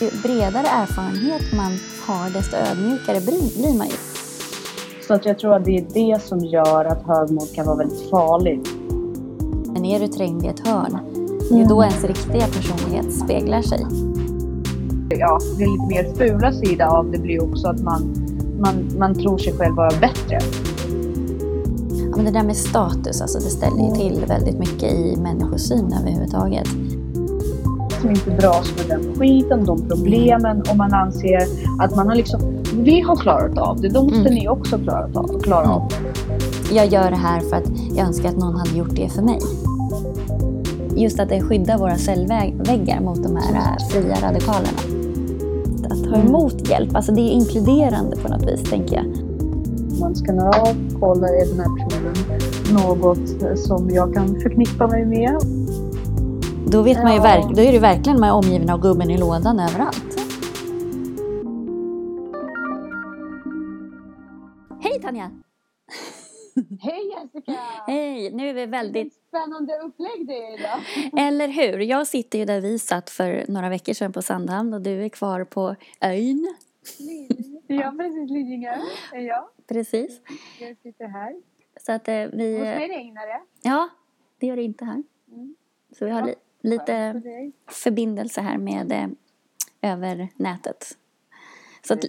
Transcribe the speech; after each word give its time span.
Ju 0.00 0.10
bredare 0.22 0.66
erfarenhet 0.66 1.52
man 1.52 1.72
har, 2.06 2.30
desto 2.30 2.56
ödmjukare 2.56 3.20
blir 3.20 3.78
man 3.78 3.86
ju. 3.86 3.96
Så 5.06 5.14
att 5.14 5.24
jag 5.24 5.38
tror 5.38 5.54
att 5.54 5.64
det 5.64 5.76
är 5.76 5.86
det 5.94 6.22
som 6.22 6.44
gör 6.44 6.84
att 6.84 7.02
högmod 7.02 7.54
kan 7.54 7.66
vara 7.66 7.76
väldigt 7.76 8.10
farligt. 8.10 8.68
Men 9.72 9.84
är 9.84 10.00
du 10.00 10.08
trängd 10.08 10.44
i 10.44 10.48
ett 10.48 10.66
hörn, 10.66 10.98
det 11.50 11.60
är 11.60 11.68
då 11.68 11.82
ens 11.82 12.04
riktiga 12.04 12.46
personlighet 12.46 13.12
speglar 13.12 13.62
sig. 13.62 13.86
Ja, 15.08 15.38
det 15.58 15.64
är 15.64 15.68
lite 15.68 15.86
mer 15.88 16.14
fula 16.14 16.52
sida 16.52 16.88
av 16.88 17.10
det 17.10 17.18
blir 17.18 17.42
också 17.42 17.68
att 17.68 17.80
man, 17.80 18.02
man, 18.60 18.98
man 18.98 19.14
tror 19.14 19.38
sig 19.38 19.52
själv 19.52 19.74
vara 19.74 19.90
bättre. 20.00 20.38
Ja, 22.10 22.16
men 22.16 22.24
det 22.24 22.30
där 22.30 22.44
med 22.44 22.56
status, 22.56 23.22
alltså, 23.22 23.38
det 23.38 23.50
ställer 23.50 23.88
ju 23.88 23.94
till 23.94 24.24
väldigt 24.28 24.58
mycket 24.58 24.92
i 24.92 25.16
människosyn 25.16 25.94
överhuvudtaget. 26.00 26.68
Som 28.00 28.10
inte 28.10 28.30
dras 28.30 28.72
med 28.76 28.98
den 28.98 29.14
skiten, 29.18 29.64
de 29.64 29.88
problemen 29.88 30.62
och 30.70 30.76
man 30.76 30.94
anser 30.94 31.42
att 31.80 31.96
man 31.96 32.08
har 32.08 32.14
liksom, 32.14 32.40
vi 32.72 33.00
har 33.00 33.16
klarat 33.16 33.58
av 33.58 33.80
det, 33.80 33.88
då 33.88 34.02
måste 34.02 34.18
Mm. 34.18 34.34
ni 34.34 34.48
också 34.48 34.78
klara 34.78 35.08
av, 35.14 35.40
klara 35.40 35.68
av 35.68 35.88
det. 35.88 36.74
Jag 36.74 36.86
gör 36.86 37.10
det 37.10 37.16
här 37.16 37.40
för 37.40 37.56
att 37.56 37.68
jag 37.96 38.06
önskar 38.06 38.28
att 38.28 38.36
någon 38.36 38.56
hade 38.56 38.78
gjort 38.78 38.96
det 38.96 39.08
för 39.08 39.22
mig. 39.22 39.38
Just 40.96 41.20
att 41.20 41.28
det 41.28 41.40
skyddar 41.40 41.78
våra 41.78 41.96
cellväggar 41.96 43.00
mot 43.00 43.22
de 43.22 43.36
här 43.36 43.54
äh, 43.54 43.88
fria 43.90 44.16
radikalerna. 44.22 44.78
Att 45.90 46.04
ta 46.04 46.16
emot 46.16 46.68
hjälp, 46.68 46.96
alltså 46.96 47.12
det 47.12 47.20
är 47.20 47.30
inkluderande 47.30 48.16
på 48.16 48.28
något 48.28 48.42
vis, 48.42 48.70
tänker 48.70 48.96
jag. 48.96 49.04
Man 50.00 50.14
ska 50.14 50.32
av, 50.32 50.76
kolla 51.00 51.28
är 51.28 51.46
den 51.46 51.60
här 51.60 51.76
personen 51.76 52.14
något 52.72 53.58
som 53.58 53.90
jag 53.90 54.14
kan 54.14 54.40
förknippa 54.40 54.86
mig 54.86 55.04
med. 55.06 55.36
Då, 56.72 56.82
vet 56.82 57.02
man 57.02 57.14
ju 57.14 57.20
verk- 57.20 57.56
då 57.56 57.62
är 57.62 57.72
det 57.72 57.78
verkligen 57.78 58.20
man 58.20 58.28
är 58.28 58.32
omgiven 58.34 58.70
av 58.70 58.80
gubben 58.80 59.10
i 59.10 59.18
lådan 59.18 59.60
överallt. 59.60 60.20
Hej 64.82 65.00
Tanja! 65.02 65.30
Hej 66.80 67.12
Jessica! 67.16 67.52
Hej! 67.86 68.30
Nu 68.32 68.48
är 68.48 68.54
vi 68.54 68.66
väldigt... 68.66 69.14
spännande 69.28 69.78
upplägg 69.78 70.26
det 70.26 70.32
är 70.34 70.58
idag. 70.58 70.78
Eller 71.26 71.48
hur? 71.48 71.78
Jag 71.78 72.06
sitter 72.06 72.38
ju 72.38 72.44
där 72.44 72.60
vi 72.60 72.78
satt 72.78 73.10
för 73.10 73.44
några 73.48 73.68
veckor 73.68 73.92
sedan 73.92 74.12
på 74.12 74.22
Sandhamn 74.22 74.74
och 74.74 74.80
du 74.80 75.04
är 75.04 75.08
kvar 75.08 75.44
på 75.44 75.76
ön. 76.00 76.54
Ja 77.66 77.94
precis, 77.98 78.30
Lidingö 78.30 78.74
är 79.12 79.20
jag. 79.20 79.44
Precis. 79.68 80.20
Jag 80.60 80.76
sitter 80.82 81.06
här. 81.08 81.34
Så 81.80 81.92
att 81.92 82.08
eh, 82.08 82.14
Hos 82.14 82.32
vi... 82.32 82.58
mig 82.58 82.88
regnar 82.88 83.26
det. 83.26 83.40
Ja, 83.62 83.88
det 84.40 84.46
gör 84.46 84.56
det 84.56 84.62
inte 84.62 84.84
här. 84.84 85.02
Mm. 85.32 85.54
Så 85.98 86.04
vi 86.04 86.10
har 86.10 86.28
Ja, 86.28 86.34
lite 86.66 87.22
förbindelse 87.70 88.40
här 88.40 88.58
med 88.58 88.92
eh, 88.92 89.08
över 89.92 90.28
nätet. 90.36 90.96
Så 91.82 91.94
att 91.94 92.04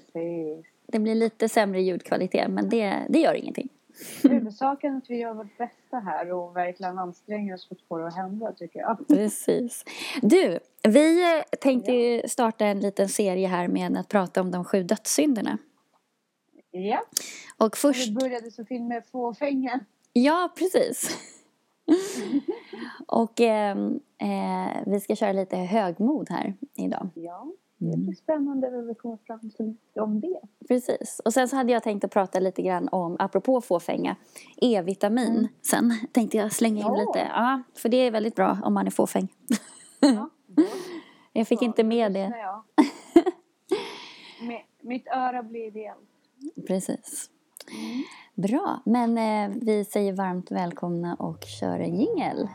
det 0.88 1.00
blir 1.00 1.16
lite 1.16 1.50
sämre 1.50 1.82
ljudkvalitet, 1.82 2.52
men 2.52 2.70
det, 2.70 3.06
det 3.10 3.20
gör 3.20 3.34
ingenting. 3.34 3.70
Huvudsaken 4.24 4.94
är 4.94 4.98
att 4.98 5.10
vi 5.10 5.18
gör 5.18 5.34
vårt 5.34 5.58
bästa 5.58 6.00
här 6.00 6.32
och 6.32 6.56
verkligen 6.56 7.00
anstränger 7.00 7.54
oss 7.54 7.68
för 7.68 7.76
att 7.76 7.82
få 7.82 7.98
det 7.98 8.08
att 8.08 8.16
hända 8.16 8.52
tycker 8.52 8.80
jag. 8.80 9.08
Precis. 9.08 9.86
Du, 10.22 10.60
vi 10.84 11.38
eh, 11.38 11.44
tänkte 11.60 11.92
ju 11.92 12.28
starta 12.28 12.66
en 12.66 12.80
liten 12.80 13.10
serie 13.10 13.48
här 13.48 13.68
med 13.68 13.98
att 13.98 14.08
prata 14.08 14.42
om 14.42 14.52
de 14.52 14.66
sju 14.66 14.84
dödssynderna. 14.84 15.58
Ja, 16.72 17.06
Och 17.58 17.78
först... 17.78 18.08
vi 18.08 18.14
började 18.14 18.52
så 18.52 18.66
fint 18.66 18.88
med 18.88 19.04
fåfänga. 19.12 19.80
Ja, 20.14 20.54
precis. 20.58 21.18
Och 23.08 23.42
ehm, 23.42 24.00
eh, 24.18 24.78
vi 24.86 25.00
ska 25.00 25.16
köra 25.16 25.32
lite 25.32 25.58
högmod 25.58 26.30
här 26.30 26.54
idag. 26.76 27.10
Ja, 27.14 27.48
det 27.78 27.98
blir 27.98 28.16
spännande 28.16 28.70
vad 28.70 28.86
vi 28.86 28.96
kommer 28.96 29.18
fram 29.18 29.40
till 29.40 29.76
om 29.96 30.20
det. 30.22 30.40
Precis. 30.68 31.22
Och 31.26 31.34
sen 31.34 31.48
så 31.48 31.56
hade 31.56 31.72
jag 31.72 31.84
tänkt 31.84 32.04
att 32.04 32.12
prata 32.12 32.40
lite 32.40 32.62
grann 32.62 32.90
om, 32.92 33.16
apropå 33.20 33.62
fåfänga, 33.62 34.16
E-vitamin 34.62 35.48
sen. 35.62 35.94
Tänkte 36.12 36.38
jag 36.38 36.52
slänga 36.52 36.80
in 36.80 36.86
Ja. 36.88 36.96
lite. 36.96 37.20
Ja, 37.20 37.62
för 37.76 37.90
det 37.90 37.98
är 37.98 38.12
väldigt 38.12 38.36
bra 38.36 38.58
om 38.64 38.74
man 38.74 38.88
är 38.88 38.92
fåfäng. 38.92 39.28
Ja, 40.00 40.30
Jag 41.34 41.48
fick 41.48 41.62
inte 41.62 41.84
med 41.84 42.14
det. 42.14 42.34
Mitt 44.82 45.08
öra 45.08 45.44
blir 45.44 45.68
ideellt. 45.68 46.10
Precis. 46.68 47.30
Bra, 48.38 48.82
men 48.86 49.18
eh, 49.18 49.58
vi 49.62 49.86
säger 49.86 50.14
varmt 50.14 50.52
välkomna 50.52 51.16
och 51.16 51.44
kör 51.44 51.80
en 51.80 51.96
jingel. 51.96 52.48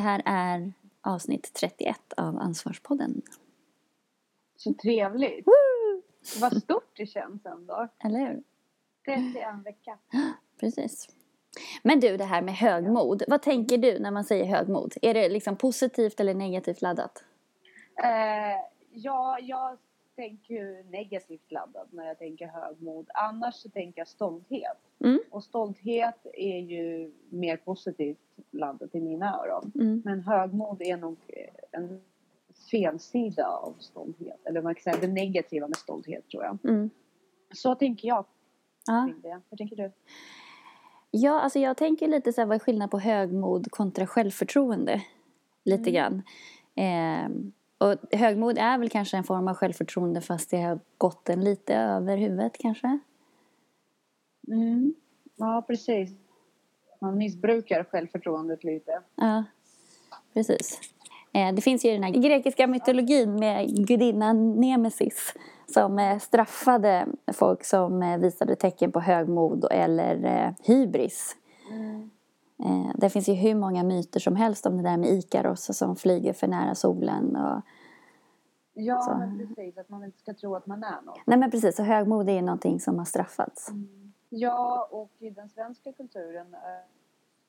Det 0.00 0.04
här 0.04 0.22
är 0.24 0.72
avsnitt 1.00 1.52
31 1.54 2.12
av 2.16 2.38
Ansvarspodden. 2.38 3.22
Så 4.56 4.74
trevligt. 4.74 5.46
Vad 6.40 6.62
stort 6.62 6.96
det 6.96 7.06
känns 7.06 7.46
ändå. 7.46 7.88
Eller 8.04 8.18
hur? 8.18 8.42
31 9.04 9.36
vecka. 9.64 9.98
Precis. 10.60 11.08
Men 11.82 12.00
du, 12.00 12.16
det 12.16 12.24
här 12.24 12.42
med 12.42 12.54
högmod. 12.54 13.22
Vad 13.28 13.42
tänker 13.42 13.78
du 13.78 13.98
när 13.98 14.10
man 14.10 14.24
säger 14.24 14.44
högmod? 14.44 14.94
Är 15.02 15.14
det 15.14 15.28
liksom 15.28 15.56
positivt 15.56 16.20
eller 16.20 16.34
negativt 16.34 16.82
laddat? 16.82 17.24
Eh, 18.02 18.60
ja, 18.92 19.38
jag 19.40 19.78
tänker 20.20 20.54
ju 20.54 20.82
negativt 20.90 21.52
laddad 21.52 21.88
när 21.90 22.06
jag 22.06 22.18
tänker 22.18 22.46
högmod. 22.46 23.08
Annars 23.14 23.54
så 23.54 23.68
tänker 23.68 24.00
jag 24.00 24.08
stolthet. 24.08 24.76
Mm. 25.04 25.20
Och 25.30 25.44
stolthet 25.44 26.26
är 26.34 26.58
ju 26.58 27.12
mer 27.28 27.56
positivt 27.56 28.18
laddat 28.50 28.94
i 28.94 29.00
mina 29.00 29.38
öron. 29.38 29.72
Mm. 29.74 30.02
Men 30.04 30.20
högmod 30.20 30.82
är 30.82 30.96
nog 30.96 31.16
eh, 31.28 31.80
en 31.80 32.00
felsida 32.70 33.46
av 33.46 33.74
stolthet. 33.78 34.40
Eller 34.44 34.62
man 34.62 34.74
kan 34.74 34.82
säga 34.82 34.96
det 35.00 35.12
negativa 35.12 35.68
med 35.68 35.76
stolthet 35.76 36.28
tror 36.28 36.44
jag. 36.44 36.58
Mm. 36.64 36.90
Så 37.54 37.74
tänker 37.74 38.08
jag 38.08 38.24
Ja. 38.86 39.08
kring 39.10 39.20
det. 39.20 39.40
Hur 39.50 39.56
tänker 39.56 39.76
du? 39.76 39.92
ja, 41.10 41.40
alltså 41.40 41.58
jag 41.58 41.76
tänker 41.76 42.08
lite 42.08 42.32
så 42.32 42.40
här, 42.40 42.48
vad 42.48 42.54
är 42.54 42.58
skillnad 42.58 42.90
på 42.90 42.98
högmod 42.98 43.70
kontra 43.70 44.06
självförtroende? 44.06 45.02
Lite 45.64 45.90
Mm. 45.90 45.92
grann. 45.94 46.22
Ehm, 46.74 47.52
och 47.80 48.18
högmod 48.18 48.58
är 48.58 48.78
väl 48.78 48.88
kanske 48.88 49.16
en 49.16 49.24
form 49.24 49.48
av 49.48 49.54
självförtroende 49.54 50.20
fast 50.20 50.50
det 50.50 50.60
har 50.60 50.78
gått 50.98 51.28
en 51.28 51.44
lite 51.44 51.74
över 51.74 52.16
huvudet 52.16 52.58
kanske? 52.58 52.98
Mm. 54.48 54.94
Ja, 55.36 55.64
precis. 55.66 56.10
Man 57.00 57.18
missbrukar 57.18 57.84
självförtroendet 57.84 58.64
lite. 58.64 59.00
Ja, 59.14 59.44
precis. 60.34 60.80
Eh, 61.32 61.54
Det 61.54 61.62
finns 61.62 61.84
ju 61.84 61.90
den 61.92 62.02
här 62.02 62.10
grekiska 62.10 62.66
mytologin 62.66 63.34
med 63.34 63.86
gudinnan 63.86 64.52
Nemesis 64.52 65.34
som 65.66 65.98
eh, 65.98 66.18
straffade 66.18 67.06
folk 67.32 67.64
som 67.64 68.02
eh, 68.02 68.18
visade 68.18 68.56
tecken 68.56 68.92
på 68.92 69.00
högmod 69.00 69.66
eller 69.70 70.54
hybris. 70.62 71.36
Eh, 72.64 72.90
Det 72.94 73.10
finns 73.10 73.28
ju 73.28 73.32
hur 73.32 73.54
många 73.54 73.82
myter 73.84 74.20
som 74.20 74.36
helst 74.36 74.66
om 74.66 74.76
det 74.76 74.82
där 74.82 74.96
med 74.96 75.08
Ikaros 75.10 75.78
som 75.78 75.96
flyger 75.96 76.32
för 76.32 76.46
nära 76.46 76.74
solen. 76.74 77.36
Och... 77.36 77.62
Ja, 78.72 79.00
Så. 79.00 79.14
men 79.18 79.38
precis. 79.38 79.78
Att 79.78 79.88
man 79.88 80.04
inte 80.04 80.18
ska 80.18 80.34
tro 80.34 80.54
att 80.56 80.66
man 80.66 80.84
är 80.84 81.02
något. 81.02 81.18
Nej 81.26 81.38
men 81.38 81.50
precis, 81.50 81.76
så 81.76 81.82
högmod 81.82 82.28
är 82.28 82.32
ju 82.32 82.42
någonting 82.42 82.80
som 82.80 82.98
har 82.98 83.04
straffats. 83.04 83.70
Ja, 84.28 84.88
och 84.90 85.10
i 85.18 85.30
den 85.30 85.48
svenska 85.48 85.92
kulturen 85.92 86.54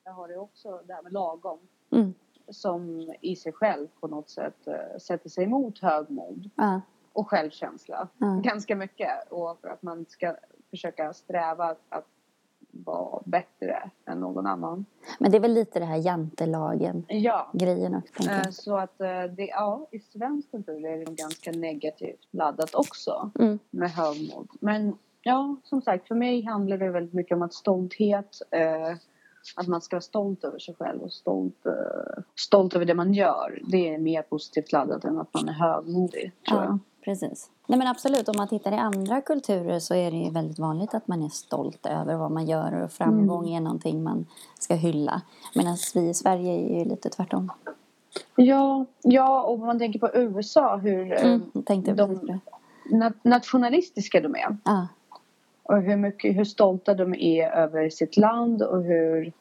eh, 0.06 0.12
har 0.14 0.28
det 0.28 0.36
också 0.36 0.80
det 0.86 0.94
här 0.94 1.02
med 1.02 1.12
lagom. 1.12 1.58
Mm. 1.92 2.14
Som 2.48 3.12
i 3.20 3.36
sig 3.36 3.52
själv 3.52 3.88
på 4.00 4.08
något 4.08 4.30
sätt 4.30 4.66
eh, 4.66 4.98
sätter 4.98 5.28
sig 5.28 5.44
emot 5.44 5.78
högmod 5.78 6.50
Ja, 6.56 6.80
och 7.12 7.28
självkänsla. 7.30 8.08
Ja. 8.18 8.40
Ganska 8.44 8.76
mycket. 8.76 9.30
Och 9.30 9.58
för 9.60 9.68
att 9.68 9.82
man 9.82 10.06
ska 10.08 10.36
försöka 10.70 11.12
sträva 11.12 11.64
att, 11.64 11.80
att 11.88 12.06
vara 12.72 13.22
bättre 13.24 13.90
än 14.06 14.20
någon 14.20 14.46
annan. 14.46 14.84
men 15.18 15.30
det 15.30 15.36
är 15.36 15.40
väl 15.40 15.52
lite 15.52 15.78
det 15.78 15.84
här 15.84 15.96
jantelagen-grejen 15.96 17.92
Ja, 17.92 18.00
också. 18.18 18.30
eh, 18.30 18.50
så 18.50 18.76
att 18.76 19.00
eh, 19.00 19.24
det, 19.36 19.46
ja, 19.46 19.88
i 19.90 19.98
svensk 19.98 20.50
kultur 20.50 20.86
är 20.86 20.98
det 20.98 21.12
ganska 21.12 21.52
negativt 21.52 22.28
laddat 22.30 22.74
också. 22.74 23.30
Mm. 23.38 23.58
med 23.70 23.90
högmod. 23.90 24.48
Men 24.60 24.96
ja, 25.22 25.56
som 25.64 25.82
sagt, 25.82 26.08
för 26.08 26.14
mig 26.14 26.44
handlar 26.44 26.78
det 26.78 26.90
väldigt 26.90 27.14
mycket 27.14 27.36
om 27.36 27.42
att 27.42 27.54
stolthet 27.54 28.38
eh, 28.50 28.96
att 29.56 29.66
man 29.66 29.80
ska 29.80 29.96
vara 29.96 30.00
stolt 30.00 30.44
över 30.44 30.58
sig 30.58 30.74
själv 30.74 31.02
och 31.02 31.12
stolt, 31.12 31.66
uh, 31.66 32.22
stolt 32.34 32.74
över 32.74 32.84
det 32.84 32.94
man 32.94 33.14
gör. 33.14 33.58
Det 33.68 33.94
är 33.94 33.98
mer 33.98 34.22
positivt 34.22 34.72
laddat 34.72 35.04
än 35.04 35.18
att 35.18 35.34
man 35.34 35.48
är 35.48 35.52
högmodig, 35.52 36.32
tror 36.48 36.60
ja, 36.60 36.64
jag. 36.64 36.78
Precis. 37.04 37.50
Nej 37.66 37.78
men 37.78 37.88
absolut, 37.88 38.28
om 38.28 38.34
man 38.36 38.48
tittar 38.48 38.72
i 38.72 38.76
andra 38.76 39.20
kulturer 39.20 39.78
så 39.78 39.94
är 39.94 40.10
det 40.10 40.16
ju 40.16 40.30
väldigt 40.30 40.58
vanligt 40.58 40.94
att 40.94 41.08
man 41.08 41.22
är 41.22 41.28
stolt 41.28 41.86
över 41.86 42.16
vad 42.16 42.30
man 42.30 42.46
gör 42.46 42.82
och 42.82 42.92
framgång 42.92 43.44
mm. 43.44 43.56
är 43.56 43.60
någonting 43.60 44.02
man 44.02 44.26
ska 44.58 44.74
hylla. 44.74 45.22
Medan 45.54 45.76
vi 45.94 46.08
i 46.08 46.14
Sverige 46.14 46.52
är 46.52 46.78
ju 46.78 46.84
lite 46.84 47.10
tvärtom. 47.10 47.52
Ja, 48.36 48.86
ja 49.02 49.42
och 49.42 49.54
om 49.54 49.60
man 49.60 49.78
tänker 49.78 49.98
på 49.98 50.10
USA 50.14 50.76
hur 50.76 51.12
eh, 51.12 51.24
mm, 51.24 51.42
de 51.84 52.40
nationalistiska 53.22 54.20
de 54.20 54.34
är. 54.34 54.56
Ah. 54.62 54.86
Och 55.62 55.82
hur, 55.82 55.96
mycket, 55.96 56.36
hur 56.36 56.44
stolta 56.44 56.94
de 56.94 57.14
är 57.14 57.50
över 57.50 57.90
sitt 57.90 58.16
land 58.16 58.62
och 58.62 58.82
hur, 58.82 59.32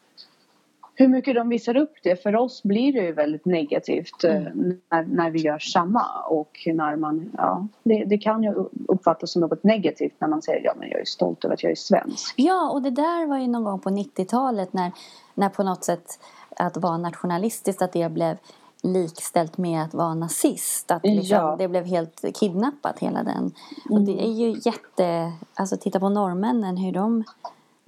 hur 1.01 1.07
mycket 1.07 1.35
de 1.35 1.49
visar 1.49 1.77
upp 1.77 1.93
det. 2.03 2.23
För 2.23 2.35
oss 2.35 2.63
blir 2.63 2.93
det 2.93 2.99
ju 2.99 3.11
väldigt 3.11 3.45
negativt 3.45 4.23
eh, 4.23 4.35
mm. 4.35 4.79
när, 4.89 5.03
när 5.03 5.31
vi 5.31 5.39
gör 5.39 5.59
samma. 5.59 6.05
Och 6.27 6.59
när 6.65 6.95
man, 6.95 7.31
ja, 7.37 7.67
det, 7.83 8.03
det 8.05 8.17
kan 8.17 8.43
ju 8.43 8.53
uppfattas 8.87 9.31
som 9.31 9.41
något 9.41 9.63
negativt 9.63 10.13
när 10.19 10.27
man 10.27 10.41
säger 10.41 10.61
ja 10.65 10.73
men 10.79 10.89
jag 10.89 11.01
är 11.01 11.05
stolt 11.05 11.45
över 11.45 11.53
att 11.53 11.63
jag 11.63 11.71
är 11.71 11.75
svensk. 11.75 12.33
Ja, 12.37 12.71
och 12.71 12.81
det 12.81 12.89
där 12.89 13.27
var 13.27 13.37
ju 13.37 13.47
någon 13.47 13.63
gång 13.63 13.79
på 13.79 13.89
90-talet 13.89 14.73
när, 14.73 14.91
när 15.33 15.49
på 15.49 15.63
något 15.63 15.83
sätt 15.83 16.19
att 16.49 16.77
vara 16.77 16.97
nationalistiskt, 16.97 17.81
att 17.81 17.93
det 17.93 18.11
blev 18.11 18.37
likställt 18.83 19.57
med 19.57 19.83
att 19.83 19.93
vara 19.93 20.13
nazist. 20.13 20.91
Att 20.91 21.03
liksom, 21.03 21.37
ja. 21.37 21.55
Det 21.59 21.67
blev 21.67 21.85
helt 21.85 22.25
kidnappat 22.39 22.99
hela 22.99 23.23
den. 23.23 23.37
Mm. 23.37 23.53
Och 23.89 24.01
det 24.01 24.23
är 24.23 24.31
ju 24.31 24.61
jätte... 24.65 25.31
Alltså 25.53 25.77
titta 25.77 25.99
på 25.99 26.09
norrmännen 26.09 26.77
hur 26.77 26.91
de 26.91 27.23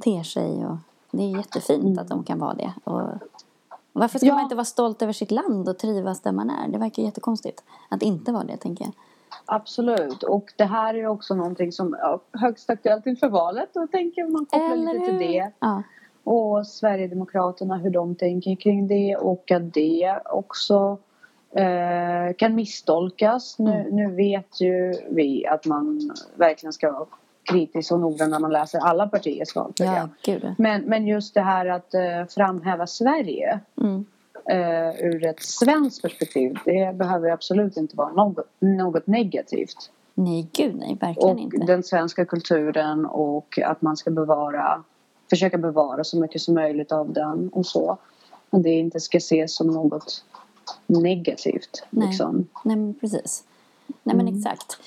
ter 0.03 0.23
sig. 0.23 0.65
Och 0.65 0.77
det 1.17 1.23
är 1.23 1.37
jättefint 1.37 1.83
mm. 1.83 1.99
att 1.99 2.07
de 2.07 2.23
kan 2.23 2.39
vara 2.39 2.53
det. 2.53 2.73
Och 2.83 3.01
varför 3.93 4.19
ska 4.19 4.27
ja. 4.27 4.33
man 4.33 4.43
inte 4.43 4.55
vara 4.55 4.65
stolt 4.65 5.01
över 5.01 5.13
sitt 5.13 5.31
land 5.31 5.69
och 5.69 5.77
trivas 5.77 6.21
där 6.21 6.31
man 6.31 6.49
är? 6.49 6.67
Det 6.67 6.77
verkar 6.77 7.03
jättekonstigt 7.03 7.63
att 7.89 8.01
inte 8.01 8.31
vara 8.31 8.43
det, 8.43 8.57
tänker 8.57 8.85
jag. 8.85 8.93
Absolut, 9.45 10.23
och 10.23 10.53
det 10.55 10.65
här 10.65 10.93
är 10.93 11.07
också 11.07 11.35
någonting 11.35 11.71
som 11.71 11.93
är 11.93 12.19
högst 12.39 12.69
aktuellt 12.69 13.05
inför 13.05 13.29
valet 13.29 13.75
och 13.75 13.91
tänker 13.91 14.27
man 14.27 14.45
kopplar 14.45 14.71
Eller 14.71 14.93
lite 14.93 15.05
till 15.05 15.17
det. 15.17 15.51
Ja 15.59 15.83
och 16.23 16.67
Sverigedemokraterna 16.67 17.77
hur 17.77 17.89
de 17.89 18.15
tänker 18.15 18.55
kring 18.55 18.87
det 18.87 19.15
och 19.15 19.51
att 19.51 19.73
det 19.73 20.19
också 20.25 20.97
eh, 21.55 22.35
kan 22.37 22.55
misstolkas. 22.55 23.59
Nu, 23.59 23.71
mm. 23.71 23.95
nu 23.95 24.15
vet 24.15 24.61
ju 24.61 24.93
vi 25.09 25.47
att 25.47 25.65
man 25.65 26.11
verkligen 26.35 26.73
ska 26.73 27.05
kritisk 27.43 27.91
och 27.91 27.99
noggrann 27.99 28.29
när 28.29 28.39
man 28.39 28.51
läser 28.51 28.79
alla 28.79 29.07
partiers 29.07 29.55
valprogram. 29.55 30.09
Ja, 30.25 30.37
men, 30.57 30.81
men 30.81 31.07
just 31.07 31.33
det 31.33 31.41
här 31.41 31.65
att 31.65 31.93
eh, 31.93 32.25
framhäva 32.29 32.87
Sverige 32.87 33.59
mm. 33.81 34.05
eh, 34.49 35.05
ur 35.05 35.25
ett 35.25 35.43
svenskt 35.43 36.01
perspektiv 36.01 36.57
det 36.65 36.95
behöver 36.95 37.29
absolut 37.29 37.77
inte 37.77 37.95
vara 37.95 38.13
något, 38.13 38.47
något 38.59 39.07
negativt. 39.07 39.91
Nej, 40.13 40.47
gud 40.53 40.75
nej, 40.75 40.97
verkligen 41.01 41.35
och 41.35 41.39
inte. 41.39 41.57
Och 41.57 41.65
den 41.65 41.83
svenska 41.83 42.25
kulturen 42.25 43.05
och 43.05 43.59
att 43.65 43.81
man 43.81 43.97
ska 43.97 44.11
bevara 44.11 44.83
försöka 45.29 45.57
bevara 45.57 46.03
så 46.03 46.19
mycket 46.19 46.41
som 46.41 46.53
möjligt 46.53 46.91
av 46.91 47.13
den 47.13 47.49
och 47.49 47.65
så. 47.65 47.97
Och 48.49 48.61
det 48.61 48.69
inte 48.69 48.99
ska 48.99 49.17
ses 49.17 49.55
som 49.55 49.67
något 49.67 50.25
negativt. 50.87 51.83
Nej, 51.89 52.07
liksom. 52.07 52.47
Nej 52.63 52.75
men 52.75 52.93
precis. 52.93 53.43
Nej 54.03 54.15
men 54.15 54.27
mm. 54.27 54.37
exakt. 54.37 54.77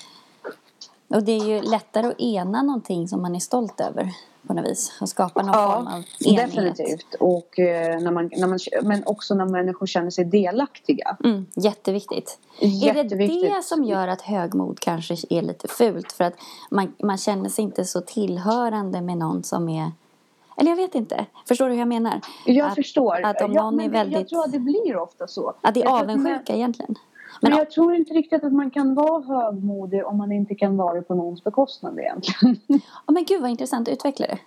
Och 1.07 1.23
det 1.23 1.31
är 1.31 1.45
ju 1.45 1.61
lättare 1.61 2.07
att 2.07 2.19
ena 2.19 2.61
någonting 2.61 3.07
som 3.07 3.21
man 3.21 3.35
är 3.35 3.39
stolt 3.39 3.81
över 3.81 4.13
på 4.47 4.53
något 4.53 4.65
vis. 4.65 4.97
Och 5.01 5.09
skapa 5.09 5.41
någon 5.41 5.53
ja, 5.53 5.73
form 5.73 5.87
av 5.87 6.03
enighet. 6.25 6.55
definitivt. 6.55 7.15
Och, 7.19 7.59
eh, 7.59 7.99
när 7.99 8.11
man, 8.11 8.29
när 8.37 8.47
man, 8.47 8.59
men 8.81 9.03
också 9.05 9.35
när 9.35 9.45
människor 9.45 9.87
känner 9.87 10.09
sig 10.09 10.25
delaktiga. 10.25 11.17
Mm, 11.23 11.45
jätteviktigt. 11.55 12.39
jätteviktigt. 12.59 13.43
Är 13.43 13.49
det 13.49 13.55
det 13.55 13.63
som 13.63 13.83
gör 13.83 14.07
att 14.07 14.21
högmod 14.21 14.79
kanske 14.79 15.15
är 15.29 15.41
lite 15.41 15.67
fult? 15.67 16.11
För 16.11 16.23
att 16.23 16.33
man, 16.71 16.93
man 17.03 17.17
känner 17.17 17.49
sig 17.49 17.63
inte 17.63 17.85
så 17.85 18.01
tillhörande 18.01 19.01
med 19.01 19.17
någon 19.17 19.43
som 19.43 19.69
är 19.69 19.91
eller 20.59 20.71
jag 20.71 20.77
vet 20.77 20.95
inte. 20.95 21.25
Förstår 21.47 21.65
du 21.65 21.71
hur 21.71 21.79
jag 21.79 21.87
menar? 21.87 22.21
Jag 22.45 22.67
att, 22.67 22.75
förstår. 22.75 23.25
Att 23.25 23.41
om 23.41 23.51
någon 23.51 23.79
är 23.79 23.89
väldigt... 23.89 24.19
Jag 24.19 24.27
tror 24.27 24.43
att 24.43 24.51
det 24.51 24.59
blir 24.59 24.97
ofta 24.97 25.27
så. 25.27 25.53
Att 25.61 25.73
det 25.73 25.83
är 25.83 26.01
avundsjuka 26.01 26.53
egentligen. 26.53 26.95
Men, 27.41 27.51
jag 27.51 27.71
tror 27.71 27.95
inte 27.95 28.13
riktigt 28.13 28.43
att 28.43 28.53
man 28.53 28.71
kan 28.71 28.95
vara 28.95 29.23
högmodig 29.23 30.05
om 30.05 30.17
man 30.17 30.31
inte 30.31 30.55
kan 30.55 30.77
vara 30.77 30.93
det 30.93 31.01
på 31.01 31.15
någons 31.15 31.43
bekostnad 31.43 31.99
egentligen. 31.99 32.57
Oh, 33.07 33.13
men 33.13 33.25
gud 33.25 33.41
vad 33.41 33.49
intressant, 33.49 33.87
utveckla 33.89 34.25
det. 34.27 34.37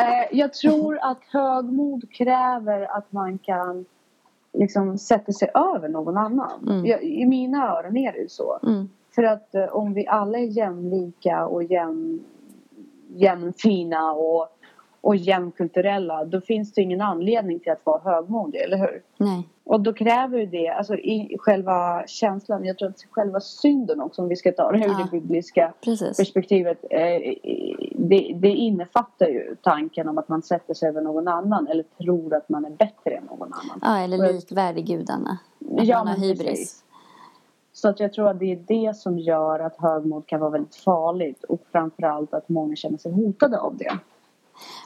Eh, 0.00 0.38
jag 0.38 0.54
tror 0.54 0.98
att 1.02 1.18
högmod 1.32 2.12
kräver 2.12 2.96
att 2.96 3.12
man 3.12 3.38
kan 3.38 3.84
liksom 4.52 4.98
sätta 4.98 5.32
sig 5.32 5.50
över 5.54 5.88
någon 5.88 6.16
annan. 6.16 6.68
Mm. 6.68 6.86
Jag, 6.86 7.02
I 7.02 7.26
mina 7.26 7.68
öron 7.68 7.96
är 7.96 8.12
det 8.12 8.30
så. 8.30 8.58
Mm. 8.62 8.88
För 9.14 9.22
att 9.22 9.54
eh, 9.54 9.64
om 9.64 9.94
vi 9.94 10.06
alla 10.06 10.38
är 10.38 10.44
jämlika 10.44 11.46
och 11.46 11.64
jäm, 11.64 12.20
jämnfina 13.08 14.12
och 14.12 14.57
och 15.08 15.16
jämnkulturella 15.16 16.24
då 16.24 16.40
finns 16.40 16.72
det 16.72 16.82
ingen 16.82 17.00
anledning 17.00 17.60
till 17.60 17.72
att 17.72 17.86
vara 17.86 18.00
högmodig, 18.04 18.60
eller 18.60 18.76
hur? 18.76 19.02
Nej. 19.16 19.48
Och 19.64 19.80
då 19.80 19.92
kräver 19.92 20.46
det, 20.46 20.68
alltså 20.68 20.94
i 20.94 21.36
själva 21.38 22.06
känslan, 22.06 22.64
jag 22.64 22.78
tror 22.78 22.88
att 22.88 23.04
själva 23.10 23.40
synden 23.40 24.00
också 24.00 24.22
om 24.22 24.28
vi 24.28 24.36
ska 24.36 24.52
ta 24.52 24.72
det 24.72 24.78
ur 24.78 24.82
ja. 24.82 25.08
det 25.12 25.20
bibliska 25.20 25.72
Precis. 25.84 26.16
perspektivet 26.16 26.84
eh, 26.90 27.34
det, 27.94 28.32
det 28.34 28.48
innefattar 28.48 29.26
ju 29.26 29.56
tanken 29.62 30.08
om 30.08 30.18
att 30.18 30.28
man 30.28 30.42
sätter 30.42 30.74
sig 30.74 30.88
över 30.88 31.00
någon 31.00 31.28
annan 31.28 31.66
eller 31.66 31.82
tror 31.82 32.34
att 32.34 32.48
man 32.48 32.64
är 32.64 32.70
bättre 32.70 33.10
än 33.10 33.24
någon 33.24 33.52
annan. 33.52 33.80
Ja, 33.82 33.98
eller 33.98 34.32
likvärdig 34.32 34.86
gudarna. 34.86 35.38
Att 35.78 35.86
ja, 35.86 35.98
man 35.98 36.06
har 36.06 36.16
hybris. 36.16 36.46
Precis. 36.46 36.84
Så 37.72 37.88
att 37.88 38.00
jag 38.00 38.12
tror 38.12 38.28
att 38.28 38.38
det 38.38 38.52
är 38.52 38.64
det 38.66 38.96
som 38.96 39.18
gör 39.18 39.60
att 39.60 39.76
högmod 39.76 40.26
kan 40.26 40.40
vara 40.40 40.50
väldigt 40.50 40.76
farligt 40.76 41.44
och 41.44 41.60
framförallt 41.72 42.34
att 42.34 42.48
många 42.48 42.76
känner 42.76 42.98
sig 42.98 43.12
hotade 43.12 43.58
av 43.58 43.76
det. 43.76 43.98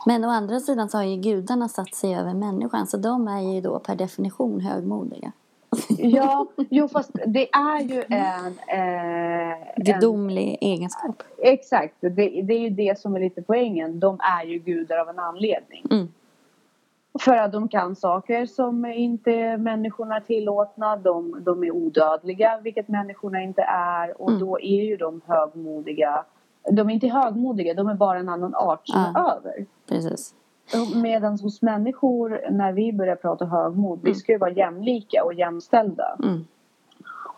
Men 0.06 0.24
å 0.24 0.28
andra 0.28 0.60
sidan 0.60 0.88
så 0.88 0.98
har 0.98 1.04
ju 1.04 1.16
gudarna 1.16 1.68
satt 1.68 1.94
sig 1.94 2.14
över 2.14 2.34
människan 2.34 2.86
så 2.86 2.96
de 2.96 3.28
är 3.28 3.54
ju 3.54 3.60
då 3.60 3.78
per 3.78 3.96
definition 3.96 4.60
högmodiga. 4.60 5.32
Ja, 5.98 6.46
jo 6.70 6.88
fast 6.88 7.10
det 7.26 7.48
är 7.52 7.80
ju 7.80 8.04
en... 8.08 8.58
Eh, 8.68 9.56
Gudomlig 9.76 10.58
egenskap. 10.60 11.22
Exakt, 11.38 11.94
det, 12.00 12.08
det 12.42 12.54
är 12.54 12.58
ju 12.58 12.70
det 12.70 12.98
som 12.98 13.16
är 13.16 13.20
lite 13.20 13.42
poängen. 13.42 14.00
De 14.00 14.20
är 14.20 14.44
ju 14.44 14.58
gudar 14.58 14.98
av 14.98 15.08
en 15.08 15.18
anledning. 15.18 15.86
Mm. 15.90 16.08
För 17.20 17.36
att 17.36 17.52
de 17.52 17.68
kan 17.68 17.96
saker 17.96 18.46
som 18.46 18.84
inte 18.84 19.56
människorna 19.56 20.16
är 20.16 20.20
tillåtna. 20.20 20.96
De, 20.96 21.44
de 21.44 21.64
är 21.64 21.70
odödliga, 21.70 22.60
vilket 22.62 22.88
människorna 22.88 23.42
inte 23.42 23.62
är. 23.62 24.22
Och 24.22 24.28
mm. 24.28 24.40
då 24.40 24.60
är 24.60 24.82
ju 24.84 24.96
de 24.96 25.20
högmodiga 25.26 26.24
de 26.70 26.90
är 26.90 26.94
inte 26.94 27.08
högmodiga, 27.08 27.74
de 27.74 27.88
är 27.88 27.94
bara 27.94 28.18
en 28.18 28.28
annan 28.28 28.54
art 28.54 28.86
som 28.88 29.00
ja. 29.00 29.20
är 29.20 29.36
över. 29.36 29.66
Precis. 29.88 30.34
Medan 30.94 31.38
hos 31.38 31.62
människor, 31.62 32.40
när 32.50 32.72
vi 32.72 32.92
börjar 32.92 33.16
prata 33.16 33.44
högmod, 33.44 33.98
mm. 33.98 34.12
vi 34.12 34.14
ska 34.14 34.32
ju 34.32 34.38
vara 34.38 34.52
jämlika 34.52 35.24
och 35.24 35.34
jämställda. 35.34 36.16
Mm. 36.22 36.44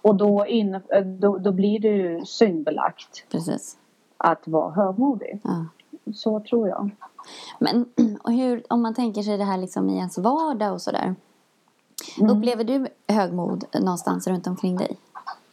Och 0.02 0.14
då, 0.14 0.46
in, 0.46 0.80
då, 1.18 1.38
då 1.38 1.52
blir 1.52 1.80
det 1.80 1.88
ju 1.88 2.24
syndbelagt. 2.24 3.26
Precis. 3.30 3.76
Att 4.16 4.48
vara 4.48 4.70
högmodig. 4.70 5.40
Ja. 5.44 5.66
Så 6.14 6.40
tror 6.40 6.68
jag. 6.68 6.90
Men 7.58 7.86
och 8.22 8.32
hur, 8.32 8.62
om 8.68 8.82
man 8.82 8.94
tänker 8.94 9.22
sig 9.22 9.38
det 9.38 9.44
här 9.44 9.58
liksom 9.58 9.90
i 9.90 9.96
ens 9.96 10.18
vardag 10.18 10.72
och 10.72 10.82
sådär. 10.82 11.14
Mm. 12.20 12.36
Upplever 12.36 12.64
du 12.64 12.86
högmod 13.08 13.64
någonstans 13.74 14.26
runt 14.26 14.46
omkring 14.46 14.76
dig? 14.76 14.96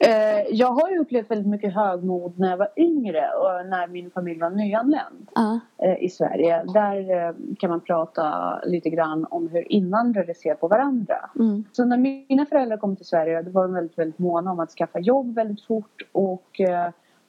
Eh, 0.04 0.46
jag 0.50 0.72
har 0.72 0.90
ju 0.90 1.00
upplevt 1.00 1.32
väldigt 1.32 1.48
mycket 1.48 1.74
högmod 1.74 2.40
när 2.40 2.50
jag 2.50 2.58
var 2.58 2.70
yngre 2.76 3.30
och 3.30 3.66
när 3.66 3.88
min 3.88 4.12
familj 4.12 4.40
var 4.40 4.50
nyanländ 4.50 5.30
uh. 5.40 6.04
i 6.04 6.10
Sverige. 6.10 6.64
Där 6.64 7.28
eh, 7.28 7.34
kan 7.60 7.70
man 7.70 7.82
prata 7.82 8.60
lite 8.66 8.90
grann 8.90 9.26
om 9.30 9.48
hur 9.48 9.72
invandrare 9.72 10.34
ser 10.34 10.56
på 10.56 10.68
varandra. 10.68 11.30
Mm. 11.40 11.64
Så 11.72 11.86
när 11.86 11.98
mina 11.98 12.46
föräldrar 12.46 12.78
kom 12.78 12.96
till 12.96 13.06
Sverige 13.06 13.42
då 13.42 13.52
var 13.52 13.64
de 13.64 13.74
väldigt, 13.74 13.98
väldigt 13.98 14.20
måna 14.20 14.52
om 14.52 14.60
att 14.60 14.72
skaffa 14.72 15.00
jobb 15.00 15.36
väldigt 15.36 15.66
fort 15.66 16.02
och 16.12 16.62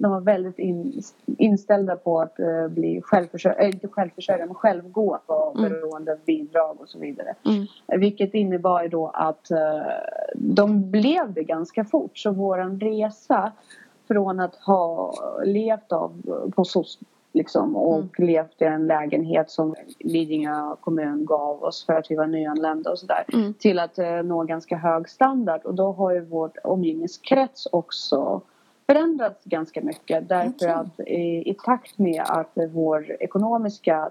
de 0.03 0.11
var 0.11 0.21
väldigt 0.21 0.59
in, 0.59 1.03
inställda 1.39 1.97
på 1.97 2.21
att 2.21 2.41
uh, 2.41 2.69
bli 2.69 3.01
självförsörjande, 3.03 3.65
äh, 3.65 3.71
inte 3.71 3.89
självförsörjande 3.89 4.47
men 4.47 4.55
självgå 4.55 5.19
på 5.27 5.55
mm. 5.59 5.71
beroende 5.71 6.13
av 6.13 6.19
bidrag 6.27 6.81
och 6.81 6.89
så 6.89 6.99
vidare. 6.99 7.35
Mm. 7.45 7.67
Vilket 8.01 8.35
innebar 8.35 8.89
då 8.89 9.09
att 9.09 9.49
uh, 9.51 9.59
de 10.35 10.91
blev 10.91 11.33
det 11.33 11.43
ganska 11.43 11.85
fort. 11.85 12.19
Så 12.19 12.31
våran 12.31 12.81
resa 12.81 13.53
från 14.09 14.41
att 14.41 14.55
ha 14.57 15.13
levt 15.45 15.93
av, 15.93 16.23
på 16.57 16.65
SOS 16.65 16.99
liksom, 17.33 17.77
och 17.77 17.97
mm. 17.97 18.09
levt 18.19 18.63
i 18.63 18.65
en 18.65 18.87
lägenhet 18.87 19.51
som 19.51 19.75
Lidingö 19.99 20.77
kommun 20.81 21.27
gav 21.27 21.63
oss 21.63 21.87
för 21.87 21.93
att 21.93 22.11
vi 22.11 22.17
var 22.17 22.27
nyanlända 22.27 22.91
och 22.91 22.99
sådär 22.99 23.25
mm. 23.33 23.55
till 23.55 23.79
att 23.79 23.99
uh, 23.99 24.23
nå 24.23 24.45
ganska 24.45 24.77
hög 24.77 25.09
standard 25.09 25.61
och 25.65 25.75
då 25.75 25.93
har 25.93 26.13
ju 26.13 26.21
vår 26.21 26.51
omgivningskrets 26.65 27.69
också 27.73 28.43
förändrats 28.87 29.45
ganska 29.45 29.81
mycket 29.81 30.29
därför 30.29 30.55
okay. 30.55 30.69
att 30.69 31.01
i, 31.01 31.51
i, 31.51 31.55
takt 31.65 31.99
med 31.99 32.23
att 32.29 32.59
vår 32.73 33.17
ekonomiska 33.21 34.11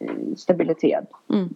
eh, 0.00 0.34
stabilitet 0.36 1.08
mm. 1.28 1.48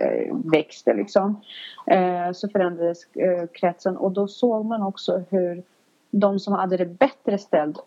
eh, 0.00 0.36
växte 0.52 0.94
liksom. 0.94 1.40
Eh, 1.86 2.32
så 2.32 2.48
förändrades 2.48 3.06
kretsen 3.52 3.96
och 3.96 4.12
då 4.12 4.28
såg 4.28 4.64
man 4.64 4.82
också 4.82 5.22
hur 5.30 5.62
de 6.10 6.40
som 6.40 6.52
hade 6.52 6.76
det 6.76 6.86
bättre 6.86 7.38
ställt, 7.38 7.78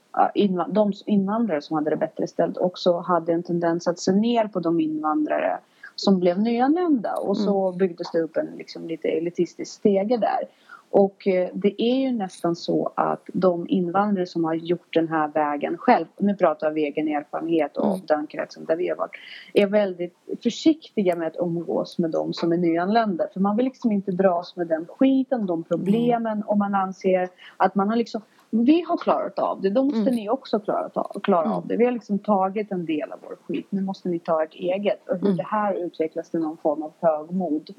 de 0.68 0.94
invandrare 1.06 1.62
som 1.62 1.76
hade 1.76 1.90
det 1.90 1.96
bättre 1.96 2.28
ställt 2.28 2.58
också 2.58 3.00
hade 3.00 3.34
en 3.34 3.44
tendens 3.44 3.88
att 3.88 4.00
se 4.00 4.12
ner 4.12 4.48
på 4.48 4.60
de 4.60 4.80
invandrare 4.80 5.60
som 5.96 6.20
blev 6.20 6.40
nyanlända 6.40 7.16
och 7.16 7.38
så 7.38 7.68
mm. 7.68 7.78
byggdes 7.78 8.12
det 8.12 8.20
upp 8.20 8.38
en 8.38 8.46
liksom, 8.58 8.88
lite 8.88 9.08
elitistisk 9.08 9.74
stege 9.74 10.18
där. 10.18 10.40
Och 10.90 11.28
eh, 11.28 11.50
det 11.54 11.82
är 11.82 11.96
ju 11.96 12.12
nästan 12.12 12.56
så 12.56 12.92
att 12.96 13.30
de 13.34 13.66
invandrare 13.70 14.26
som 14.26 14.44
har 14.44 14.54
gjort 14.54 14.94
den 14.94 15.08
här 15.08 15.28
vägen 15.28 15.78
själv, 15.78 16.06
nu 16.18 16.36
pratar 16.36 16.68
jag 16.68 16.72
av 16.72 16.78
egen 16.78 17.08
erfarenhet 17.08 17.78
och 17.78 17.94
mm. 17.94 18.06
den 18.08 18.28
kretsen 18.28 18.66
där 18.66 18.76
vi 18.76 18.90
har 18.90 18.96
varit, 18.96 19.16
är 19.54 19.68
väldigt 19.68 20.16
försiktiga 20.44 21.16
med 21.16 21.28
att 21.28 21.36
umgås 21.40 22.00
med 22.00 22.12
de 22.12 22.34
som 22.34 22.52
är 22.52 22.58
nyanlända. 22.58 23.28
För 23.34 23.40
man 23.40 23.58
vill 23.58 23.66
liksom 23.66 23.92
inte 23.92 24.12
dras 24.12 24.56
med 24.56 24.68
den 24.68 24.86
skiten, 24.86 25.46
de 25.46 25.64
problemen 25.64 26.34
mm. 26.34 26.48
och 26.48 26.58
man 26.58 26.76
anser 26.76 27.30
att 27.58 27.76
man 27.76 27.90
har 27.90 27.96
liksom 27.96 28.22
vi 28.50 28.82
har 28.82 28.98
klarat 28.98 29.40
av 29.40 29.62
det, 29.62 29.70
då 29.70 29.84
måste 29.84 30.00
mm. 30.00 30.16
ni 30.16 30.30
också 30.30 30.60
klara, 30.60 30.90
klara 31.24 31.52
av 31.52 31.58
mm. 31.58 31.68
det. 31.68 31.78
Vi 31.78 31.86
har 31.86 31.92
liksom 31.92 32.20
tagit 32.20 32.72
en 32.72 32.86
del 32.86 33.12
av 33.12 33.20
vår 33.22 33.36
skit, 33.48 33.68
nu 33.70 33.82
måste 33.82 34.10
ni 34.10 34.20
ta 34.20 34.44
ert 34.44 34.54
eget. 34.54 35.10
Och 35.10 35.16
hur 35.16 35.26
mm. 35.26 35.38
det 35.38 35.44
här 35.44 35.74
utvecklas 35.74 36.30
till 36.30 36.40
någon 36.40 36.58
form 36.58 36.84
av 36.84 36.94
högmod. 37.00 37.70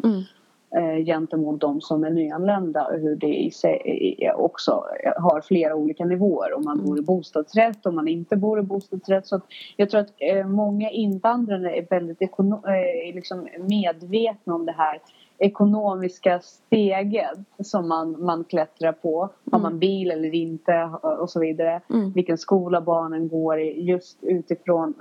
Mm 0.71 0.99
eh, 0.99 1.05
gentemot 1.05 1.61
de 1.61 1.81
som 1.81 2.05
är 2.05 2.11
nyanlända 2.11 2.87
och 2.87 2.99
hur 2.99 3.17
det 3.17 3.35
i 3.35 3.51
sig 3.51 4.31
också 4.37 4.85
har 5.17 5.41
flera 5.41 5.75
olika 5.75 6.05
nivåer. 6.05 6.55
Om 6.55 6.65
man 6.65 6.85
bor 6.85 6.99
i 6.99 7.03
bostadsrätt, 7.03 7.87
om 7.87 7.95
man 7.95 8.09
inte 8.09 8.37
bor 8.37 8.59
i 8.59 8.63
bostadsrätt. 8.63 9.27
Så 9.27 9.41
jag 9.77 9.91
tror 9.91 10.01
att 10.01 10.13
eh, 10.19 10.47
många 10.47 10.91
invandrare 10.91 11.77
är 11.77 11.87
väldigt 11.91 12.23
eh, 12.23 13.15
liksom 13.15 13.49
medvetna 13.59 14.55
om 14.55 14.67
det 14.67 14.73
här 14.73 15.01
ekonomiska 15.39 16.41
steget 16.41 17.39
som 17.63 17.89
man, 17.89 18.25
man 18.25 18.45
klättrar 18.45 18.93
på. 18.93 19.23
Mm. 19.23 19.33
Har 19.53 19.71
man 19.71 19.79
bil 19.79 20.11
eller 20.11 20.35
inte 20.35 20.91
och 21.03 21.31
så 21.31 21.41
vidare. 21.41 21.81
Mm. 21.91 22.13
Vilken 22.13 22.39
skola 22.39 22.81
barnen 22.81 23.29
går 23.29 23.61
i 23.61 23.83
just 23.83 24.19
utifrån 24.23 24.95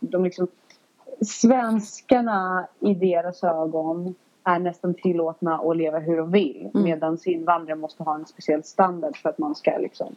de 0.00 0.24
liksom 0.24 0.48
svenskarna 1.20 2.66
i 2.80 2.94
deras 2.94 3.44
ögon 3.44 4.14
är 4.44 4.58
nästan 4.58 4.94
tillåtna 4.94 5.58
att 5.58 5.76
leva 5.76 5.98
hur 5.98 6.16
de 6.16 6.30
vill. 6.30 6.70
Mm. 6.74 6.84
Medan 6.84 7.18
invandrare 7.24 7.76
måste 7.76 8.02
ha 8.02 8.14
en 8.14 8.26
speciell 8.26 8.64
standard 8.64 9.16
för 9.16 9.28
att 9.28 9.38
man 9.38 9.54
ska 9.54 9.78
liksom 9.78 10.14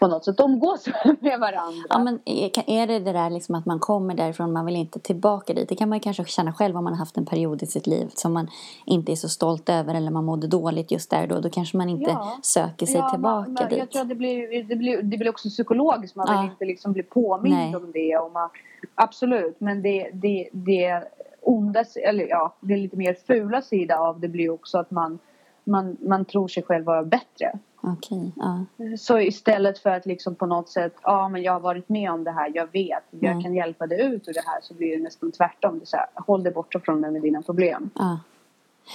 på 0.00 0.08
något 0.08 0.24
sätt 0.24 0.40
umgås 0.40 0.86
med 1.20 1.40
varandra. 1.40 1.86
Ja, 1.88 1.98
men 1.98 2.20
är 2.66 2.86
det 2.86 2.98
det 2.98 3.12
där 3.12 3.30
liksom 3.30 3.54
att 3.54 3.66
man 3.66 3.78
kommer 3.78 4.14
därifrån, 4.14 4.52
man 4.52 4.66
vill 4.66 4.76
inte 4.76 5.00
tillbaka 5.00 5.54
dit? 5.54 5.68
Det 5.68 5.74
kan 5.74 5.88
man 5.88 6.00
kanske 6.00 6.24
känna 6.24 6.52
själv 6.52 6.76
om 6.76 6.84
man 6.84 6.92
har 6.92 6.98
haft 6.98 7.16
en 7.16 7.26
period 7.26 7.62
i 7.62 7.66
sitt 7.66 7.86
liv 7.86 8.10
som 8.14 8.32
man 8.32 8.48
inte 8.86 9.12
är 9.12 9.16
så 9.16 9.28
stolt 9.28 9.68
över 9.68 9.94
eller 9.94 10.10
man 10.10 10.24
mådde 10.24 10.46
dåligt 10.46 10.90
just 10.90 11.10
där 11.10 11.26
då. 11.26 11.40
Då 11.40 11.50
kanske 11.50 11.76
man 11.76 11.88
inte 11.88 12.10
ja. 12.10 12.38
söker 12.42 12.86
sig 12.86 12.96
ja, 12.96 13.10
tillbaka 13.10 13.50
man, 13.50 13.68
dit. 13.68 13.78
Jag 13.78 13.90
tror 13.90 14.02
att 14.02 14.08
det 14.08 14.14
blir, 14.14 14.62
det 14.62 14.76
blir, 14.76 15.02
det 15.02 15.16
blir 15.16 15.30
också 15.30 15.48
psykologiskt. 15.48 16.16
Man 16.16 16.40
vill 16.40 16.50
inte 16.50 16.64
liksom 16.64 16.92
bli 16.92 17.02
påmind 17.02 17.56
Nej. 17.56 17.76
om 17.76 17.92
det. 17.92 18.18
Och 18.18 18.32
man, 18.32 18.50
absolut, 18.94 19.60
men 19.60 19.82
det, 19.82 20.10
det, 20.12 20.48
det 20.52 21.02
onda, 21.46 21.84
eller 22.04 22.28
ja, 22.28 22.54
det 22.60 22.76
lite 22.76 22.96
mer 22.96 23.14
fula 23.14 23.62
sida 23.62 23.98
av 23.98 24.20
det 24.20 24.28
blir 24.28 24.50
också 24.50 24.78
att 24.78 24.90
man, 24.90 25.18
man, 25.64 25.96
man 26.00 26.24
tror 26.24 26.48
sig 26.48 26.62
själv 26.62 26.84
vara 26.84 27.04
bättre. 27.04 27.58
Okay, 27.82 28.30
ja. 28.36 28.64
Så 28.98 29.20
istället 29.20 29.78
för 29.78 29.90
att 29.90 30.06
liksom 30.06 30.34
på 30.34 30.46
något 30.46 30.68
sätt, 30.68 30.94
ja 31.02 31.28
men 31.28 31.42
jag 31.42 31.52
har 31.52 31.60
varit 31.60 31.88
med 31.88 32.10
om 32.10 32.24
det 32.24 32.30
här, 32.30 32.52
jag 32.54 32.72
vet, 32.72 33.04
jag 33.10 33.32
mm. 33.32 33.42
kan 33.42 33.54
hjälpa 33.54 33.86
dig 33.86 34.00
ut 34.00 34.28
ur 34.28 34.32
det 34.32 34.42
här 34.46 34.60
så 34.62 34.74
blir 34.74 34.96
det 34.96 35.02
nästan 35.02 35.32
tvärtom. 35.32 35.78
Det 35.78 35.86
så 35.86 35.96
här, 35.96 36.06
håll 36.14 36.42
dig 36.42 36.52
borta 36.52 36.80
från 36.80 37.00
mig 37.00 37.10
med 37.10 37.22
dina 37.22 37.42
problem. 37.42 37.90
Ja. 37.94 38.20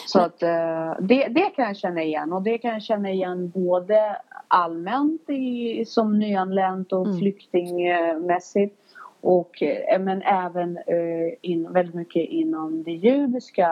Så 0.07 0.19
att 0.19 0.43
uh, 0.43 0.95
det, 0.99 1.27
det 1.27 1.49
kan 1.55 1.65
jag 1.65 1.77
känna 1.77 2.03
igen 2.03 2.33
och 2.33 2.41
det 2.41 2.57
kan 2.57 2.71
jag 2.71 2.81
känna 2.81 3.09
igen 3.09 3.49
både 3.49 4.17
allmänt 4.47 5.29
i, 5.29 5.83
som 5.87 6.19
nyanlänt 6.19 6.93
och 6.93 7.05
mm. 7.05 7.19
flyktingmässigt 7.19 8.80
och, 9.21 9.63
eh, 9.63 9.99
men 9.99 10.21
även 10.21 10.77
eh, 10.77 11.33
in, 11.41 11.71
väldigt 11.71 11.95
mycket 11.95 12.29
inom 12.29 12.83
den 12.83 12.95
judiska 12.95 13.67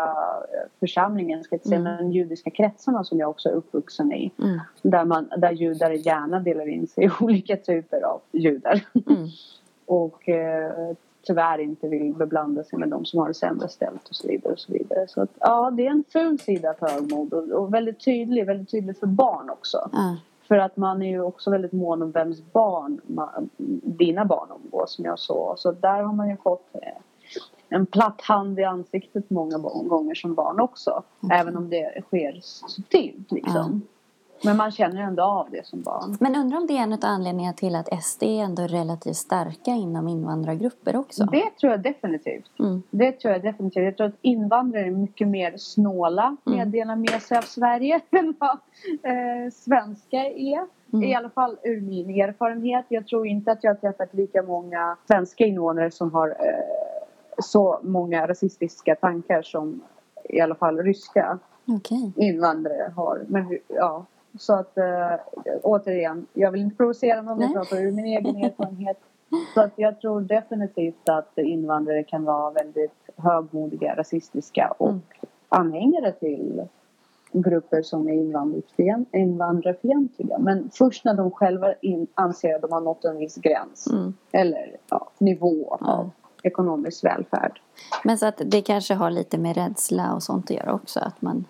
eh, 0.53 0.69
församlingen, 0.79 1.43
ska 1.43 1.55
jag 1.55 1.65
säga, 1.65 1.79
mm. 1.79 1.95
men 1.95 2.11
judiska 2.11 2.49
kretsarna 2.49 3.03
som 3.03 3.19
jag 3.19 3.29
också 3.29 3.49
är 3.49 3.53
uppvuxen 3.53 4.13
i. 4.13 4.31
Mm. 4.39 4.59
Där, 4.81 5.05
man, 5.05 5.29
där 5.37 5.51
judar 5.51 5.91
gärna 5.91 6.39
delar 6.39 6.69
in 6.69 6.87
sig 6.87 7.05
i 7.05 7.09
olika 7.23 7.57
typer 7.57 8.01
av 8.01 8.21
judar. 8.31 8.85
Mm. 9.07 9.27
och 9.85 10.29
eh, 10.29 10.93
tyvärr 11.27 11.59
inte 11.59 11.87
vill 11.87 12.13
beblanda 12.13 12.63
sig 12.63 12.79
med 12.79 12.89
de 12.89 13.05
som 13.05 13.19
har 13.19 13.27
det 13.27 13.33
sämre 13.33 13.69
ställt 13.69 14.09
och 14.09 14.15
så 14.15 14.27
vidare. 14.27 14.53
Och 14.53 14.59
så 14.59 14.73
vidare. 14.73 15.07
Så 15.07 15.21
att, 15.21 15.29
ja, 15.39 15.71
det 15.71 15.85
är 15.85 15.91
en 15.91 16.03
ful 16.13 16.39
sida 16.39 16.69
av 16.69 16.89
högmod 16.89 17.33
och, 17.33 17.49
och 17.49 17.73
väldigt 17.73 18.05
tydlig, 18.05 18.45
väldigt 18.45 18.71
tydlig 18.71 18.97
för 18.97 19.07
barn 19.07 19.49
också. 19.49 19.89
För 20.49 20.57
att 20.57 20.77
man 20.77 21.01
är 21.01 21.09
ju 21.09 21.21
också 21.21 21.51
väldigt 21.51 21.71
mån 21.71 22.01
om 22.01 22.11
vems 22.11 22.43
barn 22.53 23.01
man, 23.07 23.49
dina 23.83 24.25
barn 24.25 24.49
umgås 24.63 24.99
med 24.99 25.11
och 25.11 25.19
så. 25.19 25.53
Så 25.57 25.71
där 25.71 26.03
har 26.03 26.13
man 26.13 26.29
ju 26.29 26.37
fått 26.37 26.69
eh, 26.73 27.01
en 27.69 27.85
platt 27.85 28.21
hand 28.21 28.59
i 28.59 28.63
ansiktet 28.63 29.29
många 29.29 29.57
gånger 29.57 30.15
som 30.15 30.33
barn 30.35 30.59
också. 30.59 31.03
Okay. 31.21 31.37
Även 31.37 31.57
om 31.57 31.69
det 31.69 32.01
sker 32.01 32.39
subtilt 32.41 33.31
liksom. 33.31 33.81
Ja. 33.85 33.98
Men 34.43 34.57
man 34.57 34.71
känner 34.71 35.01
ändå 35.01 35.23
av 35.23 35.47
det 35.51 35.67
som 35.67 35.81
barn. 35.81 36.17
Men 36.19 36.35
undrar 36.35 36.57
om 36.57 36.67
det 36.67 36.77
är 36.77 36.83
en 36.83 36.93
av 36.93 36.99
anledningarna 37.01 37.53
till 37.53 37.75
att 37.75 38.03
SD 38.03 38.23
är 38.23 38.43
ändå 38.43 38.63
relativt 38.63 39.15
starka 39.15 39.71
inom 39.71 40.07
invandrargrupper 40.07 40.95
också? 40.95 41.25
Det 41.25 41.49
tror 41.59 41.71
jag 41.71 41.81
definitivt. 41.81 42.59
Mm. 42.59 42.83
Det 42.89 43.11
tror 43.11 43.33
jag 43.33 43.43
definitivt. 43.43 43.83
Jag 43.83 43.97
tror 43.97 44.07
att 44.07 44.17
invandrare 44.21 44.85
är 44.85 44.91
mycket 44.91 45.27
mer 45.27 45.53
snåla 45.57 46.37
med 46.43 46.63
att 46.63 46.71
dela 46.71 46.95
med 46.95 47.21
sig 47.21 47.37
av 47.37 47.41
Sverige 47.41 47.99
än 48.11 48.35
vad 48.39 48.57
eh, 49.03 49.51
svenskar 49.53 50.25
är. 50.25 50.67
Mm. 50.93 51.09
I 51.09 51.15
alla 51.15 51.29
fall 51.29 51.57
ur 51.63 51.81
min 51.81 52.09
erfarenhet. 52.09 52.85
Jag 52.89 53.07
tror 53.07 53.27
inte 53.27 53.51
att 53.51 53.63
jag 53.63 53.71
har 53.71 53.75
träffat 53.75 54.13
lika 54.13 54.43
många 54.43 54.97
svenska 55.07 55.45
invånare 55.45 55.91
som 55.91 56.13
har 56.13 56.29
eh, 56.29 57.05
så 57.41 57.79
många 57.83 58.27
rasistiska 58.27 58.95
tankar 58.95 59.41
som 59.41 59.81
i 60.29 60.41
alla 60.41 60.55
fall 60.55 60.77
ryska 60.77 61.39
okay. 61.67 62.11
invandrare 62.15 62.91
har. 62.95 63.21
Men 63.27 63.59
ja, 63.67 64.05
så 64.37 64.53
att 64.53 64.77
äh, 64.77 65.15
återigen, 65.63 66.27
jag 66.33 66.51
vill 66.51 66.61
inte 66.61 66.75
provocera 66.75 67.21
någon, 67.21 67.41
jag 67.41 67.53
pratar 67.53 67.77
ur 67.77 67.91
min 67.91 68.05
egen 68.05 68.35
erfarenhet. 68.43 68.97
Så 69.53 69.61
att 69.61 69.73
jag 69.75 70.01
tror 70.01 70.21
definitivt 70.21 71.09
att 71.09 71.37
invandrare 71.37 72.03
kan 72.03 72.23
vara 72.23 72.51
väldigt 72.51 73.09
högmodiga, 73.15 73.95
rasistiska 73.95 74.73
och 74.77 74.89
mm. 74.89 75.01
anhängare 75.49 76.11
till 76.11 76.67
grupper 77.31 77.81
som 77.81 78.09
är 78.09 78.13
invandrarfientliga. 79.11 80.37
Men 80.39 80.69
först 80.73 81.05
när 81.05 81.13
de 81.13 81.31
själva 81.31 81.73
in, 81.73 82.07
anser 82.13 82.55
att 82.55 82.61
de 82.61 82.71
har 82.71 82.81
nått 82.81 83.05
en 83.05 83.17
viss 83.17 83.35
gräns 83.35 83.87
mm. 83.91 84.13
eller 84.31 84.77
ja, 84.89 85.09
nivå 85.17 85.77
av 85.79 85.79
ja. 85.81 86.09
ekonomisk 86.43 87.03
välfärd. 87.03 87.61
Men 88.03 88.17
så 88.17 88.25
att 88.25 88.41
det 88.45 88.61
kanske 88.61 88.93
har 88.93 89.11
lite 89.11 89.37
med 89.37 89.55
rädsla 89.55 90.13
och 90.13 90.23
sånt 90.23 90.51
att 90.51 90.57
göra 90.57 90.73
också? 90.73 90.99
Att 90.99 91.21
man 91.21 91.45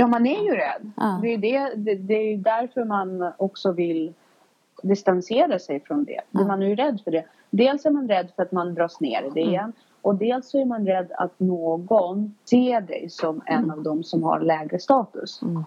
Ja, 0.00 0.06
man 0.06 0.26
är 0.26 0.44
ju 0.44 0.50
rädd. 0.50 0.92
Ja. 0.96 1.18
Det, 1.22 1.34
är 1.34 1.38
det, 1.38 1.74
det, 1.76 1.94
det 1.94 2.14
är 2.14 2.36
därför 2.36 2.84
man 2.84 3.32
också 3.36 3.72
vill 3.72 4.14
distansera 4.82 5.58
sig 5.58 5.80
från 5.80 6.04
det. 6.04 6.20
Ja. 6.30 6.46
Man 6.46 6.62
är 6.62 6.66
ju 6.66 6.74
rädd 6.74 7.00
för 7.04 7.10
det. 7.10 7.24
Dels 7.50 7.86
är 7.86 7.90
man 7.90 8.08
rädd 8.08 8.28
för 8.36 8.42
att 8.42 8.52
man 8.52 8.74
dras 8.74 9.00
ner 9.00 9.22
i 9.22 9.30
det 9.34 9.40
mm. 9.40 9.54
igen. 9.54 9.72
Och 10.02 10.14
dels 10.14 10.54
är 10.54 10.64
man 10.64 10.86
rädd 10.86 11.12
att 11.12 11.40
någon 11.40 12.34
ser 12.44 12.80
dig 12.80 13.10
som 13.10 13.42
en 13.46 13.58
mm. 13.58 13.70
av 13.70 13.82
dem 13.82 14.04
som 14.04 14.22
har 14.22 14.40
lägre 14.40 14.78
status. 14.78 15.42
Mm. 15.42 15.64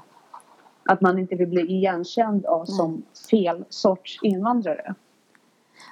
Att 0.86 1.02
man 1.02 1.20
inte 1.20 1.36
vill 1.36 1.48
bli 1.48 1.62
igenkänd 1.62 2.46
av 2.46 2.66
som 2.66 3.04
fel 3.30 3.66
sorts 3.70 4.20
invandrare. 4.24 4.96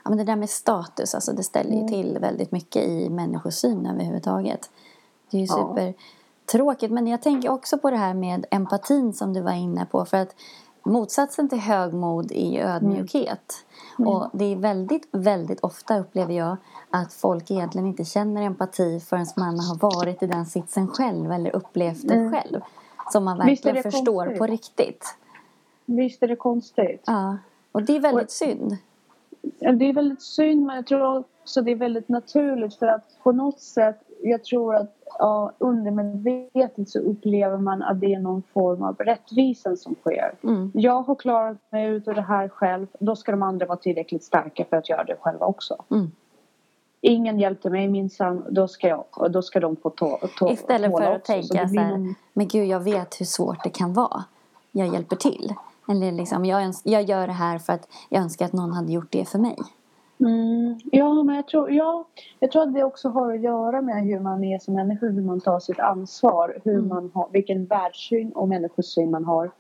Ja, 0.04 0.10
men 0.10 0.18
det 0.18 0.24
där 0.24 0.36
med 0.36 0.50
status, 0.50 1.16
alltså 1.16 1.34
det 1.34 1.44
ställer 1.44 1.72
ju 1.72 1.80
mm. 1.80 1.88
till 1.88 2.18
väldigt 2.22 2.52
mycket 2.52 2.88
i 2.88 3.10
människosyn 3.10 3.86
överhuvudtaget. 3.86 4.70
Det 5.32 5.38
är 5.38 5.42
ju 5.42 5.48
super... 5.48 5.88
Ja 5.88 5.94
tråkigt. 6.46 6.92
Men 6.92 7.08
jag 7.08 7.22
tänker 7.22 7.50
också 7.50 7.78
på 7.78 7.90
det 7.90 7.98
här 7.98 8.14
med 8.14 8.46
empatin 8.52 9.14
som 9.14 9.34
du 9.34 9.42
var 9.42 9.52
inne 9.52 9.86
på. 9.86 10.06
För 10.06 10.18
att 10.18 10.36
motsatsen 10.84 11.50
till 11.50 11.60
högmod 11.60 12.32
är 12.32 12.52
ju 12.52 12.60
ödmjukhet. 12.60 13.66
Mm. 14.00 14.08
Och 14.08 14.30
det 14.34 14.46
är 14.46 14.56
väldigt, 14.56 15.08
väldigt 15.12 15.60
ofta 15.60 16.00
upplever 16.00 16.34
jag 16.34 16.58
att 16.90 17.14
folk 17.14 17.52
egentligen 17.52 17.88
inte 17.88 18.06
känner 18.06 18.42
empati 18.42 19.00
förrän 19.00 19.26
man 19.38 19.60
har 19.60 19.76
varit 19.76 20.24
i 20.24 20.28
den 20.28 20.46
sitsen 20.46 20.88
själv 20.88 21.32
eller 21.32 21.56
upplevt 21.56 22.08
det 22.08 22.14
mm. 22.14 22.32
själv. 22.32 22.62
Som 23.12 23.26
man 23.26 23.38
verkligen 23.38 23.84
förstår 23.84 24.26
konstigt. 24.26 24.40
på 24.40 24.46
riktigt. 24.46 25.16
Visst 25.86 26.24
är 26.24 26.28
det 26.28 26.36
konstigt. 26.36 27.04
Ja, 27.06 27.38
och 27.72 27.84
det 27.84 27.96
är 27.96 28.00
väldigt 28.00 28.26
och, 28.26 28.32
synd. 28.32 28.78
Ja, 29.60 29.72
det 29.72 29.86
är 29.86 29.94
väldigt 29.94 30.22
synd 30.22 30.66
men 30.66 30.76
jag 30.76 30.86
tror 30.86 31.18
också 31.18 31.62
det 31.62 31.72
är 31.72 31.76
väldigt 31.76 32.10
naturligt 32.10 32.76
för 32.76 32.86
att 32.86 33.24
på 33.24 33.32
något 33.32 33.60
sätt 33.60 34.00
jag 34.24 34.44
tror 34.44 34.76
att 34.76 34.96
ja, 35.20 35.52
undermedvetet 35.58 36.90
så 36.90 37.00
upplever 37.00 37.58
man 37.58 37.82
att 37.84 38.00
det 38.00 38.14
är 38.14 38.20
någon 38.20 38.44
form 38.54 38.84
av 38.84 38.96
rättvisa 38.96 39.76
som 39.76 39.96
sker. 39.96 40.34
Mm. 40.44 40.72
Jag 40.74 41.02
har 41.02 41.16
klarat 41.16 41.58
mig 41.70 41.88
ut 41.90 42.08
ur 42.08 42.14
det 42.14 42.22
här 42.22 42.48
själv. 42.50 42.88
Då 43.00 43.16
ska 43.16 43.32
de 43.32 43.44
andra 43.44 43.66
vara 43.66 43.78
tillräckligt 43.78 44.24
starka 44.24 44.66
för 44.70 44.78
att 44.78 44.90
göra 44.90 45.04
det 45.04 45.16
själva 45.20 45.46
också. 45.46 45.76
Mm. 45.92 46.12
ingen 47.02 47.40
hjälpte 47.40 47.70
mig 47.70 47.88
minsann, 47.88 48.44
då 48.50 48.68
ska, 48.68 48.88
jag, 48.88 49.06
då 49.32 49.42
ska 49.42 49.60
de 49.60 49.76
få 49.76 49.90
ta, 49.90 50.20
ta, 50.40 50.52
Istället 50.52 50.92
för 50.92 51.02
att 51.02 51.20
också. 51.20 51.32
Så 51.32 51.48
tänka 51.48 51.68
så 51.68 51.72
blir 51.72 51.82
här, 51.82 51.92
någon- 51.92 52.16
men 52.34 52.48
gud 52.48 52.68
jag 52.68 52.80
vet 52.80 53.22
hur 53.22 53.26
svårt 53.26 53.64
det 53.64 53.70
kan 53.70 53.94
vara. 53.94 54.24
Jag 54.72 54.88
hjälper 54.88 55.16
till. 55.16 55.54
Eller 55.90 56.12
liksom, 56.12 56.46
jag, 56.46 56.74
jag 56.84 57.04
gör 57.04 57.28
det 57.28 57.34
här 57.34 57.60
för 57.60 57.74
att 57.74 57.88
jag 58.10 58.22
önskar 58.24 58.46
att 58.46 58.54
någon 58.54 58.72
hade 58.72 58.92
gjort 58.94 59.12
det 59.12 59.30
för 59.30 59.40
mig. 59.40 59.58
Mm, 60.22 60.80
ja, 60.92 61.24
men 61.24 61.36
jag 61.36 61.48
tror, 61.48 61.72
ja, 61.72 62.06
jag 62.40 62.52
tror 62.52 62.64
att 62.64 62.74
det 62.74 62.84
också 62.84 63.10
har 63.10 63.34
att 63.34 63.42
göra 63.42 63.82
med 63.82 64.04
hur 64.04 64.20
man 64.20 64.44
är 64.44 64.60
som 64.60 64.74
människa, 64.74 65.06
hur 65.06 65.22
man 65.22 65.40
tar 65.42 65.60
sitt 65.60 65.80
ansvar, 65.80 66.58
hur 66.64 66.74
Mm. 66.78 66.88
man 66.88 67.12
har, 67.14 67.30
vilken 67.32 67.66
världssyn 67.66 68.32
och 68.32 68.48
människosyn 68.50 69.12
man 69.12 69.26
har. 69.26 69.52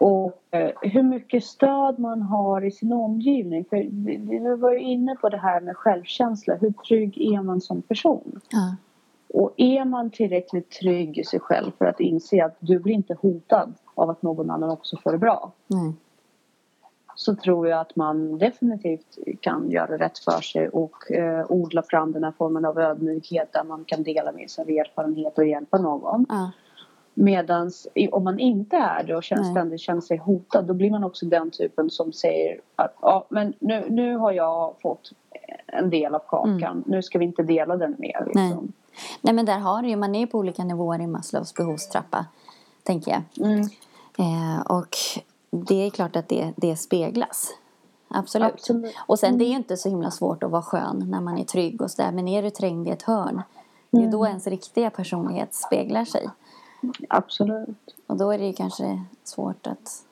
Och 0.00 0.42
eh, 0.54 0.70
hur 0.82 1.02
mycket 1.02 1.44
stöd 1.44 1.98
man 1.98 2.22
har 2.22 2.64
i 2.64 2.70
sin 2.70 2.92
omgivning. 2.92 3.64
För 3.64 3.76
vi- 3.76 4.16
vi 4.16 4.56
var 4.56 4.72
ju 4.72 4.80
inne 4.80 5.16
på 5.16 5.28
det 5.28 5.36
här 5.38 5.60
med 5.60 5.76
självkänsla. 5.76 6.54
Hur 6.54 6.72
trygg 6.72 7.20
är 7.34 7.42
man 7.42 7.60
som 7.60 7.82
person? 7.82 8.40
Ja. 8.50 8.76
Och 9.34 9.52
är 9.56 9.84
man 9.84 10.10
tillräckligt 10.10 10.70
trygg 10.70 11.18
i 11.18 11.24
sig 11.24 11.40
själv 11.40 11.70
för 11.78 11.84
att 11.84 12.00
inse 12.00 12.44
att 12.44 12.56
du 12.60 12.78
blir 12.78 12.94
inte 12.94 13.14
hotad 13.22 13.72
av 13.94 14.10
att 14.10 14.22
någon 14.22 14.50
annan 14.50 14.70
också 14.70 14.96
får 14.96 15.12
det 15.12 15.18
bra. 15.18 15.52
Nej. 15.66 15.92
Så 17.16 17.34
tror 17.34 17.68
jag 17.68 17.80
att 17.80 17.96
man 17.96 18.38
definitivt 18.38 19.18
kan 19.40 19.70
göra 19.70 19.98
rätt 19.98 20.18
för 20.18 20.40
sig 20.40 20.68
och 20.68 21.10
eh, 21.10 21.46
odla 21.48 21.82
fram 21.82 22.12
den 22.12 22.24
här 22.24 22.32
formen 22.38 22.64
av 22.64 22.78
ödmjukhet 22.78 23.52
där 23.52 23.64
man 23.64 23.84
kan 23.84 24.02
dela 24.02 24.32
med 24.32 24.50
sig 24.50 24.62
av 24.62 24.70
erfarenhet 24.70 25.38
och 25.38 25.46
hjälpa 25.46 25.78
någon. 25.78 26.26
Ja. 26.28 26.50
Medan 27.14 27.70
om 28.12 28.24
man 28.24 28.38
inte 28.38 28.76
är 28.76 29.04
det 29.04 29.16
och 29.16 29.24
Nej. 29.30 29.44
ständigt 29.44 29.80
känner 29.80 30.00
sig 30.00 30.16
hotad 30.16 30.66
då 30.66 30.74
blir 30.74 30.90
man 30.90 31.04
också 31.04 31.26
den 31.26 31.50
typen 31.50 31.90
som 31.90 32.12
säger 32.12 32.60
att 32.76 32.94
ja, 33.02 33.26
men 33.28 33.54
nu, 33.58 33.86
nu 33.90 34.16
har 34.16 34.32
jag 34.32 34.74
fått 34.82 35.12
en 35.66 35.90
del 35.90 36.14
av 36.14 36.22
kakan. 36.28 36.84
Nu 36.86 37.02
ska 37.02 37.18
vi 37.18 37.24
inte 37.24 37.42
dela 37.42 37.76
den 37.76 37.96
mer. 37.98 38.24
Liksom. 38.26 38.42
Nej. 38.42 38.72
Nej 39.20 39.34
men 39.34 39.46
där 39.46 39.58
har 39.58 39.82
du 39.82 39.88
ju, 39.88 39.96
man 39.96 40.14
är 40.14 40.20
ju 40.20 40.26
på 40.26 40.38
olika 40.38 40.64
nivåer 40.64 41.00
i 41.00 41.06
Maslows 41.06 41.54
behovstrappa. 41.54 42.26
Tänker 42.82 43.10
jag. 43.10 43.46
Mm, 43.46 43.68
Eh, 44.18 44.60
och 44.60 44.96
det 45.50 45.86
är 45.86 45.90
klart 45.90 46.16
att 46.16 46.28
det, 46.28 46.52
det 46.56 46.76
speglas. 46.76 47.50
Absolut. 48.08 48.52
Absolut. 48.52 48.94
Och 49.06 49.18
sen 49.18 49.38
det 49.38 49.44
är 49.44 49.48
ju 49.48 49.56
inte 49.56 49.76
så 49.76 49.88
himla 49.88 50.10
svårt 50.10 50.42
att 50.42 50.50
vara 50.50 50.62
skön 50.62 51.04
när 51.10 51.20
man 51.20 51.38
är 51.38 51.44
trygg 51.44 51.82
och 51.82 51.90
sådär. 51.90 52.12
Men 52.12 52.28
är 52.28 52.42
du 52.42 52.50
trängd 52.50 52.88
i 52.88 52.90
ett 52.90 53.02
hörn. 53.02 53.42
Det 53.90 53.98
är 53.98 54.02
ju 54.02 54.10
då 54.10 54.26
ens 54.26 54.46
riktiga 54.46 54.90
personlighet 54.90 55.54
speglar 55.54 56.04
sig. 56.04 56.28
absolut. 57.08 57.94
Och 58.06 58.16
då 58.16 58.30
är 58.30 58.38
det 58.38 58.46
ju 58.46 58.52
kanske 58.52 59.02
svårt 59.24 59.66
att... 59.66 60.02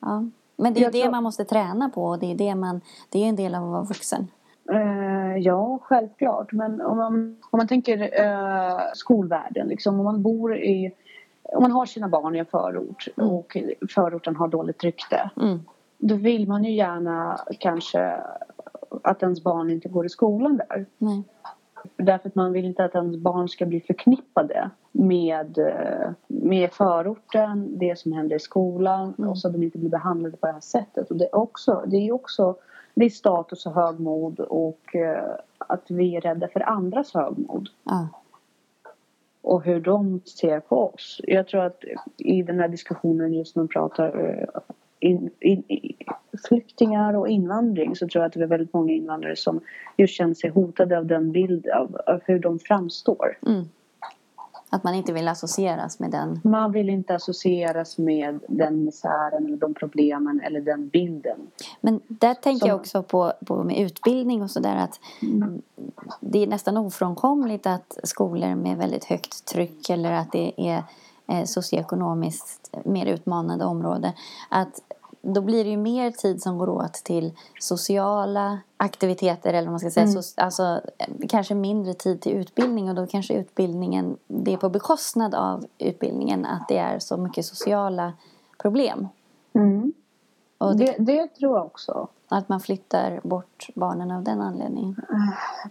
Ja. 0.00 0.24
Men 0.56 0.74
det 0.74 0.78
är 0.78 0.80
ju 0.80 0.84
Jag 0.84 0.92
det 0.92 1.02
tror- 1.02 1.10
man 1.10 1.22
måste 1.22 1.44
träna 1.44 1.88
på 1.88 2.04
och 2.04 2.18
det 2.18 2.30
är 2.30 2.34
det 2.34 2.54
man... 2.54 2.80
Det 3.08 3.24
är 3.24 3.28
en 3.28 3.36
del 3.36 3.54
av 3.54 3.64
att 3.64 3.70
vara 3.70 3.82
vuxen. 3.82 4.28
Eh, 4.70 5.36
ja, 5.36 5.78
självklart. 5.82 6.52
Men 6.52 6.80
om 6.80 6.96
man, 6.96 7.36
om 7.50 7.56
man 7.56 7.68
tänker 7.68 8.20
eh, 8.24 8.78
skolvärlden, 8.94 9.68
liksom, 9.68 9.98
om 9.98 10.04
man 10.04 10.22
bor 10.22 10.56
i... 10.56 10.92
Om 11.54 11.62
man 11.62 11.70
har 11.70 11.86
sina 11.86 12.08
barn 12.08 12.36
i 12.36 12.38
en 12.38 12.46
förort 12.46 13.08
och 13.16 13.56
förorten 13.94 14.36
har 14.36 14.48
dåligt 14.48 14.84
rykte. 14.84 15.30
Mm. 15.36 15.60
Då 15.98 16.14
vill 16.14 16.48
man 16.48 16.64
ju 16.64 16.72
gärna 16.72 17.40
kanske 17.60 18.20
att 19.02 19.22
ens 19.22 19.42
barn 19.42 19.70
inte 19.70 19.88
går 19.88 20.06
i 20.06 20.08
skolan 20.08 20.56
där. 20.56 20.86
Nej. 20.98 21.22
Därför 21.96 22.28
att 22.28 22.34
man 22.34 22.52
vill 22.52 22.64
inte 22.64 22.84
att 22.84 22.94
ens 22.94 23.16
barn 23.16 23.48
ska 23.48 23.66
bli 23.66 23.80
förknippade 23.80 24.70
med, 24.92 25.58
eh, 25.58 26.10
med 26.26 26.72
förorten, 26.72 27.78
det 27.78 27.98
som 27.98 28.12
händer 28.12 28.36
i 28.36 28.40
skolan 28.40 29.14
Mm. 29.18 29.30
och 29.30 29.38
så 29.38 29.48
att 29.48 29.54
de 29.54 29.62
inte 29.62 29.78
blir 29.78 29.90
behandlade 29.90 30.36
på 30.36 30.46
det 30.46 30.52
här 30.52 30.60
sättet. 30.60 31.10
Och 31.10 31.16
det 31.16 31.24
är 31.24 31.36
också, 31.36 31.84
det 31.86 31.96
är 31.96 32.12
också 32.12 32.56
det 32.94 33.04
är 33.04 33.10
status 33.10 33.66
och 33.66 33.72
högmod 33.72 34.40
och 34.40 34.96
eh, 34.96 35.34
att 35.58 35.90
vi 35.90 36.16
är 36.16 36.20
rädda 36.20 36.48
för 36.48 36.68
andras 36.68 37.14
högmod 37.14 37.68
Ja 37.84 38.08
och 39.44 39.64
hur 39.64 39.80
de 39.80 40.20
ser 40.24 40.60
på 40.60 40.92
oss. 40.94 41.20
Jag 41.24 41.48
tror 41.48 41.64
att 41.64 41.84
i 42.16 42.42
den 42.42 42.60
här 42.60 42.68
diskussionen 42.68 43.34
just 43.34 43.56
när 43.56 43.62
man 43.62 43.68
pratar 43.68 44.28
eh, 44.28 44.60
in, 45.00 45.30
in, 45.40 45.62
flyktingar 46.48 47.16
och 47.16 47.28
invandring 47.28 47.96
så 47.96 48.08
tror 48.08 48.22
jag 48.22 48.28
att 48.28 48.32
det 48.32 48.42
är 48.42 48.46
väldigt 48.46 48.72
många 48.72 48.92
invandrare 48.92 49.36
som 49.36 49.60
just 49.96 50.14
känner 50.14 50.34
sig 50.34 50.50
hotade 50.50 50.98
av 50.98 51.06
den 51.06 51.32
bild 51.32 51.66
av, 51.68 51.96
av 52.06 52.20
hur 52.24 52.38
de 52.38 52.58
framstår. 52.58 53.38
Mm. 53.46 53.64
Att 54.74 54.84
man 54.84 54.94
inte 54.94 55.12
vill 55.12 55.28
associeras 55.28 56.00
med 56.00 56.10
den. 56.10 56.40
Man 56.44 56.72
vill 56.72 56.90
inte 56.90 57.14
associeras 57.14 57.98
med 57.98 58.40
den 58.48 58.84
misären 58.84 59.46
eller 59.46 59.56
de 59.56 59.74
problemen 59.74 60.40
eller 60.40 60.60
den 60.60 60.88
bilden. 60.88 61.36
Men 61.80 62.00
där 62.08 62.34
tänker 62.34 62.58
Som- 62.58 62.68
jag 62.68 62.80
också 62.80 63.02
på, 63.02 63.32
på 63.46 63.64
med 63.64 63.78
utbildning 63.78 64.42
och 64.42 64.50
sådär 64.50 64.76
att 64.76 65.00
det 66.20 66.42
är 66.42 66.46
nästan 66.46 66.76
ofrånkomligt 66.76 67.66
att 67.66 67.98
skolor 68.02 68.54
med 68.54 68.76
väldigt 68.76 69.04
högt 69.04 69.44
tryck 69.44 69.90
eller 69.90 70.12
att 70.12 70.32
det 70.32 70.52
är 70.56 70.82
eh, 71.28 71.44
socioekonomiskt 71.44 72.74
mer 72.84 73.06
utmanande 73.06 73.64
område 73.64 74.12
att 74.48 74.80
då 75.24 75.40
blir 75.40 75.64
det 75.64 75.70
ju 75.70 75.76
mer 75.76 76.10
tid 76.10 76.42
som 76.42 76.58
går 76.58 76.68
åt 76.68 76.92
till 76.92 77.32
sociala 77.60 78.58
aktiviteter 78.76 79.52
eller 79.54 79.70
man 79.70 79.80
ska 79.80 79.90
säga. 79.90 80.06
Mm. 80.06 80.22
Så, 80.22 80.40
alltså, 80.40 80.62
eh, 80.98 81.06
kanske 81.28 81.54
mindre 81.54 81.94
tid 81.94 82.20
till 82.20 82.32
utbildning 82.32 82.88
och 82.88 82.94
då 82.94 83.06
kanske 83.06 83.34
utbildningen, 83.34 84.16
det 84.26 84.52
är 84.52 84.56
på 84.56 84.68
bekostnad 84.68 85.34
av 85.34 85.64
utbildningen 85.78 86.46
att 86.46 86.68
det 86.68 86.78
är 86.78 86.98
så 86.98 87.16
mycket 87.16 87.44
sociala 87.46 88.12
problem. 88.58 89.08
Och 90.58 90.76
det, 90.76 90.84
Det, 90.84 90.96
det 91.04 91.26
tror 91.34 91.56
jag 91.56 91.66
också. 91.66 92.08
att 92.28 92.48
man 92.48 92.60
flyttar 92.60 93.20
bort 93.24 93.66
barnen 93.74 94.10
av 94.10 94.22
den 94.22 94.40
anledningen. 94.40 94.96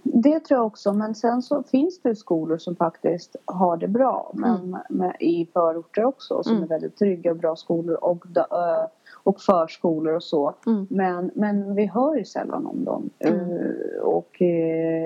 Det 0.03 0.39
tror 0.39 0.57
jag 0.59 0.65
också. 0.67 0.93
Men 0.93 1.15
sen 1.15 1.41
så 1.41 1.63
finns 1.63 2.01
det 2.01 2.15
skolor 2.15 2.57
som 2.57 2.75
faktiskt 2.75 3.35
har 3.45 3.77
det 3.77 3.87
bra. 3.87 4.31
Men 4.33 4.55
Mm. 4.63 4.79
med, 4.89 5.15
i 5.19 5.45
förorter 5.53 6.05
också. 6.05 6.43
Som 6.43 6.51
Mm. 6.51 6.63
är 6.63 6.67
väldigt 6.67 6.97
trygga 6.97 7.31
och 7.31 7.37
bra 7.37 7.55
skolor. 7.55 7.95
Och, 8.03 8.23
da- 8.27 8.47
ö, 8.51 8.87
och 9.23 9.41
förskolor 9.41 10.13
och 10.15 10.23
så. 10.23 10.53
Mm. 10.65 10.87
Men, 10.89 11.31
men 11.35 11.75
vi 11.75 11.85
hör 11.85 12.15
ju 12.15 12.25
sällan 12.25 12.65
om 12.65 12.83
dem. 12.83 13.09
Mm. 13.19 13.39
Uh, 13.39 14.01
och 14.01 14.37
uh, 14.41 14.47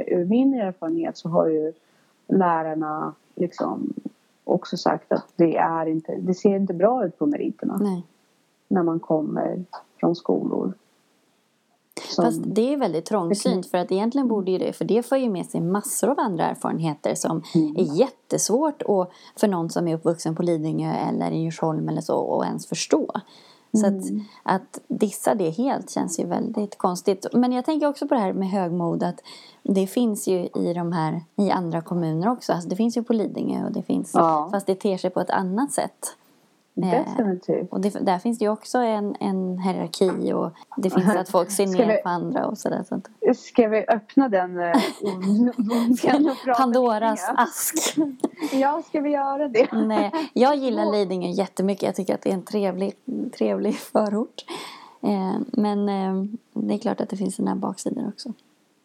ur 0.07 0.25
min 0.25 0.53
erfarenhet 0.53 1.17
så 1.17 1.29
har 1.29 1.47
ju 1.47 1.73
lärarna 2.27 3.13
liksom 3.35 3.93
också 4.43 4.77
sagt 4.77 5.11
att 5.11 5.25
det, 5.35 5.57
är 5.57 5.85
inte, 5.85 6.15
det 6.15 6.33
ser 6.33 6.55
inte 6.55 6.73
bra 6.73 7.05
ut 7.05 7.17
på 7.19 7.25
meriterna. 7.25 7.77
Nej. 7.81 8.03
När 8.67 8.83
man 8.83 8.99
kommer 8.99 9.63
från 9.99 10.15
skolor. 10.15 10.73
Som- 12.09 12.25
Fast 12.25 12.41
det 12.45 12.73
är 12.73 12.77
väldigt 12.77 13.05
trångsynt 13.05 13.67
för 13.67 13.77
att 13.77 13.91
egentligen 13.91 14.27
borde 14.27 14.51
ju 14.51 14.57
det, 14.57 14.73
för 14.73 14.85
det 14.85 15.05
för 15.05 15.15
ju 15.15 15.29
med 15.29 15.45
sig 15.45 15.61
massor 15.61 16.09
av 16.09 16.19
andra 16.19 16.45
erfarenheter 16.45 17.15
som 17.15 17.41
Mm. 17.55 17.75
är 17.77 17.99
jättesvårt 17.99 18.81
och 18.81 19.11
för 19.35 19.47
någon 19.47 19.69
som 19.69 19.87
är 19.87 19.95
uppvuxen 19.95 20.35
på 20.35 20.43
Lidingö 20.43 20.91
eller 20.93 21.31
i 21.31 21.37
Djursholm 21.37 21.89
eller 21.89 22.01
så 22.01 22.39
att 22.41 22.47
ens 22.47 22.67
förstå. 22.67 23.11
Så 23.77 23.85
att, 23.87 24.09
Mm. 24.09 24.23
att 24.43 24.79
dissa 24.87 25.35
det 25.35 25.49
helt 25.49 25.89
känns 25.89 26.19
ju 26.19 26.25
väldigt 26.25 26.77
konstigt. 26.77 27.25
Men 27.33 27.51
jag 27.51 27.65
tänker 27.65 27.87
också 27.87 28.07
på 28.07 28.13
det 28.13 28.19
här 28.19 28.33
med 28.33 28.49
högmod 28.49 29.03
att 29.03 29.21
det 29.63 29.87
finns 29.87 30.27
ju 30.27 30.39
i 30.55 30.73
de 30.75 30.91
här 30.91 31.21
i 31.35 31.51
andra 31.51 31.81
kommuner 31.81 32.29
också. 32.31 32.53
Alltså 32.53 32.69
det 32.69 32.75
finns 32.75 32.97
ju 32.97 33.03
på 33.03 33.13
Lidingö 33.13 33.65
och 33.65 33.71
det 33.71 33.83
finns 33.83 34.11
Ja. 34.13 34.47
fast 34.51 34.67
det 34.67 34.75
ter 34.75 34.97
sig 34.97 35.09
på 35.09 35.19
ett 35.19 35.29
annat 35.29 35.71
sätt. 35.71 36.15
Eh, 36.83 36.89
Definitivt. 36.89 37.71
Och 37.71 37.81
det, 37.81 37.89
där 37.89 38.19
finns 38.19 38.39
det 38.39 38.45
ju 38.45 38.51
också 38.51 38.77
en, 38.77 39.15
en 39.19 39.57
hierarki 39.59 40.33
och 40.33 40.51
det 40.77 40.89
finns 40.89 41.15
att 41.15 41.29
folk 41.29 41.51
ser 41.51 41.67
ner 41.67 41.87
vi- 41.95 42.01
på 42.03 42.09
andra 42.09 42.45
och 42.45 42.57
sådär. 42.57 42.83
Så 42.89 42.95
att, 42.95 43.37
Ska 43.37 43.67
vi 43.67 43.85
öppna 43.87 44.29
den 44.29 44.59
eh, 44.59 44.73
Pandoras 46.57 47.29
ask. 47.37 47.97
Ja, 48.53 48.81
ska 48.87 49.01
vi 49.01 49.09
göra 49.09 49.47
det? 49.47 49.67
Nej, 49.71 50.11
jag 50.33 50.55
gillar 50.55 50.91
Lidingö 50.91 51.27
jättemycket. 51.27 51.83
Jag 51.83 51.95
tycker 51.95 52.13
att 52.15 52.21
det 52.21 52.29
är 52.29 52.33
en 52.33 52.41
trevlig, 52.45 52.93
trevlig 53.37 53.75
förort. 53.75 54.45
Eh, 55.01 55.35
men 55.51 55.85
det 56.53 56.73
är 56.73 56.77
klart 56.77 57.01
att 57.01 57.09
det 57.09 57.17
finns 57.17 57.35
sina 57.35 57.55
baksidor 57.55 58.07
också. 58.07 58.29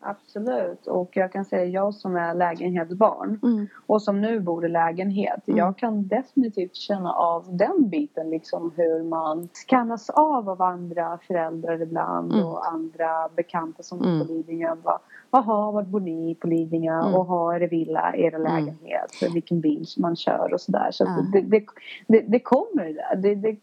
Absolut. 0.04 0.86
Och 0.86 1.10
jag 1.16 1.32
kan 1.32 1.44
säga 1.44 1.64
jag 1.64 1.94
som 1.94 2.16
är 2.16 2.34
lägenhetsbarn 2.34 3.38
Mm. 3.42 3.66
och 3.86 4.02
som 4.02 4.20
nu 4.20 4.40
bor 4.40 4.66
i 4.66 4.68
lägenhet. 4.68 5.48
Mm. 5.48 5.58
Jag 5.58 5.76
kan 5.78 6.08
definitivt 6.08 6.74
känna 6.76 7.12
av 7.12 7.56
den 7.56 7.88
biten. 7.88 8.30
Liksom 8.30 8.72
hur 8.76 9.02
man 9.04 9.48
skannas 9.52 10.10
av 10.10 10.48
av 10.48 10.62
andra 10.62 11.18
föräldrar 11.26 11.82
ibland 11.82 12.32
Mm. 12.32 12.46
och 12.46 12.68
andra 12.72 13.28
bekanta 13.36 13.82
som 13.82 13.98
Mm. 13.98 14.18
bor 14.18 14.26
på 14.26 14.32
Lidingö. 14.32 14.76
Jaha, 15.30 15.70
var 15.70 15.82
bor 15.82 16.00
ni 16.00 16.34
på 16.34 16.46
Lidingö? 16.46 17.00
Mm. 17.00 17.14
Och 17.14 17.26
har 17.26 17.54
er 17.54 17.68
villa, 17.68 18.16
er 18.16 18.38
lägenhet? 18.38 19.34
Vilken 19.34 19.60
bil 19.60 19.86
man 19.98 20.16
kör 20.16 20.54
och 20.54 20.60
sådär. 20.60 20.88
Så 20.90 21.04
Ja. 21.04 21.10
att 21.20 21.32
det, 21.32 21.40
det, 21.40 21.64
det, 22.06 22.20
det 22.28 22.40
kommer 22.40 22.84
där. 22.84 23.16
Det, 23.16 23.34
det, 23.34 23.56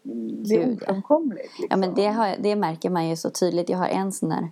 det 0.48 0.54
är 0.62 0.72
ofrånkomligt. 0.74 1.58
Liksom. 1.60 1.66
Ja, 1.70 1.76
men 1.76 1.94
det, 1.94 2.06
har, 2.08 2.34
det 2.40 2.56
märker 2.56 2.90
man 2.90 3.08
ju 3.08 3.16
så 3.16 3.30
tydligt. 3.30 3.68
Jag 3.68 3.78
har 3.78 3.88
en 3.88 4.12
sån 4.12 4.28
där 4.28 4.48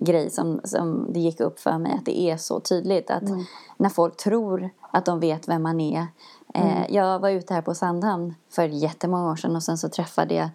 grej 0.00 0.30
som, 0.30 0.60
som 0.64 1.06
det 1.12 1.20
gick 1.20 1.40
upp 1.40 1.60
för 1.60 1.78
mig 1.78 1.92
att 1.98 2.04
det 2.04 2.20
är 2.20 2.36
så 2.36 2.60
tydligt 2.60 3.10
att 3.10 3.22
Mm. 3.22 3.44
när 3.76 3.88
folk 3.88 4.16
tror 4.16 4.70
att 4.90 5.04
de 5.04 5.20
vet 5.20 5.48
vem 5.48 5.62
man 5.62 5.80
är. 5.80 6.06
Eh, 6.54 6.76
Mm. 6.78 6.94
jag 6.94 7.18
var 7.18 7.30
ute 7.30 7.54
här 7.54 7.62
på 7.62 7.74
Sandhamn 7.74 8.34
för 8.50 8.62
jättemånga 8.62 9.30
år 9.30 9.36
sedan 9.36 9.56
och 9.56 9.62
sen 9.62 9.78
så 9.78 9.88
träffade 9.88 10.34
jag 10.34 10.48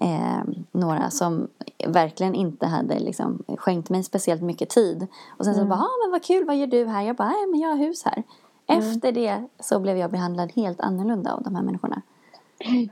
Eh, 0.00 0.40
några 0.72 1.10
som 1.10 1.48
verkligen 1.86 2.34
inte 2.34 2.66
hade 2.66 2.98
liksom, 2.98 3.42
skänkt 3.58 3.90
mig 3.90 4.02
speciellt 4.02 4.42
mycket 4.42 4.68
tid. 4.70 5.06
Och 5.38 5.44
sen 5.44 5.54
så 5.54 5.64
bara, 5.64 5.78
ah, 5.78 5.90
men 6.04 6.10
vad 6.12 6.24
kul, 6.24 6.44
vad 6.44 6.56
gör 6.56 6.66
du 6.66 6.86
här? 6.86 7.02
Jag 7.02 7.16
bara, 7.16 7.28
nej 7.28 7.46
men 7.50 7.60
jag 7.60 7.68
har 7.68 7.76
hus 7.76 8.02
här. 8.04 8.22
Efter 8.66 9.12
det 9.12 9.48
så 9.60 9.80
blev 9.80 9.96
jag 9.96 10.10
behandlad 10.10 10.52
helt 10.54 10.80
annorlunda 10.80 11.32
av 11.34 11.42
de 11.42 11.54
här 11.54 11.62
människorna. 11.62 12.02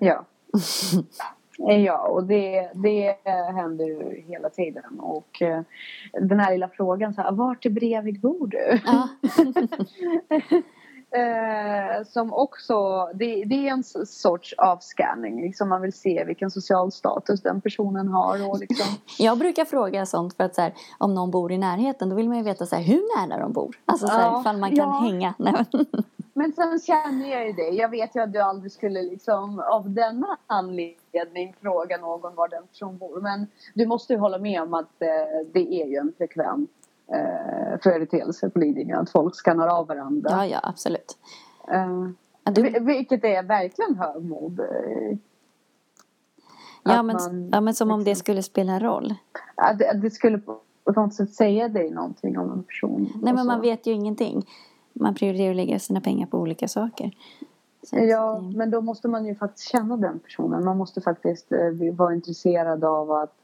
Ja. 0.00 0.24
Ja, 1.58 2.08
och 2.08 2.24
det, 2.24 2.70
det 2.74 3.16
händer 3.54 3.84
ju 3.84 4.22
hela 4.26 4.50
tiden. 4.50 5.00
Och 5.00 5.42
eh, 5.42 5.60
den 6.12 6.40
här 6.40 6.52
lilla 6.52 6.68
frågan, 6.68 7.14
så 7.14 7.22
här, 7.22 7.32
vart 7.32 7.66
i 7.66 7.70
Brevik 7.70 8.20
bor 8.20 8.46
du? 8.46 8.80
Ja. 8.84 9.08
eh, 11.14 12.05
som 12.07 12.33
också, 12.33 13.07
det, 13.14 13.44
det 13.44 13.68
är 13.68 13.72
en 13.72 13.85
sorts 14.07 14.55
avscanning. 14.59 15.42
Liksom 15.42 15.68
man 15.68 15.83
vill 15.83 15.92
se 15.92 16.24
vilken 16.24 16.50
social 16.50 16.92
status 16.92 17.42
den 17.42 17.61
personen 17.61 18.09
har. 18.09 18.48
Och 18.50 18.59
liksom. 18.59 18.87
Jag 19.18 19.38
brukar 19.38 19.64
fråga 19.64 20.07
sånt 20.07 20.37
för 20.37 20.44
att 20.44 20.55
så 20.55 20.61
här, 20.62 20.74
om 20.98 21.14
någon 21.14 21.31
bor 21.31 21.53
i 21.53 21.59
närheten 21.59 22.09
då 22.09 22.16
vill 22.16 22.29
man 22.29 22.37
ju 22.38 22.42
veta 22.44 22.66
så 22.66 22.77
här, 22.77 22.83
hur 22.83 23.29
nära 23.29 23.40
de 23.40 23.53
bor. 23.53 23.77
Alltså 23.85 24.07
så 24.07 24.12
här, 24.12 24.20
Ja, 24.22 24.40
ifall 24.40 24.57
man 24.59 24.70
kan 24.77 24.79
ja. 24.88 25.00
hänga. 25.00 25.35
Nej, 25.38 25.55
men- 25.72 25.87
Men 26.37 26.53
sen 26.53 26.79
känner 26.81 27.31
jag 27.31 27.46
ju 27.46 27.53
det. 27.53 27.68
Jag 27.68 27.88
vet 27.88 28.16
ju 28.16 28.20
att 28.22 28.33
du 28.33 28.38
aldrig 28.40 28.72
skulle 28.72 29.03
liksom 29.03 29.61
av 29.61 29.90
denna 29.90 30.38
anledning 30.46 31.55
fråga 31.61 31.96
någon 31.96 32.35
var 32.35 32.48
den 32.48 32.66
person 32.66 32.98
bor. 32.98 33.20
Men 33.20 33.46
du 33.74 33.87
måste 33.87 34.12
ju 34.12 34.18
hålla 34.18 34.38
med 34.38 34.62
om 34.62 34.74
att 34.74 35.03
eh, 35.03 35.09
det 35.53 35.83
är 35.83 35.87
ju 35.87 35.96
en 35.96 36.12
frekvent 36.18 36.70
eh, 37.12 37.78
företeelse 37.82 38.50
på 38.50 38.58
Lidingö. 38.58 38.96
Att 38.98 39.10
folk 39.10 39.34
skannar 39.34 39.68
av 39.68 39.86
varandra. 39.86 40.30
ja, 40.30 40.46
ja, 40.46 40.60
absolut. 40.62 41.18
Eh, 41.68 42.08
du, 42.52 42.62
vil- 42.62 42.84
vilket 42.86 43.24
är 43.24 43.42
verkligen 43.42 43.94
högmod. 43.98 44.60
eh, 44.60 44.66
ja, 46.82 46.98
att 47.00 47.04
men, 47.06 47.16
man 47.16 47.48
ja, 47.52 47.60
men 47.60 47.74
som 47.74 47.90
om 47.90 47.98
det 48.04 48.10
liksom- 48.10 48.20
skulle 48.24 48.42
spela 48.42 48.78
roll. 48.80 49.14
Att 49.54 49.82
att 49.82 50.02
det 50.02 50.10
skulle 50.10 50.38
på 50.38 50.60
något 50.96 51.14
sätt 51.14 51.32
säga 51.34 51.68
dig 51.68 51.90
någonting 51.90 52.38
om 52.38 52.52
en 52.52 52.62
person. 52.62 53.12
Nej, 53.22 53.34
men 53.34 53.38
så. 53.38 53.44
man 53.44 53.60
vet 53.60 53.86
ju 53.86 53.92
ingenting. 53.92 54.46
Man 54.92 55.14
prioriterar 55.14 55.50
att 55.50 55.56
lägga 55.56 55.78
sina 55.78 56.00
pengar 56.00 56.26
på 56.26 56.38
olika 56.38 56.68
saker. 56.68 57.10
Så 57.82 57.96
att 57.96 58.08
Ja, 58.08 58.34
det- 58.42 58.56
men 58.56 58.70
då 58.70 58.80
måste 58.80 59.08
man 59.08 59.26
ju 59.26 59.34
faktiskt 59.34 59.68
känna 59.68 59.96
den 59.96 60.18
personen. 60.18 60.64
Man 60.64 60.76
måste 60.76 61.00
faktiskt 61.00 61.52
eh, 61.52 61.94
vara 61.96 62.14
intresserad 62.14 62.84
av 62.84 63.10
att 63.12 63.34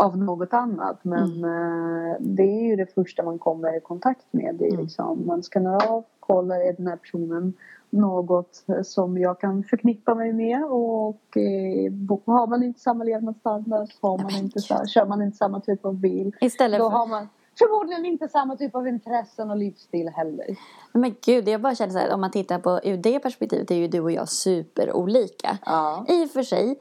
av 0.00 0.18
något 0.18 0.52
annat. 0.52 0.98
Men 1.04 1.44
eh, 1.44 2.16
det 2.20 2.42
är 2.42 2.62
ju 2.68 2.76
det 2.76 2.94
första 2.94 3.22
man 3.22 3.38
kommer 3.38 3.76
i 3.76 3.80
kontakt 3.80 4.26
med. 4.30 4.54
Det 4.58 4.64
är 4.64 4.68
Mm. 4.72 4.80
liksom, 4.84 5.26
man 5.26 5.42
skannar 5.42 5.86
av, 5.92 6.04
kollar, 6.20 6.56
är 6.56 6.72
den 6.72 6.86
här 6.86 6.96
personen 6.96 7.52
något 7.90 8.64
eh, 8.68 8.82
som 8.82 9.18
jag 9.18 9.40
kan 9.40 9.64
förknippa 9.64 10.14
mig 10.14 10.32
med? 10.32 10.64
Och 10.64 11.36
eh, 11.36 11.92
har 12.26 12.46
man 12.46 12.62
inte 12.62 12.80
samma 12.80 13.04
levnadsstandard, 13.04 13.88
har 14.00 14.18
man 14.18 14.30
inte, 14.36 14.60
så- 14.60 14.86
kör 14.86 15.06
man 15.06 15.22
inte 15.22 15.36
samma 15.36 15.60
typ 15.60 15.84
av 15.84 15.94
bil, 15.94 16.36
Istället 16.40 16.80
då 16.80 16.90
för... 16.90 16.96
har 16.96 17.06
man 17.06 17.28
förmodligen 17.58 18.04
inte 18.06 18.28
samma 18.28 18.56
typ 18.56 18.74
av 18.74 18.88
intressen 18.88 19.50
och 19.50 19.56
livsstil 19.56 20.08
heller. 20.08 20.46
Men 20.92 21.14
gud, 21.26 21.48
jag 21.48 21.60
bara 21.60 21.74
känner 21.74 21.92
så 21.92 21.98
här, 21.98 22.14
om 22.14 22.20
man 22.20 22.30
tittar 22.30 22.58
på 22.58 22.80
ur 22.84 22.96
det 22.96 23.18
perspektivet 23.20 23.70
är 23.70 23.74
ju 23.74 23.88
du 23.88 24.00
och 24.00 24.12
jag 24.12 24.28
superolika. 24.28 25.58
Ja. 25.66 26.04
I 26.08 26.24
och 26.24 26.30
för 26.30 26.42
sig, 26.42 26.78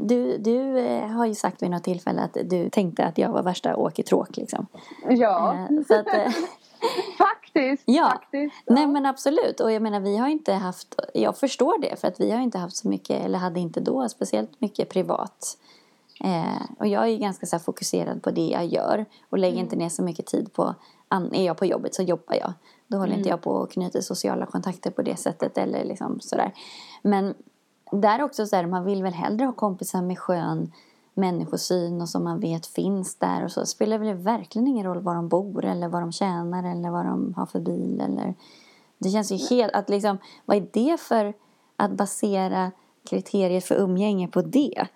du, 0.00 0.38
du 0.38 0.78
eh, 0.78 1.06
har 1.06 1.26
ju 1.26 1.34
sagt 1.34 1.62
vid 1.62 1.70
något 1.70 1.84
tillfälle 1.84 2.22
att 2.22 2.36
du 2.44 2.70
tänkte 2.70 3.04
att 3.04 3.18
jag 3.18 3.28
var 3.28 3.42
värsta 3.42 3.76
åkertråk 3.76 4.36
liksom. 4.36 4.66
Ja. 5.08 5.54
Eh, 5.54 5.84
så 5.88 5.94
att, 5.94 6.14
eh, 6.14 6.32
Faktiskt. 7.18 7.82
Ja. 7.86 8.08
faktiskt. 8.08 8.54
Nej 8.66 8.86
men 8.86 9.06
absolut 9.06 9.60
och 9.60 9.72
jag 9.72 9.82
menar 9.82 10.00
vi 10.00 10.16
har 10.16 10.28
inte 10.28 10.52
haft, 10.52 11.00
jag 11.14 11.36
förstår 11.36 11.80
det 11.80 12.00
för 12.00 12.08
att 12.08 12.20
vi 12.20 12.30
har 12.30 12.40
inte 12.40 12.58
haft 12.58 12.76
så 12.76 12.88
mycket, 12.88 13.24
eller 13.24 13.38
hade 13.38 13.60
inte 13.60 13.80
då 13.80 14.08
speciellt 14.08 14.60
mycket 14.60 14.88
privat. 14.88 15.58
Eh, 16.24 16.62
och 16.78 16.86
jag 16.86 17.02
är 17.02 17.06
ju 17.06 17.16
ganska 17.16 17.46
så 17.46 17.56
här 17.56 17.62
fokuserad 17.62 18.22
på 18.22 18.30
det 18.30 18.48
jag 18.48 18.66
gör 18.66 19.06
och 19.30 19.38
lägger 19.38 19.58
inte 19.58 19.76
ner 19.76 19.88
så 19.88 20.02
mycket 20.02 20.26
tid 20.26 20.52
på, 20.52 20.74
an, 21.08 21.34
är 21.34 21.46
jag 21.46 21.56
på 21.56 21.66
jobbet 21.66 21.94
så 21.94 22.02
jobbar 22.02 22.34
jag. 22.34 22.52
Då 22.86 22.98
håller 22.98 23.16
inte 23.16 23.28
jag 23.28 23.42
på 23.42 23.50
och 23.50 23.70
knyter 23.70 24.00
sociala 24.00 24.46
kontakter 24.46 24.90
på 24.90 25.02
det 25.02 25.16
sättet 25.16 25.58
eller 25.58 25.84
liksom 25.84 26.20
sådär. 26.20 26.52
Men 27.02 27.34
där 27.92 28.22
också 28.22 28.46
så 28.46 28.56
här, 28.56 28.66
man 28.66 28.84
vill 28.84 29.02
väl 29.02 29.12
hellre 29.12 29.44
ha 29.44 29.52
kompisar 29.52 30.02
med 30.02 30.18
skön 30.18 30.72
människosyn 31.14 32.00
och 32.00 32.08
som 32.08 32.24
man 32.24 32.40
vet 32.40 32.66
finns 32.66 33.14
där 33.14 33.44
och 33.44 33.52
så. 33.52 33.66
Spelar 33.66 33.98
väl 33.98 34.16
verkligen 34.16 34.68
ingen 34.68 34.86
roll 34.86 35.02
var 35.02 35.14
de 35.14 35.28
bor 35.28 35.64
eller 35.64 35.88
vad 35.88 36.02
de 36.02 36.12
tjänar 36.12 36.72
eller 36.72 36.90
vad 36.90 37.04
de 37.04 37.34
har 37.34 37.46
för 37.46 37.60
bil 37.60 38.00
eller 38.00 38.34
det 38.98 39.10
känns 39.10 39.32
ju 39.32 39.36
helt 39.36 39.72
att 39.72 39.88
liksom 39.88 40.18
vad 40.44 40.56
är 40.56 40.68
det 40.72 41.00
för 41.00 41.34
att 41.76 41.90
basera 41.90 42.70
kriterier 43.10 43.60
för 43.60 43.74
umgänge 43.74 44.28
på 44.28 44.42
det 44.42 44.86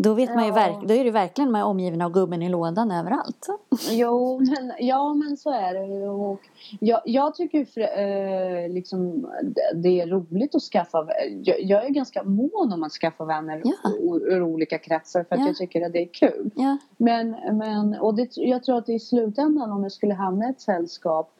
då 0.00 0.14
vet 0.14 0.34
man 0.34 0.44
ju 0.46 0.50
verk, 0.52 0.76
då 0.88 0.94
är 0.94 1.04
det 1.04 1.10
verkligen 1.10 1.50
man 1.50 1.60
är 1.60 1.64
omgiven 1.64 2.02
av 2.02 2.12
gubben 2.12 2.42
i 2.42 2.48
lådan 2.48 2.90
överallt 2.90 3.46
Jo, 3.90 4.38
men, 4.40 4.72
ja, 4.78 5.14
men 5.14 5.36
så 5.36 5.50
är 5.50 5.74
det. 5.74 6.08
Och 6.08 6.40
jag, 6.80 7.00
jag 7.04 7.34
tycker 7.34 7.64
för, 7.64 7.80
eh, 7.80 8.68
liksom, 8.68 9.26
det, 9.74 10.00
är 10.00 10.06
roligt 10.06 10.54
att 10.54 10.62
skaffa 10.62 11.06
jag, 11.42 11.62
jag 11.62 11.84
är 11.84 11.90
ganska 11.90 12.22
mån 12.22 12.72
om 12.72 12.82
att 12.82 12.92
skaffa 12.92 13.24
vänner 13.24 13.62
Ja. 13.64 13.90
ur, 14.00 14.32
ur 14.32 14.42
olika 14.42 14.78
kretsar 14.78 15.24
för 15.24 15.34
att 15.34 15.40
Ja. 15.40 15.46
jag 15.46 15.56
tycker 15.56 15.86
att 15.86 15.92
det 15.92 16.02
är 16.02 16.08
kul. 16.12 16.50
ja, 16.54 16.76
Men, 16.96 17.30
men 17.52 17.94
och 18.00 18.14
det, 18.14 18.36
jag 18.36 18.62
tror 18.64 18.78
att 18.78 18.88
i 18.88 18.98
slutändan 18.98 19.72
om 19.72 19.82
jag 19.82 19.92
skulle 19.92 20.14
hamna 20.14 20.46
i 20.46 20.50
ett 20.50 20.60
sällskap 20.60 21.30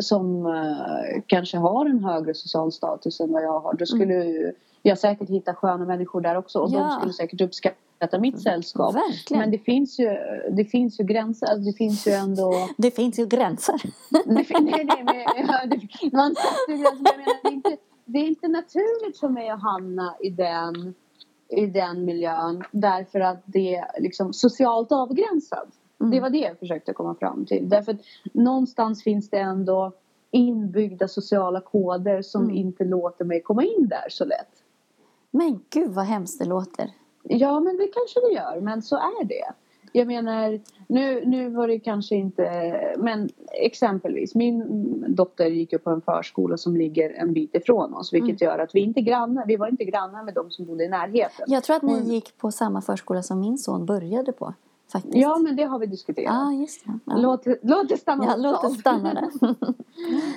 som 0.00 0.46
eh, 0.46 1.22
kanske 1.26 1.56
har 1.58 1.86
en 1.86 2.04
högre 2.04 2.34
social 2.34 2.72
status 2.72 3.20
än 3.20 3.32
vad 3.32 3.42
jag 3.42 3.60
har. 3.60 3.74
Då 3.74 3.86
skulle 3.86 4.14
ju 4.14 4.52
jag 4.82 4.98
säkert 4.98 5.28
hitta 5.28 5.54
sköna 5.54 5.84
människor 5.84 6.20
där 6.20 6.36
också. 6.36 6.58
Och 6.58 6.68
Mm. 6.68 6.80
De 6.82 6.90
skulle 6.90 7.12
säkert 7.12 7.40
uppskatta 7.40 7.76
mitt 8.20 8.42
sällskap. 8.42 8.94
verkligen 8.94 9.40
Men 9.40 9.50
det 9.50 9.58
finns 9.58 9.98
ju, 9.98 10.08
det 10.50 10.64
finns 10.64 11.00
ju 11.00 11.04
gränser. 11.04 11.46
Alltså 11.46 11.70
det 11.70 11.76
finns 11.76 12.06
ju 12.06 12.12
ändå... 12.12 12.54
det 12.76 12.90
finns 12.90 13.18
ju 13.18 13.26
gränser 13.26 13.82
Det, 14.26 14.44
fin- 14.44 14.64
nej, 14.64 14.84
nej, 14.84 15.04
men, 15.04 15.46
ja, 15.46 15.60
det, 15.66 16.12
man 16.12 16.34
sätter 16.34 16.72
ju 16.72 16.76
gränser, 16.78 17.02
men 17.02 17.12
jag 17.12 17.18
menar, 17.18 17.42
det, 17.42 17.48
är 17.48 17.52
inte, 17.52 17.76
det 18.04 18.18
är 18.18 18.26
inte 18.28 18.48
naturligt 18.48 19.18
för 19.18 19.28
mig 19.28 19.48
att 19.48 19.62
hamna 19.62 20.16
i 20.20 20.30
den, 20.30 20.94
i 21.48 21.66
den 21.66 22.04
miljön. 22.04 22.62
Därför 22.72 23.20
att 23.20 23.42
det 23.44 23.74
är 23.76 24.00
liksom 24.00 24.32
socialt 24.32 24.92
avgränsat. 24.92 25.68
Mm. 26.00 26.10
Det 26.10 26.20
var 26.20 26.30
det 26.30 26.38
jag 26.38 26.58
försökte 26.58 26.92
komma 26.92 27.14
fram 27.14 27.46
till. 27.46 27.68
Därför 27.68 27.92
att 27.92 28.00
någonstans 28.32 29.02
finns 29.02 29.30
det 29.30 29.38
ändå 29.38 29.92
inbyggda 30.30 31.08
sociala 31.08 31.60
koder 31.60 32.22
som 32.22 32.42
Mm. 32.44 32.56
inte 32.56 32.84
låter 32.84 33.24
mig 33.24 33.42
komma 33.42 33.64
in 33.64 33.88
där 33.88 34.06
så 34.08 34.24
lätt. 34.24 34.62
men 35.30 35.60
gud 35.70 35.90
vad 35.90 36.04
hemskt 36.04 36.38
det 36.38 36.44
låter 36.44 36.90
Ja, 37.28 37.60
men 37.60 37.76
det 37.76 37.86
kanske 37.86 38.20
det 38.20 38.34
gör. 38.34 38.60
Men 38.60 38.82
så 38.82 38.96
är 38.96 39.24
det. 39.24 39.44
Jag 39.92 40.06
menar, 40.06 40.60
nu, 40.86 41.24
nu 41.24 41.48
var 41.48 41.68
det 41.68 41.78
kanske 41.78 42.14
inte... 42.14 42.72
Men 42.98 43.28
exempelvis, 43.52 44.34
min 44.34 45.04
dotter 45.08 45.46
gick 45.46 45.72
ju 45.72 45.78
på 45.78 45.90
en 45.90 46.00
förskola 46.00 46.56
som 46.56 46.76
ligger 46.76 47.10
en 47.10 47.32
bit 47.32 47.54
ifrån 47.54 47.94
oss. 47.94 48.12
Vilket 48.12 48.40
gör 48.40 48.58
att 48.58 48.74
vi 48.74 48.80
inte 48.80 49.00
grannar. 49.00 49.46
Vi 49.46 49.56
var 49.56 49.68
inte 49.68 49.84
grannar 49.84 50.22
med 50.24 50.34
de 50.34 50.50
som 50.50 50.66
bodde 50.66 50.84
i 50.84 50.88
närheten. 50.88 51.46
jag 51.48 51.64
tror 51.64 51.76
att 51.76 51.82
ni 51.82 51.92
Mm. 51.92 52.04
gick 52.06 52.38
på 52.38 52.50
samma 52.50 52.82
förskola 52.82 53.22
som 53.22 53.40
min 53.40 53.58
son 53.58 53.86
började 53.86 54.32
på 54.32 54.54
faktiskt 54.92 55.16
Ja, 55.16 55.38
men 55.38 55.56
det 55.56 55.64
har 55.64 55.78
vi 55.78 55.86
diskuterat. 55.86 56.34
Ja, 56.34 56.52
just 56.52 56.84
det. 56.84 56.98
Ja. 57.04 57.16
Låt, 57.16 57.46
låt 57.62 57.88
det 57.88 57.96
stanna 57.96 58.24
Ja, 58.24 58.36
låt 58.36 58.62
det 58.62 58.68
stanna 58.68 59.14
där. 59.14 59.54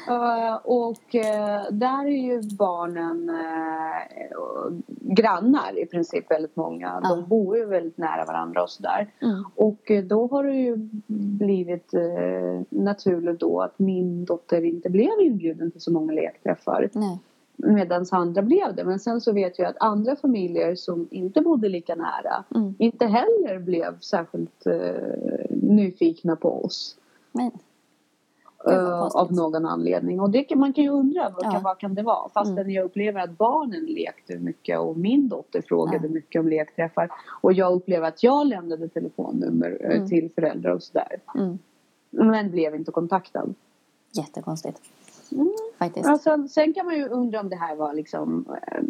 Eh, 0.08 0.56
och 0.64 1.16
eh, 1.16 1.62
där 1.72 2.06
är 2.06 2.24
ju 2.24 2.42
barnen 2.58 3.30
eh, 3.30 4.38
och 4.38 4.72
grannar 4.88 5.80
i 5.80 5.86
princip 5.86 6.32
väldigt 6.32 6.56
många. 6.56 7.00
Ja. 7.04 7.10
De 7.10 7.28
bor 7.28 7.58
ju 7.58 7.66
väldigt 7.66 7.98
nära 7.98 8.26
varandra 8.26 8.64
och 8.64 8.70
sådär. 8.70 9.14
Mm. 9.22 9.44
Och 9.56 9.92
eh, 9.92 10.04
då 10.04 10.28
har 10.28 10.44
det 10.44 10.56
ju 10.56 10.76
blivit 11.08 11.94
eh, 11.94 12.62
naturligt 12.70 13.40
då 13.40 13.62
att 13.62 13.80
min 13.80 14.26
dotter 14.26 14.64
inte 14.64 14.90
blev 14.90 15.22
inbjuden 15.22 15.72
till 15.72 15.82
så 15.82 15.92
många 15.92 16.14
lekträffar. 16.14 16.90
Nej. 16.94 17.20
Medan 17.64 18.06
andra 18.12 18.42
blev 18.42 18.76
det. 18.76 18.84
Men 18.84 19.00
sen 19.00 19.22
så 19.22 19.32
vet 19.32 19.60
jag 19.60 19.68
att 19.68 19.78
andra 19.80 20.16
familjer 20.16 20.76
som 20.76 21.08
inte 21.12 21.42
bodde 21.42 21.70
lika 21.70 21.96
nära 21.96 22.44
Mm. 22.56 22.76
inte 22.80 23.06
heller 23.06 23.60
blev 23.60 24.00
särskilt 24.00 24.66
eh, 24.68 25.46
nyfikna 25.50 26.36
på 26.36 26.66
oss. 26.66 26.98
Men, 27.32 27.52
eh, 28.68 29.02
av 29.02 29.34
någon 29.34 29.66
anledning. 29.66 30.20
Och 30.20 30.30
det 30.30 30.56
man 30.56 30.74
kan 30.74 30.84
ju 30.84 30.90
undra 30.90 31.30
vad, 31.30 31.46
Ja. 31.46 31.52
kan, 31.52 31.64
vad 31.64 31.78
kan 31.80 31.94
det 31.96 32.02
vara? 32.02 32.30
Fastän 32.30 32.58
Mm. 32.58 32.72
jag 32.72 32.86
upplever 32.86 33.20
att 33.22 33.38
barnen 33.38 33.86
lekte 33.86 34.38
mycket 34.40 34.80
och 34.80 34.98
min 34.98 35.28
dotter 35.28 35.62
frågade 35.62 36.08
Ja. 36.08 36.14
mycket 36.14 36.40
om 36.40 36.48
lekträffar. 36.48 37.10
Och 37.42 37.54
jag 37.54 37.74
upplever 37.74 38.08
att 38.08 38.24
jag 38.24 38.48
lämnade 38.48 38.88
telefonnummer 38.88 39.78
eh, 39.82 39.96
Mm. 39.96 40.08
till 40.10 40.30
föräldrar 40.36 40.72
och 40.72 40.84
sådär. 40.84 41.18
mm. 41.36 41.60
Men 42.10 42.52
blev 42.52 42.76
inte 42.76 42.92
kontaktad. 42.92 43.54
Jättekonstigt. 44.12 44.82
Mm. 45.32 45.48
Faktiskt. 45.82 46.08
Alltså, 46.10 46.48
sen 46.48 46.74
kan 46.74 46.86
man 46.86 46.96
ju 46.96 47.08
undra 47.08 47.40
om 47.40 47.50
det 47.50 47.56
här 47.56 47.76
var 47.76 47.94
liksom 47.94 48.46
eh, 48.68 48.84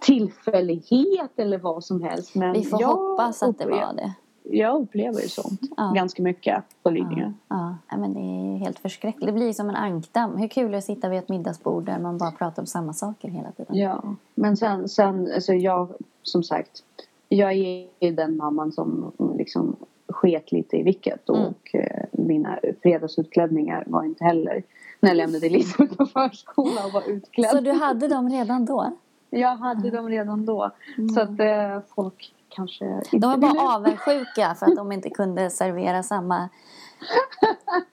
tillfällighet 0.00 1.30
eller 1.36 1.58
vad 1.58 1.84
som 1.84 2.02
helst. 2.02 2.34
Men 2.34 2.52
Vi 2.52 2.62
får 2.64 2.80
jag 2.80 2.88
hoppas 2.88 3.42
att 3.42 3.58
det 3.58 3.66
var 3.66 3.92
det. 3.94 4.12
Jag 4.42 4.82
upplever 4.82 5.20
sånt 5.20 5.60
Ja. 5.76 5.92
ganska 5.94 6.22
mycket 6.22 6.64
på 6.82 6.90
Lidingö. 6.90 7.32
Ja, 7.48 7.76
ja. 7.90 7.96
men 7.96 8.14
det 8.14 8.20
är 8.20 8.56
helt 8.58 8.78
förskräckligt. 8.78 9.26
Det 9.26 9.32
blir 9.32 9.52
som 9.52 9.68
en 9.68 9.74
ankdamm. 9.76 10.36
Hur 10.36 10.48
kul 10.48 10.64
är 10.66 10.70
det 10.70 10.78
att 10.78 10.84
sitta 10.84 11.08
vid 11.08 11.18
ett 11.18 11.28
middagsbord 11.28 11.84
där 11.84 11.98
man 11.98 12.18
bara 12.18 12.30
pratar 12.30 12.62
om 12.62 12.66
samma 12.66 12.92
saker 12.92 13.28
hela 13.28 13.52
tiden? 13.52 13.76
Ja, 13.76 14.02
men 14.34 14.56
sen, 14.56 14.88
sen 14.88 15.30
alltså 15.34 15.52
jag 15.52 15.88
som 16.22 16.42
sagt 16.42 16.82
jag 17.28 17.52
är 17.52 17.86
ju 18.00 18.10
den 18.14 18.36
mamman 18.36 18.72
som 18.72 19.12
liksom 19.38 19.76
sket 20.08 20.52
lite 20.52 20.76
i 20.76 20.82
vilket 20.82 21.28
Mm. 21.28 21.40
och 21.42 21.74
eh, 21.74 22.04
mina 22.12 22.58
fredagsutklädningar 22.82 23.84
var 23.86 24.04
inte 24.04 24.24
heller 24.24 24.62
när 25.00 25.10
jag 25.10 25.16
lämnade 25.16 25.46
Elisabeth 25.46 25.96
på 25.96 26.06
förskola 26.06 26.86
och 26.86 26.92
var 26.92 27.10
utklädd. 27.10 27.50
Så 27.50 27.60
du 27.60 27.72
hade 27.72 28.08
dem 28.08 28.28
redan 28.30 28.64
då? 28.64 28.96
Jag 29.30 29.56
hade 29.56 29.90
dem 29.90 30.08
redan 30.08 30.46
då. 30.46 30.70
Så 31.14 31.20
att 31.20 31.40
eh, 31.40 31.80
folk 31.94 32.34
kanske 32.48 32.84
inte 32.84 33.16
De 33.18 33.30
var 33.30 33.36
bara 33.36 33.52
ville- 33.52 33.62
avundsjuka 33.74 34.54
för 34.54 34.66
att 34.66 34.76
de 34.76 34.92
inte 34.92 35.10
kunde 35.10 35.50
servera 35.50 36.02
samma 36.02 36.48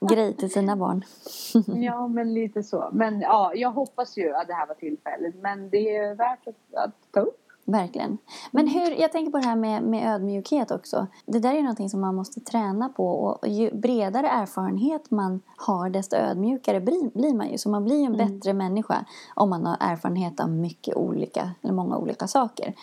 grej 0.10 0.36
till 0.36 0.50
sina 0.52 0.76
barn. 0.76 1.04
Ja, 1.84 2.08
men 2.08 2.34
lite 2.34 2.62
så. 2.62 2.88
Men 2.92 3.20
ja, 3.20 3.52
jag 3.54 3.70
hoppas 3.70 4.16
ju 4.18 4.34
att 4.34 4.46
det 4.46 4.54
här 4.54 4.66
var 4.66 4.74
tillfälligt. 4.74 5.34
Men 5.42 5.70
det 5.70 5.96
är 5.96 6.14
värt 6.14 6.46
att, 6.48 6.74
att 6.84 6.94
ta 7.12 7.20
upp. 7.20 7.40
Verkligen. 7.68 8.18
Men 8.50 8.68
hur, 8.68 9.00
jag 9.00 9.12
tänker 9.12 9.32
på 9.32 9.38
det 9.38 9.44
här 9.44 9.56
med, 9.56 9.82
med 9.82 10.14
ödmjukhet 10.14 10.70
också. 10.70 11.06
Det 11.26 11.38
där 11.38 11.54
är 11.54 11.62
någonting 11.62 11.90
som 11.90 12.00
man 12.00 12.14
måste 12.14 12.40
träna 12.40 12.88
på. 12.88 13.06
Och 13.06 13.48
ju 13.48 13.74
bredare 13.74 14.28
erfarenhet 14.28 15.10
man 15.10 15.40
har, 15.56 15.90
desto 15.90 16.16
ödmjukare 16.16 16.80
blir, 16.80 17.10
blir 17.18 17.34
man 17.34 17.50
ju. 17.50 17.58
Så 17.58 17.68
man 17.68 17.84
blir 17.84 17.96
ju 17.96 18.04
en 18.04 18.16
bättre 18.16 18.52
människa 18.52 19.04
om 19.34 19.50
man 19.50 19.66
har 19.66 19.76
erfarenhet 19.80 20.40
av 20.40 20.50
mycket 20.50 20.96
olika, 20.96 21.50
eller 21.62 21.72
många 21.72 21.98
olika 21.98 22.26
saker. 22.26 22.74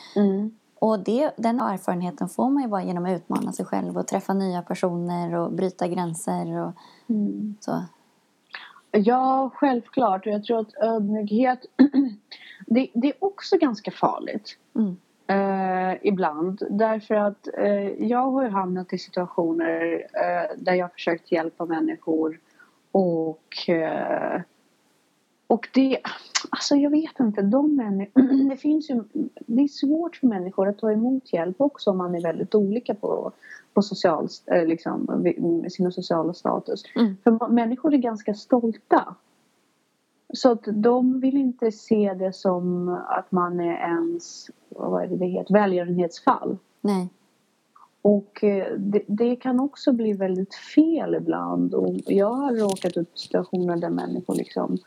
Och 0.79 0.99
det, 0.99 1.31
den 1.37 1.59
erfarenheten 1.59 2.29
får 2.29 2.49
man 2.49 2.63
ju 2.63 2.69
bara 2.69 2.83
genom 2.83 3.05
att 3.05 3.11
utmana 3.11 3.51
sig 3.51 3.65
själv 3.65 3.97
och 3.97 4.07
träffa 4.07 4.33
nya 4.33 4.61
personer 4.61 5.33
och 5.33 5.51
bryta 5.51 5.87
gränser 5.87 6.61
och 6.61 6.71
så. 7.59 7.83
Ja, 8.95 9.51
självklart. 9.53 10.25
Och 10.25 10.33
jag 10.33 10.43
tror 10.43 10.59
att 10.59 10.75
ödmjukhet... 10.81 11.59
det, 12.67 12.87
det 12.93 13.07
är 13.07 13.13
också 13.19 13.57
ganska 13.57 13.91
farligt. 13.91 14.57
Mm. 14.75 14.97
Eh, 15.27 15.97
ibland. 16.01 16.61
Därför 16.69 17.15
att 17.15 17.47
eh, 17.57 18.03
jag 18.03 18.31
har 18.31 18.43
ju 18.43 18.49
hamnat 18.49 18.93
i 18.93 18.97
situationer 18.97 20.07
eh, 20.13 20.57
där 20.57 20.73
jag 20.73 20.83
har 20.83 20.89
försökt 20.89 21.31
hjälpa 21.31 21.65
människor 21.65 22.39
och 22.91 23.69
eh, 23.69 24.41
och 25.47 25.67
det, 25.73 25.97
alltså 26.49 26.75
jag 26.75 26.89
vet 26.89 27.19
inte, 27.19 27.41
de 27.41 27.75
människor, 27.75 28.21
det 28.49 28.57
finns 28.57 28.89
ju, 28.89 29.03
det 29.39 29.61
är 29.61 29.67
svårt 29.67 30.15
för 30.15 30.27
människor 30.27 30.69
att 30.69 30.79
ta 30.79 30.91
emot 30.91 31.33
hjälp 31.33 31.55
också 31.61 31.89
om 31.89 31.97
man 31.97 32.15
är 32.15 32.21
väldigt 32.21 32.55
olika 32.55 32.95
på, 32.95 33.31
på 33.75 33.81
social, 33.81 34.27
eh, 34.45 34.65
liksom, 34.65 35.25
sina 35.69 35.91
sociala 35.91 36.33
status. 36.33 36.83
Mm. 36.95 37.17
För 37.23 37.47
människor 37.47 37.93
är 37.93 37.97
ganska 37.97 38.33
stolta. 38.33 39.15
Så 40.33 40.51
att 40.51 40.63
de 40.73 41.19
vill 41.19 41.37
inte 41.37 41.71
se 41.71 42.13
det 42.13 42.33
som 42.33 42.89
att 43.07 43.31
man 43.31 43.59
är 43.59 43.73
ens, 43.73 44.49
vad 44.69 45.03
är 45.03 45.07
det 45.07 45.15
det 45.17 45.25
heter, 45.25 45.53
välgörenhetsfall. 45.53 46.57
Nej. 46.81 47.09
Och 48.01 48.43
eh, 48.43 48.73
det, 48.77 49.03
det 49.07 49.35
kan 49.35 49.59
också 49.59 49.93
bli 49.93 50.13
väldigt 50.13 50.55
fel 50.55 51.15
ibland. 51.15 51.73
Och 51.73 51.95
jag 52.05 52.33
har 52.33 52.53
råkat 52.55 52.97
ut 52.97 53.07
i 53.15 53.19
situationer 53.19 53.77
där 53.77 53.89
människor 53.89 54.35
liksom 54.35 54.77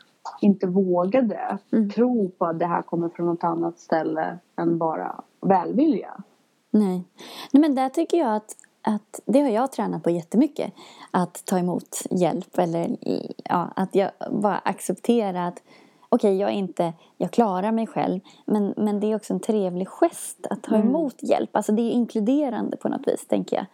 inte 0.41 0.67
vågade 0.67 1.57
Mm. 1.71 1.89
tro 1.89 2.29
på 2.29 2.45
att 2.45 2.59
det 2.59 2.65
här 2.65 2.81
kommer 2.81 3.09
från 3.09 3.25
något 3.25 3.43
annat 3.43 3.79
ställe 3.79 4.37
än 4.55 4.77
bara 4.77 5.21
välvilja. 5.41 6.17
Nej. 6.71 7.03
Nej, 7.51 7.61
men 7.61 7.75
där 7.75 7.89
tycker 7.89 8.17
jag 8.17 8.35
att, 8.35 8.55
att 8.81 9.19
det 9.25 9.41
har 9.41 9.49
jag 9.49 9.71
tränat 9.71 10.03
på 10.03 10.09
jättemycket. 10.09 10.73
Att 11.11 11.45
ta 11.45 11.59
emot 11.59 12.01
hjälp 12.11 12.57
eller 12.57 12.97
ja, 13.43 13.71
att 13.75 13.95
jag 13.95 14.11
bara 14.31 14.57
acceptera 14.57 15.47
att 15.47 15.63
okej, 16.09 16.37
jag 16.37 16.49
är 16.49 16.53
inte, 16.53 16.93
jag 17.17 17.31
klarar 17.31 17.71
mig 17.71 17.87
själv. 17.87 18.19
Men, 18.45 18.73
men 18.77 18.99
det 18.99 19.11
är 19.11 19.15
också 19.15 19.33
en 19.33 19.39
trevlig 19.39 19.87
gest 19.87 20.47
att 20.49 20.63
ta 20.63 20.75
Mm. 20.75 20.87
emot 20.87 21.23
hjälp. 21.23 21.55
Alltså 21.55 21.71
det 21.71 21.81
är 21.81 21.91
inkluderande 21.91 22.77
på 22.77 22.89
något 22.89 23.07
vis, 23.07 23.25
tänker 23.27 23.55
jag. 23.55 23.65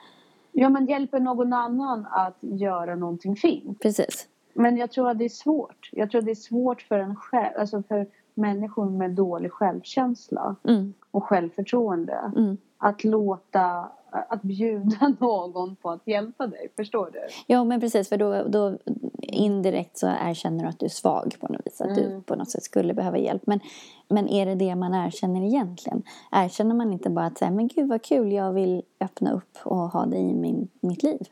Ja, 0.51 0.69
men 0.69 0.85
hjälper 0.85 1.19
någon 1.19 1.53
annan 1.53 2.07
att 2.11 2.37
göra 2.41 2.95
någonting 2.95 3.35
fint. 3.35 3.79
Precis. 3.79 4.27
Men 4.53 4.77
jag 4.77 4.91
tror 4.91 5.09
att 5.09 5.17
det 5.17 5.25
är 5.25 5.29
svårt. 5.29 5.89
Jag 5.91 6.11
tror 6.11 6.19
att 6.19 6.25
det 6.25 6.31
är 6.31 6.35
svårt 6.35 6.81
för 6.81 6.99
en 6.99 7.15
själv, 7.15 7.53
alltså 7.59 7.83
för 7.87 8.07
människor 8.35 8.89
med 8.89 9.11
dålig 9.11 9.51
självkänsla 9.51 10.55
Mm, 10.67 10.93
och 11.11 11.23
självförtroende. 11.23 12.31
mm. 12.35 12.57
Att 12.77 13.03
låta, 13.03 13.89
att 14.09 14.41
bjuda 14.41 15.13
någon 15.19 15.75
på 15.75 15.89
att 15.89 16.07
hjälpa 16.07 16.47
dig. 16.47 16.67
Förstår 16.75 17.09
du? 17.13 17.19
Ja, 17.47 17.63
men 17.63 17.79
precis. 17.81 18.09
För 18.09 18.17
då, 18.17 18.43
då 18.47 18.77
indirekt 19.21 19.97
så 19.97 20.07
erkänner 20.07 20.63
du 20.63 20.69
att 20.69 20.79
du 20.79 20.85
är 20.85 20.89
svag 20.89 21.35
på 21.39 21.47
något 21.53 21.61
vis. 21.65 21.81
Att 21.81 21.95
du 21.95 22.03
Mm. 22.05 22.23
på 22.23 22.35
något 22.35 22.49
sätt 22.49 22.63
skulle 22.63 22.93
behöva 22.93 23.17
hjälp. 23.17 23.47
Men, 23.47 23.59
men 24.07 24.27
är 24.27 24.45
det 24.45 24.55
det 24.55 24.75
man 24.75 24.93
erkänner 24.93 25.41
egentligen? 25.43 26.03
Erkänner 26.31 26.75
man 26.75 26.93
inte 26.93 27.09
bara 27.09 27.25
att 27.25 27.37
säga, 27.37 27.51
men 27.51 27.67
gud 27.67 27.87
vad 27.89 28.01
kul, 28.01 28.31
jag 28.31 28.53
vill 28.53 28.81
öppna 28.99 29.31
upp 29.31 29.57
och 29.63 29.77
ha 29.77 30.05
dig 30.05 30.29
i 30.29 30.33
min, 30.33 30.67
mitt 30.79 31.03
liv? 31.03 31.27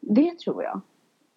Det 0.00 0.38
tror 0.38 0.62
jag. 0.62 0.80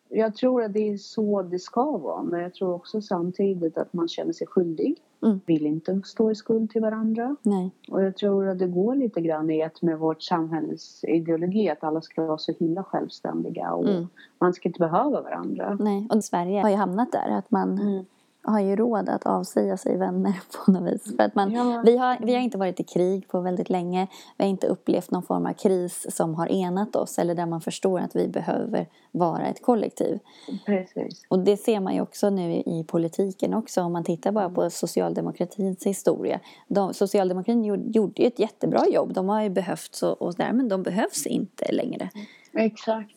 Jag 0.10 0.36
tror 0.36 0.64
att 0.64 0.74
det 0.74 0.90
är 0.90 0.98
så 0.98 1.42
det 1.42 1.60
ska 1.60 1.98
vara. 1.98 2.24
Men 2.24 2.42
jag 2.42 2.54
tror 2.54 2.74
också 2.74 3.02
samtidigt 3.02 3.78
att 3.78 3.94
man 3.94 4.08
känner 4.08 4.34
sig 4.34 4.48
skyldig. 4.48 4.96
Mm. 5.24 5.40
Vill 5.46 5.66
inte 5.66 6.02
stå 6.06 6.32
i 6.32 6.36
skuld 6.36 6.70
till 6.72 6.82
varandra. 6.82 7.36
Nej. 7.42 7.72
Och 7.92 8.04
jag 8.04 8.16
tror 8.18 8.48
att 8.48 8.60
det 8.60 8.68
går 8.68 8.96
lite 8.96 9.22
grann 9.22 9.50
i 9.50 9.62
ett 9.62 9.82
med 9.82 10.00
vårt 10.00 10.22
samhälles 10.22 11.04
ideologi. 11.04 11.70
Att 11.70 11.84
alla 11.84 12.02
ska 12.02 12.26
vara 12.26 12.38
så 12.38 12.52
himla 12.60 12.84
självständiga. 12.84 13.72
Och 13.74 13.90
Mm. 13.90 14.08
man 14.40 14.54
ska 14.54 14.70
inte 14.70 14.80
behöva 14.80 15.22
varandra. 15.22 15.78
Nej. 15.80 16.08
Och 16.12 16.24
Sverige 16.24 16.62
har 16.62 16.70
ju 16.70 16.76
hamnat 16.76 17.12
där. 17.12 17.30
Att 17.30 17.52
man 17.52 17.80
Mm. 17.80 18.06
Har 18.46 18.60
ju 18.60 18.76
råd 18.76 19.10
att 19.10 19.26
avsäga 19.26 19.78
sig 19.78 19.98
vänner 19.98 20.34
på 20.66 20.72
något 20.72 20.94
vis. 20.94 21.16
För 21.16 21.24
att 21.24 21.36
man, 21.36 21.52
Ja. 21.52 21.82
vi, 21.86 21.98
har, 21.98 22.18
vi 22.22 22.34
har 22.34 22.42
inte 22.42 22.58
varit 22.58 22.80
i 22.80 22.84
krig 22.84 23.28
på 23.28 23.42
väldigt 23.42 23.70
länge. 23.70 24.08
Vi 24.38 24.44
har 24.44 24.50
inte 24.50 24.68
upplevt 24.68 25.12
någon 25.12 25.24
form 25.24 25.46
av 25.46 25.54
kris 25.54 26.06
som 26.10 26.36
har 26.36 26.52
enat 26.52 26.96
oss. 26.96 27.20
Eller 27.20 27.36
där 27.36 27.46
man 27.46 27.62
förstår 27.62 28.00
att 28.00 28.16
vi 28.16 28.28
behöver 28.28 28.88
vara 29.12 29.46
ett 29.48 29.62
kollektiv. 29.62 30.20
Precis. 30.66 31.26
Och 31.30 31.40
det 31.40 31.58
ser 31.58 31.80
man 31.80 31.94
ju 31.96 32.02
också 32.02 32.30
nu 32.30 32.56
i 32.56 32.86
politiken 32.88 33.54
också. 33.54 33.82
Om 33.82 33.94
man 33.94 34.04
tittar 34.04 34.32
bara 34.32 34.50
på 34.50 34.70
socialdemokratins 34.70 35.86
historia. 35.86 36.40
De, 36.68 36.94
socialdemokratin 36.94 37.64
gjorde, 37.66 37.84
gjorde 37.90 38.22
ju 38.22 38.28
ett 38.28 38.40
jättebra 38.40 38.86
jobb. 38.88 39.14
De 39.14 39.30
har 39.30 39.42
ju 39.44 39.50
behövts 39.50 40.04
och, 40.04 40.22
och 40.22 40.36
där, 40.36 40.54
men 40.54 40.70
de 40.70 40.84
behövs 40.84 41.26
inte 41.26 41.72
längre. 41.72 42.10
Exakt. 42.54 43.16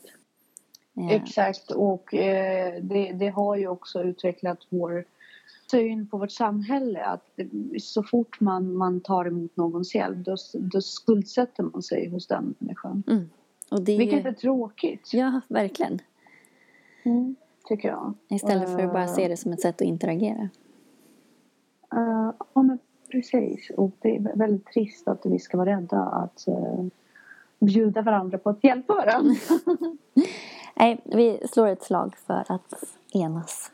Eh, 0.97 1.11
Exakt. 1.11 1.71
Och 1.71 2.15
eh, 2.15 2.83
det, 2.83 3.13
det 3.13 3.29
har 3.29 3.57
ju 3.57 3.69
också 3.69 4.03
utvecklat 4.03 4.59
vår 4.69 5.05
syn 5.71 6.07
på 6.07 6.19
vårt 6.19 6.31
samhälle. 6.31 7.05
Att 7.05 7.39
så 7.81 8.03
fort 8.03 8.41
man, 8.41 8.77
man 8.77 9.01
tar 9.01 9.25
emot 9.25 9.57
någons 9.57 9.95
hjälp 9.95 10.19
då, 10.19 10.37
då 10.55 10.81
skuldsätter 10.81 11.63
man 11.63 11.83
sig 11.83 12.09
hos 12.09 12.27
den 12.27 12.55
människan. 12.59 13.03
Mm. 13.07 13.31
Och 13.71 13.83
det 13.83 13.99
Vilket 13.99 14.27
är 14.27 14.33
tråkigt. 14.33 15.13
Ja, 15.13 15.41
verkligen. 15.49 15.99
Mm, 17.03 17.37
tycker 17.65 17.89
jag. 17.89 18.15
Istället 18.29 18.69
för 18.69 18.79
att 18.79 18.93
bara 18.93 19.09
se 19.09 19.29
det 19.29 19.37
som 19.37 19.53
ett 19.53 19.61
sätt 19.61 19.75
att 19.75 19.81
interagera. 19.81 20.49
eh, 21.95 22.33
ja, 22.55 22.63
men 22.63 22.79
precis. 23.11 23.71
Och 23.77 23.91
det 24.01 24.17
är 24.17 24.37
väldigt 24.37 24.67
trist 24.67 25.09
att 25.09 25.27
vi 25.27 25.39
ska 25.39 25.57
vara 25.57 25.77
rädda 25.77 26.03
att 26.03 26.49
eh, 26.49 26.85
bjuda 27.59 28.03
varandra 28.03 28.39
på 28.39 28.51
att 28.51 28.65
hjälpa 28.65 28.95
varandra. 28.95 29.35
Nej, 30.77 31.01
vi 31.05 31.39
slår 31.49 31.67
ett 31.67 31.83
slag 31.83 32.17
för 32.17 32.45
att 32.49 32.85
enas. 33.13 33.71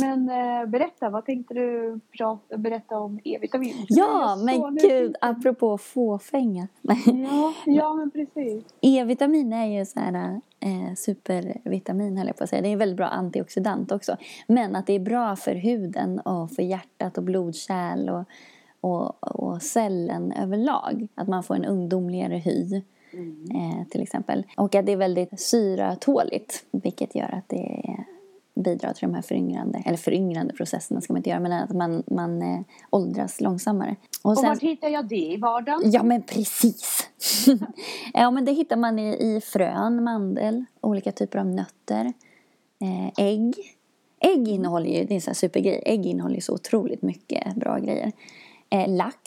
Men 0.00 0.28
eh, 0.28 0.66
berätta, 0.66 1.10
vad 1.10 1.26
tänkte 1.26 1.54
du 1.54 2.00
prata, 2.18 2.56
berätta 2.56 2.98
om 2.98 3.20
E-vitamin? 3.24 3.74
Ja, 3.88 4.32
är 4.32 4.44
men 4.44 4.76
gud, 4.76 5.16
apropå 5.20 5.78
fåfänga. 5.78 6.68
Ja, 6.82 7.54
ja, 7.66 7.94
men 7.94 8.10
precis. 8.10 8.64
E-vitamin 8.80 9.52
är 9.52 9.78
ju 9.78 9.86
så 9.86 10.00
här 10.00 10.40
eh, 10.60 10.94
supervitamin 10.96 12.16
höll 12.16 12.26
jag 12.26 12.36
på 12.36 12.44
att 12.44 12.50
säga. 12.50 12.62
Det 12.62 12.68
är 12.68 12.72
en 12.72 12.78
väldigt 12.78 12.96
bra 12.96 13.06
antioxidant 13.06 13.92
också. 13.92 14.16
Men 14.46 14.76
att 14.76 14.86
det 14.86 14.92
är 14.92 15.00
bra 15.00 15.36
för 15.36 15.54
huden 15.54 16.20
och 16.20 16.50
för 16.50 16.62
hjärtat 16.62 17.18
och 17.18 17.24
blodkärl 17.24 18.08
och, 18.08 18.24
och, 18.80 19.40
och 19.40 19.62
cellen 19.62 20.32
överlag. 20.32 21.08
Att 21.14 21.28
man 21.28 21.42
får 21.42 21.54
en 21.54 21.64
ungdomligare 21.64 22.36
hy. 22.36 22.82
Eh, 23.54 23.88
till 23.90 24.02
exempel. 24.02 24.44
Och 24.56 24.74
att 24.74 24.86
det 24.86 24.92
är 24.92 24.96
väldigt 24.96 25.40
syratåligt. 25.40 26.64
Vilket 26.70 27.14
gör 27.14 27.34
att 27.34 27.48
det 27.48 28.04
bidrar 28.54 28.92
till 28.92 29.08
de 29.08 29.14
här 29.14 29.22
föryngrande, 29.22 29.82
eller 29.86 29.96
föryngrande 29.96 30.54
processerna 30.54 31.00
ska 31.00 31.12
man 31.12 31.18
inte 31.18 31.30
göra. 31.30 31.40
Men 31.40 31.52
att 31.52 31.72
man, 31.72 32.02
man 32.06 32.42
eh, 32.42 32.60
åldras 32.90 33.40
långsammare. 33.40 33.96
Och 34.22 34.36
vart 34.36 34.62
hittar 34.62 34.88
jag 34.88 35.08
det 35.08 35.32
i 35.32 35.36
vardagen? 35.36 35.90
Ja, 35.90 36.02
men 36.02 36.22
precis. 36.22 37.08
ja, 38.14 38.30
men 38.30 38.44
det 38.44 38.52
hittar 38.52 38.76
man 38.76 38.98
i, 38.98 39.36
i 39.36 39.40
frön, 39.40 40.04
mandel, 40.04 40.64
olika 40.80 41.12
typer 41.12 41.38
av 41.38 41.46
nötter, 41.46 42.12
eh, 42.80 43.24
ägg. 43.26 43.54
Ägg 44.20 44.48
innehåller 44.48 44.86
ju, 44.86 45.04
det 45.04 45.12
är 45.12 45.14
en 45.14 45.20
sån 45.20 45.30
här 45.30 45.34
supergrej, 45.34 45.82
ägg 45.86 46.06
innehåller 46.06 46.34
ju 46.34 46.40
så 46.40 46.54
otroligt 46.54 47.02
mycket 47.02 47.54
bra 47.54 47.78
grejer. 47.78 48.12
Eh, 48.70 48.88
lax, 48.88 49.24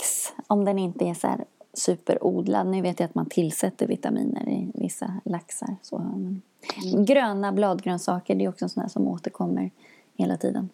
om 0.47 0.65
den 0.65 0.79
inte 0.79 1.05
är 1.05 1.13
så 1.13 1.27
här 1.27 1.45
superodlad. 1.77 2.67
Nu 2.67 2.81
vet 2.81 2.99
jag 2.99 3.07
att 3.07 3.15
man 3.15 3.25
tillsätter 3.25 3.87
vitaminer 3.87 4.49
i 4.49 4.71
vissa 4.73 5.13
laxar. 5.25 5.75
Så, 5.81 5.97
men. 5.97 6.41
Gröna 7.05 7.51
bladgrönsaker, 7.51 8.35
det 8.35 8.45
är 8.45 8.49
också 8.49 8.65
en 8.65 8.69
sån 8.69 8.89
som 8.89 9.07
återkommer 9.07 9.71
hela 10.15 10.37
tiden. 10.37 10.69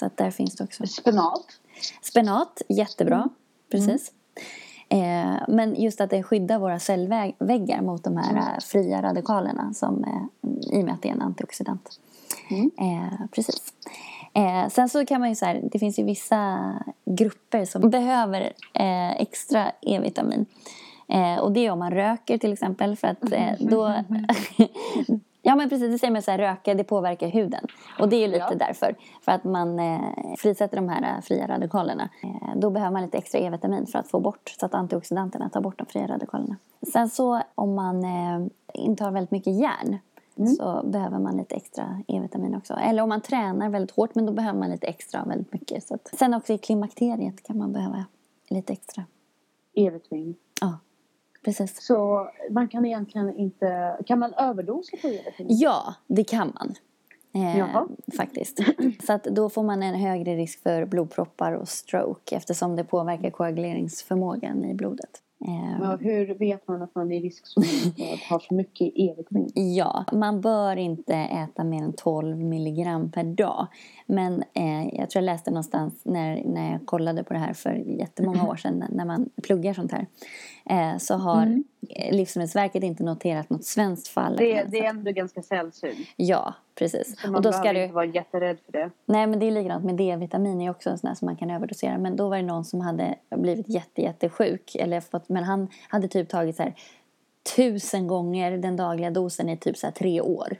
Så 0.00 0.06
att 0.06 0.16
där 0.16 0.30
finns 0.30 0.56
det 0.56 0.64
också. 0.64 0.86
Spenat. 0.86 1.46
Spenat, 2.02 2.62
jättebra. 2.68 3.28
Precis. 3.70 4.12
Eh, 4.88 5.36
men 5.48 5.74
just 5.82 6.00
att 6.00 6.10
det 6.10 6.22
skyddar 6.22 6.58
våra 6.58 6.78
cellväggar 6.78 7.82
mot 7.82 8.04
de 8.04 8.16
här 8.16 8.30
mm. 8.30 8.60
fria 8.60 9.02
radikalerna 9.02 9.74
som, 9.74 10.04
eh, 10.04 10.78
i 10.78 10.82
och 10.82 10.84
med 10.84 10.94
att 10.94 11.02
det 11.02 11.08
är 11.08 11.12
en 11.12 11.22
antioxidant. 11.22 12.00
Mm. 12.50 12.70
Eh, 12.78 13.26
precis. 13.32 13.72
Eh, 14.36 14.68
sen 14.68 14.88
så 14.88 15.06
kan 15.06 15.20
man 15.20 15.28
ju 15.28 15.34
så 15.34 15.46
här, 15.46 15.60
det 15.72 15.78
finns 15.78 15.98
ju 15.98 16.04
vissa 16.04 16.72
grupper 17.04 17.64
som 17.64 17.90
behöver 17.90 18.40
eh, 18.72 19.10
extra 19.10 19.72
E-vitamin. 19.80 20.46
Eh, 21.08 21.38
och 21.38 21.52
det 21.52 21.66
är 21.66 21.70
om 21.70 21.78
man 21.78 21.90
röker 21.90 22.38
till 22.38 22.52
exempel 22.52 22.96
för 22.96 23.08
att 23.08 23.32
eh, 23.32 23.52
då... 23.58 23.92
ja 25.42 25.56
men 25.56 25.68
precis, 25.68 25.92
det 25.92 25.98
säger 25.98 26.12
man 26.12 26.22
så 26.22 26.30
här, 26.30 26.38
röka 26.38 26.74
det 26.74 26.84
påverkar 26.84 27.28
huden. 27.28 27.66
Och 27.98 28.08
det 28.08 28.16
är 28.16 28.20
ju 28.20 28.26
lite 28.26 28.46
ja. 28.50 28.66
därför. 28.66 28.94
För 29.24 29.32
att 29.32 29.44
man 29.44 29.78
eh, 29.78 30.00
frisätter 30.38 30.76
de 30.76 30.88
här 30.88 31.02
eh, 31.02 31.22
fria 31.22 31.48
radikalerna. 31.48 32.08
Då 32.56 32.70
behöver 32.70 32.92
man 32.92 33.02
lite 33.02 33.18
extra 33.18 33.40
E-vitamin 33.40 33.86
för 33.86 33.98
att 33.98 34.10
få 34.10 34.20
bort, 34.20 34.54
så 34.60 34.66
att 34.66 34.74
antioxidanterna 34.74 35.48
tar 35.48 35.60
bort 35.60 35.78
de 35.78 35.86
fria 35.86 36.06
radikalerna. 36.06 36.56
Sen 36.92 37.08
så 37.08 37.42
om 37.54 37.74
man 37.74 38.04
intar 38.74 39.10
väldigt 39.10 39.30
mycket 39.30 39.60
järn 39.60 39.98
Mm. 40.38 40.54
så 40.54 40.82
behöver 40.84 41.18
man 41.18 41.36
lite 41.36 41.54
extra 41.54 42.02
E-vitamin 42.08 42.54
också. 42.54 42.74
Eller 42.74 43.02
om 43.02 43.08
man 43.08 43.20
tränar 43.20 43.68
väldigt 43.68 43.96
hårt, 43.96 44.14
men 44.14 44.26
då 44.26 44.32
behöver 44.32 44.58
man 44.58 44.70
lite 44.70 44.86
extra 44.86 45.24
väldigt 45.24 45.52
mycket. 45.52 45.86
Så 45.88 45.94
att, 45.94 46.10
sen 46.18 46.34
också 46.34 46.52
i 46.52 46.58
klimakteriet 46.58 47.42
kan 47.42 47.58
man 47.58 47.72
behöva 47.72 48.04
lite 48.48 48.72
extra. 48.72 49.04
E-vitamin? 49.74 50.34
Ja, 50.60 50.78
precis. 51.44 51.86
Så 51.86 52.28
man 52.50 52.68
kan 52.68 52.84
egentligen 52.84 53.36
inte... 53.36 53.98
Kan 54.06 54.18
man 54.18 54.34
överdosa 54.34 54.96
på 55.02 55.08
E-vitamin? 55.08 55.58
Ja, 55.58 55.94
det 56.06 56.24
kan 56.24 56.52
man. 56.54 56.74
Eh, 57.36 57.66
faktiskt. 58.16 58.60
Så 59.06 59.12
att 59.12 59.24
då 59.24 59.50
får 59.50 59.62
man 59.62 59.82
en 59.82 59.94
högre 59.94 60.36
risk 60.36 60.62
för 60.62 60.84
blodproppar 60.84 61.52
och 61.52 61.68
stroke 61.68 62.36
eftersom 62.36 62.76
det 62.76 62.84
påverkar 62.84 63.30
koaguleringsförmågan 63.30 64.64
i 64.64 64.74
blodet. 64.74 65.22
Men 65.38 65.98
hur 66.00 66.34
vet 66.34 66.68
man 66.68 66.82
att 66.82 66.94
man 66.94 67.12
är 67.12 67.16
i 67.16 67.20
riskzonen 67.20 67.68
för 67.96 68.14
att 68.14 68.20
ha 68.20 68.40
för 68.40 68.54
mycket 68.54 68.92
E-vitamin? 68.94 69.50
Ja, 69.76 70.04
man 70.12 70.40
bör 70.40 70.76
inte 70.76 71.14
äta 71.14 71.64
mer 71.64 71.82
än 71.82 71.92
12 71.92 72.36
milligram 72.36 73.10
per 73.10 73.24
dag. 73.24 73.66
Men 74.06 74.42
eh, 74.54 74.94
jag 74.94 75.10
tror 75.10 75.22
jag 75.22 75.24
läste 75.24 75.50
någonstans 75.50 76.00
när, 76.04 76.44
när 76.44 76.72
jag 76.72 76.86
kollade 76.86 77.24
på 77.24 77.32
det 77.32 77.38
här 77.38 77.52
för 77.52 77.74
jättemånga 77.74 78.46
år 78.48 78.56
sedan 78.56 78.84
när 78.90 79.04
man 79.04 79.28
pluggar 79.42 79.74
sånt 79.74 79.92
här. 79.92 80.06
Eh, 80.70 80.96
så 80.98 81.14
har 81.14 81.42
mm. 81.42 81.64
Livsmedelsverket 82.10 82.82
inte 82.82 83.02
noterat 83.02 83.50
något 83.50 83.64
svenskt 83.64 84.08
fall. 84.08 84.36
Det, 84.36 84.64
det 84.64 84.78
är 84.78 84.90
ändå 84.90 85.10
ganska 85.10 85.42
sällsynt. 85.42 86.08
Ja, 86.16 86.54
precis. 86.74 87.20
Så 87.20 87.26
man 87.26 87.36
och 87.36 87.42
då 87.42 87.52
ska 87.52 87.72
du 87.72 87.82
inte 87.82 87.94
vara 87.94 88.04
jätterädd 88.04 88.58
för 88.64 88.72
det. 88.72 88.90
Nej, 89.06 89.26
men 89.26 89.38
det 89.38 89.46
är 89.46 89.50
likadant 89.50 89.84
med 89.84 89.94
D-vitamin 89.94 90.60
är 90.60 90.70
också 90.70 90.90
en 90.90 90.98
sån 90.98 91.16
som 91.16 91.26
man 91.26 91.36
kan 91.36 91.50
överdosera. 91.50 91.98
Men 91.98 92.16
då 92.16 92.28
var 92.28 92.36
det 92.36 92.42
någon 92.42 92.64
som 92.64 92.80
hade 92.80 93.14
blivit 93.36 93.68
jätte, 93.68 94.02
jättesjuk. 94.02 94.74
Eller 94.74 95.00
fått, 95.00 95.28
men 95.28 95.44
han 95.44 95.68
hade 95.88 96.08
typ 96.08 96.28
tagit 96.28 96.56
så 96.56 96.62
här 96.62 96.74
tusen 97.56 98.06
gånger 98.06 98.58
den 98.58 98.76
dagliga 98.76 99.10
dosen 99.10 99.48
i 99.48 99.56
typ 99.56 99.76
så 99.76 99.90
tre 99.90 100.20
år. 100.20 100.56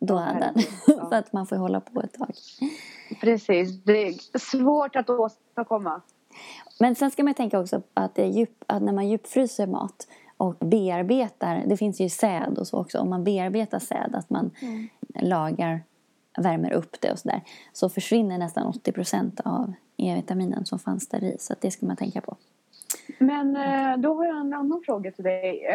Då 0.00 0.16
hade 0.16 0.44
han. 0.44 0.54
Ja. 0.86 1.08
så 1.10 1.14
att 1.14 1.32
man 1.32 1.46
får 1.46 1.56
hålla 1.56 1.80
på 1.80 2.00
ett 2.00 2.12
tag. 2.12 2.34
Precis. 3.20 3.84
Det 3.84 4.08
är 4.08 4.38
svårt 4.38 4.96
att 4.96 5.10
åstadkomma. 5.10 6.00
Men 6.78 6.94
sen 6.94 7.10
ska 7.10 7.24
man 7.24 7.34
tänka 7.34 7.58
också 7.58 7.82
att, 7.94 8.18
djup, 8.18 8.64
att 8.66 8.82
när 8.82 8.92
man 8.92 9.08
djupfryser 9.08 9.66
mat 9.66 10.08
och 10.36 10.54
bearbetar, 10.54 11.62
det 11.66 11.76
finns 11.76 12.00
ju 12.00 12.08
säd 12.08 12.58
och 12.58 12.66
så 12.66 12.78
också, 12.78 12.98
om 12.98 13.10
man 13.10 13.24
bearbetar 13.24 13.78
säd, 13.78 14.14
att 14.14 14.30
man 14.30 14.50
mm. 14.62 14.88
lagar, 15.20 15.80
värmer 16.38 16.72
upp 16.72 17.00
det 17.00 17.12
och 17.12 17.18
sådär, 17.18 17.42
så 17.72 17.88
försvinner 17.88 18.38
nästan 18.38 18.66
80 18.66 18.92
procent 18.92 19.40
av 19.44 19.72
E-vitaminen 19.96 20.66
som 20.66 20.78
fanns 20.78 21.08
där 21.08 21.24
i, 21.24 21.36
så 21.38 21.54
det 21.60 21.70
ska 21.70 21.86
man 21.86 21.96
tänka 21.96 22.20
på. 22.20 22.36
Men 23.18 23.56
eh, 23.56 23.96
då 23.96 24.14
har 24.14 24.26
jag 24.26 24.40
en 24.40 24.54
annan 24.54 24.82
fråga 24.86 25.10
till 25.10 25.24
dig. 25.24 25.66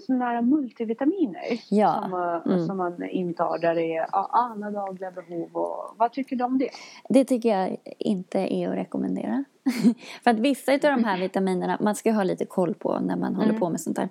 Sådana 0.00 0.24
här 0.24 0.42
multivitaminer 0.42 1.60
ja. 1.68 2.00
som, 2.02 2.14
eh, 2.14 2.54
mm. 2.54 2.66
som 2.66 2.76
man 2.76 3.08
intar 3.10 3.58
där 3.58 3.74
det 3.74 3.96
är 3.96 4.06
alla 4.10 4.70
dagliga 4.70 5.10
behov. 5.10 5.48
Och, 5.52 5.94
vad 5.96 6.12
tycker 6.12 6.36
du 6.36 6.44
om 6.44 6.58
det? 6.58 6.70
Det 7.08 7.24
tycker 7.24 7.48
jag 7.48 7.76
inte 7.98 8.38
är 8.38 8.68
att 8.68 8.76
rekommendera. 8.76 9.44
För 10.24 10.30
att 10.30 10.38
vissa 10.38 10.72
av 10.72 10.78
de 10.80 11.04
här 11.04 11.18
vitaminerna, 11.18 11.78
man 11.80 11.94
ska 11.94 12.12
ha 12.12 12.22
lite 12.22 12.44
koll 12.44 12.74
på 12.74 13.00
när 13.00 13.16
man 13.16 13.34
mm. 13.34 13.34
håller 13.34 13.58
på 13.58 13.70
med 13.70 13.80
sånt 13.80 13.98
här. 13.98 14.08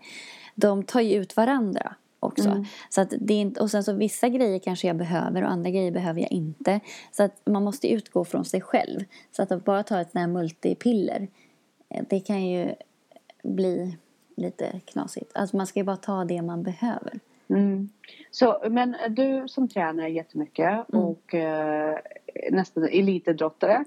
De 0.55 0.83
tar 0.83 1.01
ju 1.01 1.15
ut 1.15 1.37
varandra 1.37 1.95
också. 2.19 2.49
Mm. 2.49 2.65
Så 2.89 3.01
att 3.01 3.13
det 3.19 3.33
är 3.33 3.41
inte, 3.41 3.61
och 3.61 3.71
sen 3.71 3.83
så 3.83 3.93
vissa 3.93 4.29
grejer 4.29 4.59
kanske 4.59 4.87
jag 4.87 4.95
behöver 4.95 5.43
och 5.43 5.51
andra 5.51 5.69
grejer 5.69 5.91
behöver 5.91 6.21
jag 6.21 6.31
inte. 6.31 6.79
Så 7.11 7.23
att 7.23 7.41
man 7.45 7.63
måste 7.63 7.93
utgå 7.93 8.25
från 8.25 8.45
sig 8.45 8.61
själv. 8.61 8.99
Så 9.31 9.43
att 9.43 9.65
bara 9.65 9.83
ta 9.83 10.01
ett 10.01 10.11
sånt 10.11 10.21
här 10.21 10.27
multipiller, 10.27 11.27
eh, 11.89 12.03
det 12.09 12.19
kan 12.19 12.45
ju 12.45 12.75
bli 13.43 13.97
lite 14.35 14.79
knasigt. 14.85 15.31
Alltså 15.35 15.57
man 15.57 15.67
ska 15.67 15.79
ju 15.79 15.83
bara 15.83 15.97
ta 15.97 16.25
det 16.25 16.41
man 16.41 16.63
behöver. 16.63 17.19
Mm. 17.49 17.89
Så, 18.31 18.63
men 18.69 18.95
du 19.09 19.47
som 19.47 19.67
tränar 19.67 20.07
jättemycket 20.07 20.93
mm. 20.93 21.05
och 21.05 21.35
eh, 21.35 21.97
nästan 22.51 22.83
elitidrottare. 22.83 23.85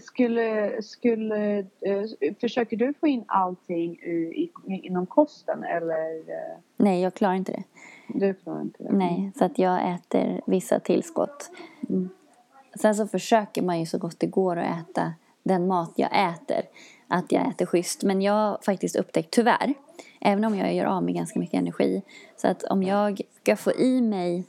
skulle, 0.02 0.82
skulle, 0.82 1.58
eh, 1.58 2.34
försöker 2.40 2.76
du 2.76 2.94
få 3.00 3.06
in 3.06 3.24
allting 3.26 3.92
i, 3.92 4.50
inom 4.66 5.06
kosten 5.06 5.64
eller? 5.64 6.18
Eh? 6.18 6.58
Nej, 6.76 7.02
jag 7.02 7.14
klarar 7.14 7.34
inte 7.34 7.52
det. 7.52 7.62
Du 8.08 8.34
klarar 8.34 8.60
inte 8.60 8.82
det? 8.82 8.92
Nej, 8.92 9.32
så 9.38 9.44
att 9.44 9.58
jag 9.58 9.92
äter 9.94 10.40
vissa 10.46 10.80
tillskott. 10.80 11.50
Mm. 11.88 12.08
Sen 12.80 12.94
så 12.94 13.06
försöker 13.06 13.62
man 13.62 13.80
ju 13.80 13.86
så 13.86 13.98
gott 13.98 14.20
det 14.20 14.26
går 14.26 14.56
att 14.56 14.80
äta 14.80 15.12
den 15.42 15.66
mat 15.66 15.92
jag 15.96 16.10
äter 16.32 16.62
att 17.10 17.32
jag 17.32 17.48
äter 17.48 17.66
schysst. 17.66 18.02
Men 18.02 18.22
jag 18.22 18.32
har 18.32 18.58
faktiskt 18.62 18.96
upptäckt, 18.96 19.30
tyvärr, 19.30 19.74
även 20.20 20.44
om 20.44 20.56
jag 20.56 20.74
gör 20.74 20.84
av 20.84 21.02
med 21.02 21.14
ganska 21.14 21.38
mycket 21.38 21.58
energi, 21.58 22.02
så 22.36 22.48
att 22.48 22.62
om 22.62 22.82
jag 22.82 23.20
ska 23.42 23.56
få 23.56 23.72
i 23.72 24.00
mig 24.00 24.44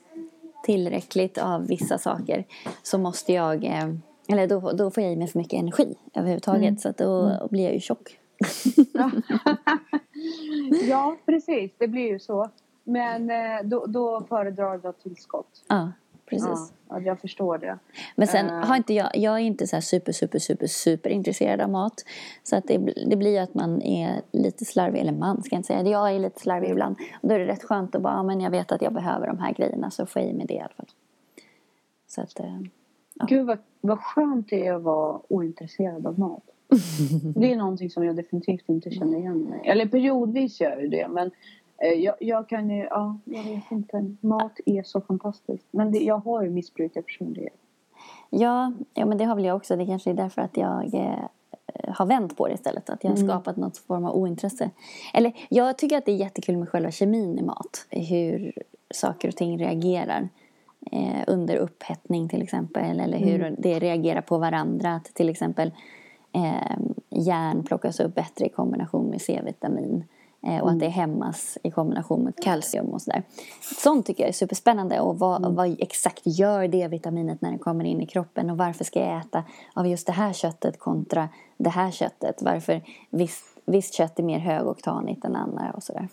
tillräckligt 0.63 1.38
av 1.38 1.67
vissa 1.67 1.97
saker 1.97 2.45
så 2.84 2.97
måste 2.97 3.34
jag, 3.34 3.63
eh, 3.63 3.89
eller 4.28 4.47
då, 4.47 4.71
då 4.71 4.91
får 4.91 5.04
jag 5.04 5.13
i 5.13 5.15
mig 5.15 5.28
för 5.28 5.39
mycket 5.39 5.60
energi 5.60 5.95
överhuvudtaget 6.13 6.62
mm. 6.62 6.78
så 6.78 6.89
att 6.89 6.97
då 6.97 7.21
mm. 7.21 7.47
blir 7.52 7.63
jag 7.63 7.74
ju 7.74 7.80
tjock. 7.80 8.17
ja, 10.89 11.17
precis, 11.26 11.71
det 11.78 11.88
blir 11.88 12.08
ju 12.08 12.19
så. 12.19 12.50
Men 12.84 13.30
eh, 13.30 13.63
då, 13.63 13.86
då 13.86 14.26
föredrar 14.30 14.78
du 14.78 14.93
tillskott? 15.04 15.63
Ja 15.67 15.91
precis. 16.32 16.74
Ja, 16.89 17.00
jag 17.00 17.20
förstår 17.20 17.58
det. 17.58 17.80
Men 18.15 18.28
sen 18.28 18.46
uh. 18.46 18.65
har 18.65 18.76
inte 18.76 18.94
jag, 18.94 19.10
jag 19.13 19.34
är 19.34 19.39
inte 19.39 19.67
så 19.67 19.82
super, 19.82 20.12
super, 20.12 20.39
super, 20.39 20.67
super 20.67 21.10
intresserad 21.10 21.62
av 21.62 21.70
mat. 21.70 22.06
Så 22.44 22.56
att 22.56 22.67
det, 22.67 22.78
det 23.08 23.15
blir 23.15 23.41
att 23.41 23.54
man 23.54 23.82
är 23.82 24.22
lite 24.32 24.65
slarvig, 24.65 25.00
eller 25.00 25.12
man 25.12 25.44
ska 25.44 25.56
jag 25.56 25.60
inte 25.60 25.67
säga, 25.67 25.84
jag 25.84 26.15
är 26.15 26.20
lite 26.20 26.39
slarvig 26.39 26.70
ibland. 26.70 26.96
Och 27.22 27.30
då 27.30 27.36
är 27.36 27.39
det 27.39 27.46
rätt 27.46 27.63
skönt 27.63 27.96
att 27.96 28.02
bara, 28.02 28.13
ja, 28.13 28.24
men 28.24 28.41
jag 28.41 28.52
vet 28.52 28.72
att 28.72 28.82
jag 28.82 28.94
behöver 28.94 29.28
de 29.28 29.39
här 29.39 29.54
grejerna 29.54 29.91
så 29.91 30.06
får 30.06 30.22
jag 30.22 30.32
i 30.32 30.34
mig 30.34 30.46
det 30.46 30.54
i 30.54 30.60
alla 30.60 30.74
fall. 30.78 30.89
Så 32.08 32.22
att, 32.22 32.39
uh, 32.39 32.62
ja. 33.13 33.26
Gud 33.30 33.48
vad, 33.48 33.58
vad 33.82 34.00
skönt 34.00 34.50
det 34.50 34.67
är 34.67 34.74
att 34.74 34.84
vara 34.84 35.20
ointresserad 35.28 36.08
av 36.08 36.20
mat. 36.20 36.44
det 37.36 37.52
är 37.52 37.56
någonting 37.56 37.89
som 37.89 38.06
jag 38.06 38.15
definitivt 38.15 38.70
inte 38.70 38.91
känner 38.91 39.17
igen 39.17 39.44
mig 39.44 39.62
Eller 39.63 39.86
periodvis 39.86 40.62
gör 40.62 40.82
jag 40.82 40.91
det 40.91 41.08
men 41.08 41.26
Eh, 41.28 41.61
jag, 41.88 42.15
jag, 42.20 42.50
kan 42.50 42.70
ju, 42.70 42.84
ja, 42.84 43.17
jag 43.26 43.44
vet 43.44 43.72
inte. 43.72 44.15
Mat 44.22 44.60
är 44.65 44.84
så 44.84 45.02
fantastiskt. 45.02 45.67
Men 45.72 45.91
det, 45.91 46.00
jag 46.00 46.17
har 46.17 46.44
ju 46.44 46.50
missbrukat 46.50 47.06
personlighet. 47.06 47.54
Ja, 48.30 48.74
ja, 48.94 49.06
men 49.06 49.17
det 49.17 49.26
har 49.26 49.36
väl 49.36 49.46
jag 49.46 49.56
också. 49.56 49.76
Det 49.76 49.86
kanske 49.86 50.10
är 50.10 50.13
därför 50.13 50.41
att 50.41 50.58
jag 50.58 50.94
eh, 50.94 51.94
har 51.94 52.06
vänt 52.06 52.38
på 52.38 52.48
det 52.48 52.54
istället. 52.54 52.89
Att 52.89 53.04
jag 53.04 53.12
har 53.12 53.17
mm. 53.17 53.30
skapat 53.30 53.58
något 53.58 53.78
form 53.78 54.06
av 54.06 54.15
ointresse. 54.15 54.70
Eller 55.13 55.34
jag 55.50 55.78
tycker 55.78 55.98
att 55.98 56.06
det 56.06 56.12
är 56.12 56.15
jättekul 56.15 56.58
med 56.58 56.70
själva 56.70 56.91
kemin 56.91 57.39
i 57.39 57.41
mat. 57.41 57.88
Hur 57.89 58.54
saker 58.94 59.28
och 59.28 59.36
ting 59.36 59.58
reagerar. 59.58 60.30
Eh, 60.91 61.24
under 61.28 61.56
upphettning 61.56 62.30
till 62.30 62.41
exempel. 62.41 63.00
Eller 63.00 63.17
hur 63.17 63.41
mm. 63.41 63.56
det 63.58 63.80
reagerar 63.80 64.22
på 64.22 64.38
varandra. 64.38 64.96
Att 64.96 65.06
till 65.06 65.30
exempel 65.30 65.72
eh, 66.34 66.78
järn 67.10 67.63
plockas 67.63 68.00
upp 68.00 68.15
bättre 68.15 68.46
i 68.46 68.50
kombination 68.50 69.10
med 69.10 69.21
C-vitamin. 69.21 70.04
Eh, 70.44 70.60
och 70.60 70.71
att 70.71 70.79
det 70.79 70.87
hämmas 70.87 71.58
i 71.63 71.71
kombination 71.71 72.23
med 72.23 72.35
kalcium 72.44 72.85
och 72.85 73.02
sådär. 73.02 73.23
Sånt 73.62 74.06
tycker 74.06 74.23
jag 74.23 74.29
är 74.29 74.33
superspännande 74.33 75.00
och 75.00 75.19
vad, 75.19 75.42
mm. 75.42 75.56
vad 75.56 75.75
exakt 75.79 76.21
gör 76.23 76.67
det 76.67 76.87
vitaminet 76.87 77.42
när 77.42 77.52
det 77.52 77.58
kommer 77.58 77.85
in 77.85 78.02
i 78.02 78.06
kroppen 78.06 78.50
och 78.50 78.58
varför 78.58 78.83
ska 78.83 79.00
jag 79.00 79.17
äta 79.21 79.44
av 79.73 79.87
just 79.87 80.08
det 80.08 80.13
här 80.13 80.33
köttet 80.33 80.79
kontra 80.79 81.29
det 81.58 81.69
här 81.69 81.92
köttet? 81.92 82.42
Varför 82.42 82.81
visst, 83.10 83.44
visst 83.65 83.94
kött 83.94 84.19
är 84.19 84.23
mer 84.23 84.39
högoktanigt 84.39 85.25
än 85.25 85.35
andra 85.35 85.71
och 85.75 85.83
sådär. 85.83 86.08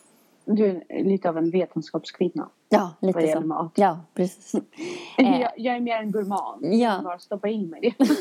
Du 0.45 0.83
är 0.89 1.05
lite 1.05 1.29
av 1.29 1.39
en 1.39 1.51
vetenskapskvinna. 1.51 2.49
Ja, 2.68 2.91
lite 3.01 3.33
så. 3.33 3.41
Mat. 3.41 3.72
Ja, 3.74 4.01
precis. 4.14 4.53
jag, 5.16 5.53
jag, 5.57 5.76
är 5.76 5.81
mer 5.81 5.97
en 5.97 6.12
gurman. 6.12 6.79
Ja. 6.79 7.01
Bara 7.05 7.18
stoppa 7.18 7.49
in 7.49 7.70
mig 7.70 7.81
det. 7.81 8.07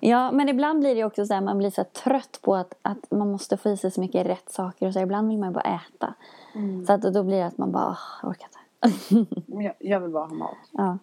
Ja, 0.00 0.30
men 0.32 0.48
ibland 0.48 0.80
blir 0.80 0.94
det 0.94 1.04
också 1.04 1.26
så 1.26 1.34
här, 1.34 1.40
man 1.40 1.58
blir 1.58 1.70
så 1.70 1.84
trött 1.84 2.38
på 2.42 2.54
att, 2.54 2.74
att 2.82 3.10
man 3.10 3.30
måste 3.30 3.56
få 3.56 3.70
i 3.70 3.76
sig 3.76 3.90
så 3.90 4.00
mycket 4.00 4.26
rätt 4.26 4.50
saker 4.50 4.86
och 4.86 4.92
så 4.92 5.00
ibland 5.00 5.28
vill 5.28 5.38
man 5.38 5.52
bara 5.52 5.80
äta. 5.80 6.14
Mm. 6.54 6.86
Så 6.86 6.92
att 6.92 7.02
då 7.02 7.22
blir 7.22 7.36
det 7.36 7.46
att 7.46 7.58
man 7.58 7.72
bara, 7.72 7.96
orkar 8.22 8.46
inte. 8.46 9.26
jag, 9.46 9.74
jag 9.78 10.00
vill 10.00 10.10
bara 10.10 10.26
ha 10.26 10.34
mat. 10.34 10.56
Ja. 10.72 10.98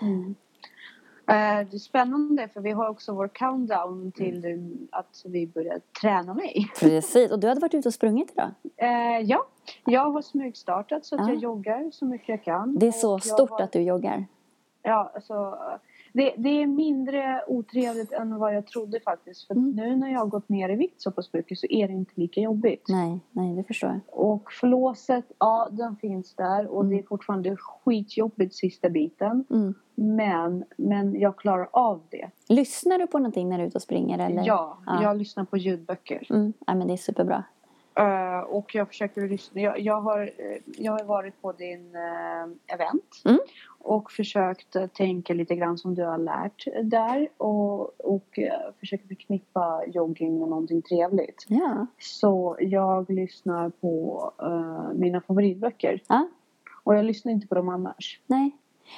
Mm. 0.00 0.34
Eh, 1.26 1.68
det 1.70 1.76
är 1.76 1.78
spännande 1.78 2.48
för 2.48 2.60
vi 2.60 2.70
har 2.70 2.88
också 2.88 3.12
vår 3.12 3.28
countdown 3.28 4.12
till 4.12 4.44
mm. 4.44 4.88
att 4.90 5.22
vi 5.24 5.46
börjar 5.46 5.80
träna 6.00 6.34
mig. 6.34 6.70
Precis, 6.80 7.30
och 7.30 7.38
du 7.38 7.48
hade 7.48 7.60
varit 7.60 7.74
ute 7.74 7.88
och 7.88 7.94
sprungit 7.94 8.32
idag? 8.32 8.50
Eh, 8.76 9.20
ja, 9.24 9.46
jag 9.84 10.10
har 10.10 10.22
smygstartat 10.22 11.04
så 11.04 11.14
att 11.14 11.20
ah. 11.20 11.28
jag 11.28 11.36
joggar 11.36 11.90
så 11.90 12.04
mycket 12.04 12.28
jag 12.28 12.44
kan. 12.44 12.78
Det 12.78 12.86
är 12.86 12.92
så 12.92 13.18
stort 13.18 13.50
har... 13.50 13.60
att 13.60 13.72
du 13.72 13.80
joggar. 13.80 14.26
Ja, 14.82 15.12
alltså 15.14 15.58
det, 16.12 16.34
det, 16.36 16.62
är 16.62 16.66
mindre 16.66 17.44
otrevligt 17.46 18.12
än 18.12 18.38
vad 18.38 18.54
jag 18.54 18.66
trodde 18.66 19.00
faktiskt. 19.00 19.46
För 19.46 19.54
mm. 19.54 19.70
nu 19.70 19.96
när 19.96 20.12
jag 20.12 20.18
har 20.18 20.26
gått 20.26 20.48
ner 20.48 20.68
i 20.68 20.76
vikt 20.76 21.02
så 21.02 21.10
pass 21.10 21.32
mycket 21.32 21.58
så 21.58 21.66
är 21.70 21.88
det 21.88 21.94
inte 21.94 22.12
lika 22.14 22.40
jobbigt. 22.40 22.84
Nej, 22.88 23.20
nej 23.30 23.56
det 23.56 23.64
förstår 23.64 23.90
jag. 23.90 24.00
Och 24.06 24.52
flåset, 24.52 25.24
ja 25.38 25.68
den 25.70 25.96
finns 25.96 26.34
där 26.34 26.66
och 26.66 26.80
mm. 26.80 26.96
det 26.96 27.02
är 27.02 27.06
fortfarande 27.06 27.56
skitjobbigt 27.56 28.54
sista 28.54 28.90
biten. 28.90 29.44
Mm. 29.50 29.74
Men, 29.94 30.64
men 30.76 31.20
jag 31.20 31.36
klarar 31.36 31.68
av 31.72 32.00
det. 32.08 32.30
Lyssnar 32.48 32.98
du 32.98 33.06
på 33.06 33.18
någonting 33.18 33.48
när 33.48 33.58
du 33.58 33.64
är 33.64 33.68
ute 33.68 33.78
och 33.78 33.82
springer? 33.82 34.18
Eller? 34.18 34.46
Ja, 34.46 34.78
ja. 34.86 35.02
jag 35.02 35.16
lyssnar 35.16 35.44
på 35.44 35.56
ljudböcker. 35.56 36.26
Mm. 36.30 36.52
Ja, 36.66 36.74
men 36.74 36.86
det 36.86 36.92
är 36.92 36.96
superbra. 36.96 37.44
Uh, 38.00 38.38
och 38.38 38.74
jag 38.74 38.88
försöker 38.88 39.28
lyssna. 39.28 39.60
Jag, 39.60 39.80
jag, 39.80 40.00
har, 40.00 40.30
jag 40.76 40.92
har 40.92 41.04
varit 41.04 41.42
på 41.42 41.52
din 41.52 41.96
uh, 41.96 42.74
event. 42.74 43.22
Mm 43.24 43.38
och 43.84 44.12
försökt 44.12 44.76
tänka 44.94 45.34
lite 45.34 45.56
grann 45.56 45.78
som 45.78 45.94
du 45.94 46.04
har 46.04 46.18
lärt 46.18 46.64
där 46.82 47.28
och, 47.36 48.00
och 48.00 48.38
uh, 48.38 48.72
försökt 48.80 49.08
förknippa 49.08 49.82
jogging 49.86 50.38
med 50.38 50.48
någonting 50.48 50.82
trevligt. 50.82 51.44
Ja. 51.48 51.86
Så 51.98 52.56
jag 52.60 53.10
lyssnar 53.10 53.70
på 53.70 54.32
mina 54.94 55.20
favoritböcker. 55.20 56.02
Ja. 56.08 56.28
Och 56.84 56.96
jag 56.96 57.04
lyssnar 57.04 57.32
inte 57.32 57.46
på 57.46 57.54
dem 57.54 57.68
annars. 57.68 58.20
Nej. 58.26 58.56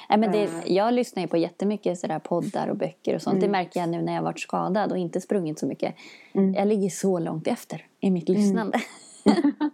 Nej, 0.09 0.19
men 0.19 0.31
det, 0.31 0.47
uh. 0.47 0.71
jag 0.71 0.93
lyssnar 0.93 1.23
ju 1.23 1.27
på 1.27 1.37
jättemycket 1.37 1.99
sådär 1.99 2.19
poddar 2.19 2.67
och 2.67 2.77
böcker 2.77 3.15
och 3.15 3.21
sånt. 3.21 3.33
Mm. 3.33 3.41
Det 3.41 3.51
märker 3.51 3.79
jag 3.79 3.89
nu 3.89 4.01
när 4.01 4.15
jag 4.15 4.21
varit 4.21 4.39
skadad 4.39 4.91
och 4.91 4.97
inte 4.97 5.21
sprungit 5.21 5.59
så 5.59 5.65
mycket. 5.65 5.95
Mm. 6.33 6.53
Jag 6.53 6.67
ligger 6.67 6.89
så 6.89 7.19
långt 7.19 7.47
efter 7.47 7.85
i 7.99 8.11
mitt 8.11 8.29
mm. 8.29 8.41
lyssnande. 8.41 8.79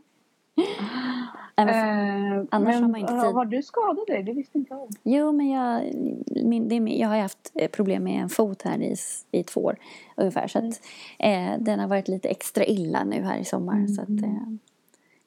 Mm. 1.55 2.39
Eh, 2.39 2.45
annars 2.49 2.74
men, 2.74 2.84
har 2.84 2.89
man 2.89 3.01
inte 3.01 3.14
tid. 3.14 3.34
Har 3.34 3.45
du 3.45 3.62
skadat 3.62 4.07
dig? 4.07 4.24
Det 4.24 4.34
visste 4.34 4.57
inte 4.57 4.74
jag. 4.74 4.89
Jo, 5.03 5.32
men 5.32 5.49
jag, 5.49 5.93
min, 6.45 6.70
det, 6.70 6.76
jag 6.76 7.07
har 7.07 7.18
haft 7.18 7.51
eh, 7.55 7.70
problem 7.70 8.03
med 8.03 8.22
en 8.22 8.30
fot 8.30 8.62
här 8.62 8.82
i, 8.82 8.95
i 9.32 9.43
två 9.43 9.62
år 9.62 9.78
ungefär. 10.18 10.47
Så 10.47 10.59
att, 10.59 10.82
mm. 11.20 11.53
eh, 11.53 11.59
den 11.59 11.80
har 11.80 11.88
varit 11.88 12.07
lite 12.07 12.30
extra 12.30 12.66
illa 12.66 13.03
nu 13.03 13.22
här 13.22 13.38
i 13.38 13.45
sommar. 13.45 13.74
Mm. 13.74 13.88
Så 13.88 14.01
att, 14.01 14.09
eh, 14.09 14.47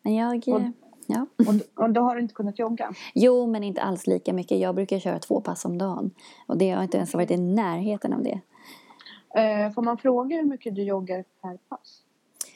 men 0.03 0.15
jag... 0.15 0.49
Och, 0.49 0.63
ja. 1.07 1.27
och, 1.39 1.85
och 1.85 1.91
då 1.91 2.01
har 2.01 2.15
du 2.15 2.21
inte 2.21 2.35
kunnat 2.35 2.59
jogga? 2.59 2.93
Jo, 3.15 3.47
men 3.47 3.65
inte 3.65 3.83
alls 3.83 4.07
lika 4.07 4.33
mycket. 4.33 4.59
Jag 4.59 4.75
brukar 4.75 4.99
köra 4.99 5.19
två 5.19 5.41
pass 5.41 5.65
om 5.65 5.79
dagen. 5.79 6.11
Och 6.47 6.59
det 6.59 6.71
har 6.71 6.83
inte 6.83 6.97
ens 6.97 7.15
varit 7.15 7.31
i 7.31 7.37
närheten 7.37 8.13
av 8.13 8.23
det. 8.23 8.41
Eh, 9.41 9.73
får 9.73 9.83
man 9.83 9.99
fråga 9.99 10.37
hur 10.37 10.45
mycket 10.45 10.75
du 10.75 10.83
joggar 10.83 11.25
per 11.43 11.57
pass? 11.69 12.01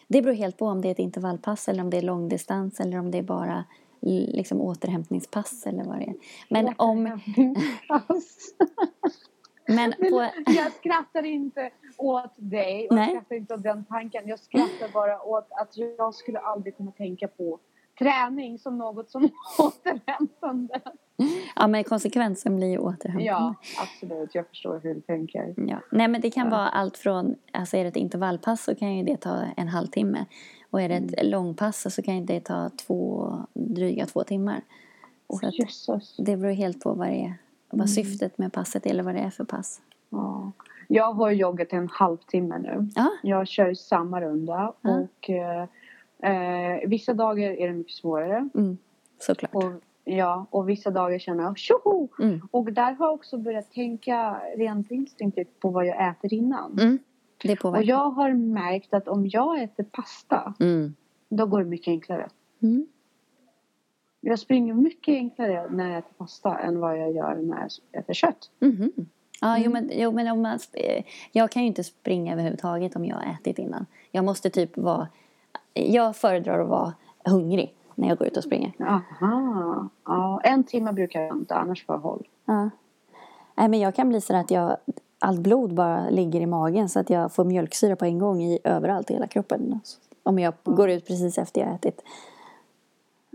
Det 0.09 0.23
beror 0.23 0.35
helt 0.35 0.59
på 0.59 0.67
om 0.67 0.81
det 0.81 0.89
är 0.89 0.93
ett 0.93 0.99
intervallpass 0.99 1.69
eller 1.69 1.83
om 1.83 1.91
det 1.91 1.97
är 1.97 2.03
långdistans 2.03 2.81
eller 2.81 2.99
om 2.99 3.11
det 3.11 3.19
är 3.19 3.23
bara 3.23 3.65
liksom 4.01 4.61
återhämtningspass 4.61 5.67
eller 5.67 5.85
vad 5.85 5.99
det 5.99 6.05
är. 6.05 6.15
Men 6.49 6.75
om... 6.77 7.05
Men, 9.71 9.93
på... 9.93 10.29
Jag 10.47 10.73
skrattar 10.73 11.27
inte 11.27 11.71
åt 11.97 12.33
dig 12.37 12.89
och 12.89 12.99
jag 12.99 13.09
skrattar 13.09 13.37
inte 13.37 13.55
åt 13.55 13.63
den 13.63 13.85
tanken. 13.85 14.29
Jag 14.29 14.39
skrattar 14.39 14.93
bara 14.93 15.23
åt 15.23 15.49
att 15.51 15.77
jag 15.77 16.15
skulle 16.15 16.39
aldrig 16.39 16.77
kunna 16.77 16.91
tänka 16.91 17.29
på 17.29 17.59
träning 17.99 18.59
som 18.59 18.79
något 18.79 19.11
som 19.11 19.23
återhämtande. 19.59 20.81
Ja, 21.57 21.67
men 21.67 21.85
konsekvensen 21.85 22.57
blir 22.57 22.69
ju 22.69 22.79
återhämtande. 22.79 23.25
Ja, 23.25 23.55
absolut. 23.83 24.35
Jag 24.35 24.49
förstår 24.49 24.81
hur 24.83 24.95
du 24.95 25.01
tänker. 25.01 25.55
Ja. 25.57 25.81
Nej, 25.91 26.09
men 26.09 26.21
det 26.21 26.31
kan 26.31 26.45
ja. 26.45 26.51
vara 26.51 26.69
allt 26.69 26.99
från, 26.99 27.37
alltså 27.53 27.77
är 27.77 27.83
det 27.83 27.89
ett 27.89 27.97
intervallpass 27.97 28.65
så 28.65 28.75
kan 28.75 28.97
ju 28.97 29.05
det 29.05 29.17
ta 29.17 29.37
en 29.57 29.69
halvtimme. 29.69 30.27
Och 30.71 30.83
är 30.83 30.89
det 30.89 30.95
ett 30.95 31.19
mm. 31.19 31.31
långpass 31.31 31.95
så 31.95 32.03
kan 32.03 32.27
det 32.27 32.41
ta 32.41 32.71
två, 32.87 33.33
dryga 33.53 34.07
två 34.07 34.25
timmar. 34.25 34.61
Jesus. 35.53 36.17
Det 36.17 36.37
beror 36.37 36.53
helt 36.53 36.81
på 36.81 36.93
vad 36.93 37.09
det 37.09 37.25
är, 37.25 37.35
vad 37.71 37.81
mm. 37.81 37.89
syftet 37.89 38.39
med 38.39 38.53
passet 38.53 38.87
är 38.87 38.91
eller 38.91 39.03
vad 39.03 39.15
det 39.15 39.21
är 39.21 39.31
för 39.31 39.45
pass. 39.45 39.81
Ja. 40.11 40.53
Jag 40.89 41.13
har 41.13 41.31
joggat 41.31 41.73
en 41.73 41.89
halvtimme 41.89 42.59
nu. 42.59 42.89
Ja. 42.95 43.11
Jag 43.23 43.49
kör 43.49 43.75
samma 43.75 44.21
runda 44.21 44.73
ja. 44.81 44.91
och 44.91 45.31
eh, 46.23 46.59
Eh, 46.79 46.89
vissa 46.89 47.15
dagar 47.15 47.51
är 47.51 47.69
det 47.69 47.75
mycket 47.75 47.95
svårare. 47.95 48.49
Mm, 48.55 48.79
såklart. 49.19 49.55
Och, 49.55 49.73
ja, 50.05 50.47
och 50.51 50.69
vissa 50.69 50.91
dagar 50.91 51.19
känner 51.19 51.45
jag 51.45 51.59
tjoho! 51.59 52.09
Mm. 52.19 52.49
Och 52.51 52.73
där 52.73 52.93
har 52.93 53.07
jag 53.07 53.15
också 53.15 53.39
börjat 53.39 53.73
tänka 53.73 54.41
rent 54.57 54.91
instinktivt 54.91 55.61
på 55.61 55.71
vad 55.71 55.87
jag 55.87 56.09
äter 56.11 56.35
innan. 56.35 56.79
Mm. 56.79 56.99
Det 57.43 57.65
och 57.65 57.83
jag 57.83 58.11
har 58.11 58.33
märkt 58.33 58.95
att 58.95 59.09
om 59.09 59.27
jag 59.27 59.63
äter 59.63 59.85
pasta 59.85 60.55
mm. 60.61 60.95
då 61.29 61.47
går 61.47 61.59
det 61.59 61.65
mycket 61.65 61.89
enklare. 61.89 62.29
Mm. 62.63 62.87
Jag 64.21 64.39
springer 64.39 64.75
mycket 64.75 65.13
enklare 65.13 65.71
när 65.71 65.89
jag 65.89 65.99
äter 65.99 66.13
pasta 66.19 66.59
än 66.59 66.81
vad 66.81 66.99
jag 66.99 67.13
gör 67.13 67.35
när 67.35 67.61
jag 67.61 68.01
äter 68.01 68.15
kött. 68.15 68.51
Mm. 68.61 68.93
Ja, 69.41 69.59
jo, 69.59 69.71
men, 69.71 69.91
jo, 69.93 70.13
men 70.13 70.29
om 70.29 70.43
man, 70.43 70.59
jag 71.33 71.51
kan 71.51 71.63
ju 71.63 71.69
inte 71.69 71.85
springa 71.85 72.33
överhuvudtaget 72.33 72.97
om 72.97 73.05
jag 73.05 73.17
har 73.17 73.33
ätit 73.33 73.59
innan. 73.59 73.87
Jag 74.11 74.25
måste 74.25 74.51
typ 74.51 74.77
vara 74.77 75.09
jag 75.87 76.17
föredrar 76.17 76.61
att 76.61 76.69
vara 76.69 76.95
hungrig 77.25 77.75
när 77.95 78.09
jag 78.09 78.19
går 78.19 78.27
ut 78.27 78.37
och 78.37 78.45
springer. 78.45 78.73
Aha. 78.81 79.89
Ja, 80.05 80.41
en 80.45 80.65
timme 80.65 80.93
brukar 80.93 81.21
jag 81.21 81.29
vänta, 81.29 81.55
annars 81.55 81.87
får 81.87 81.95
jag 81.95 82.01
håll. 82.01 82.27
Ja. 82.45 82.71
Nej, 83.55 83.69
men 83.69 83.81
jag 83.81 83.95
kan 83.95 84.09
bli 84.09 84.21
så 84.21 84.37
att 84.37 84.51
jag, 84.51 84.77
allt 85.19 85.41
blod 85.41 85.75
bara 85.75 86.11
ligger 86.11 86.41
i 86.41 86.47
magen 86.47 86.89
så 86.89 87.01
att 87.01 87.11
jag 87.11 87.33
får 87.33 87.45
mjölksyra 87.45 87.97
på 87.97 88.05
en 88.05 88.19
gång 88.19 88.43
i 88.43 88.59
överallt 88.65 89.11
i 89.11 89.15
hela 89.15 89.27
kroppen. 89.27 89.81
Om 90.23 90.39
jag 90.39 90.55
ja. 90.65 90.73
går 90.73 90.91
ut 90.91 91.07
precis 91.07 91.39
efter 91.39 91.61
jag 91.61 91.75
ätit. 91.75 92.03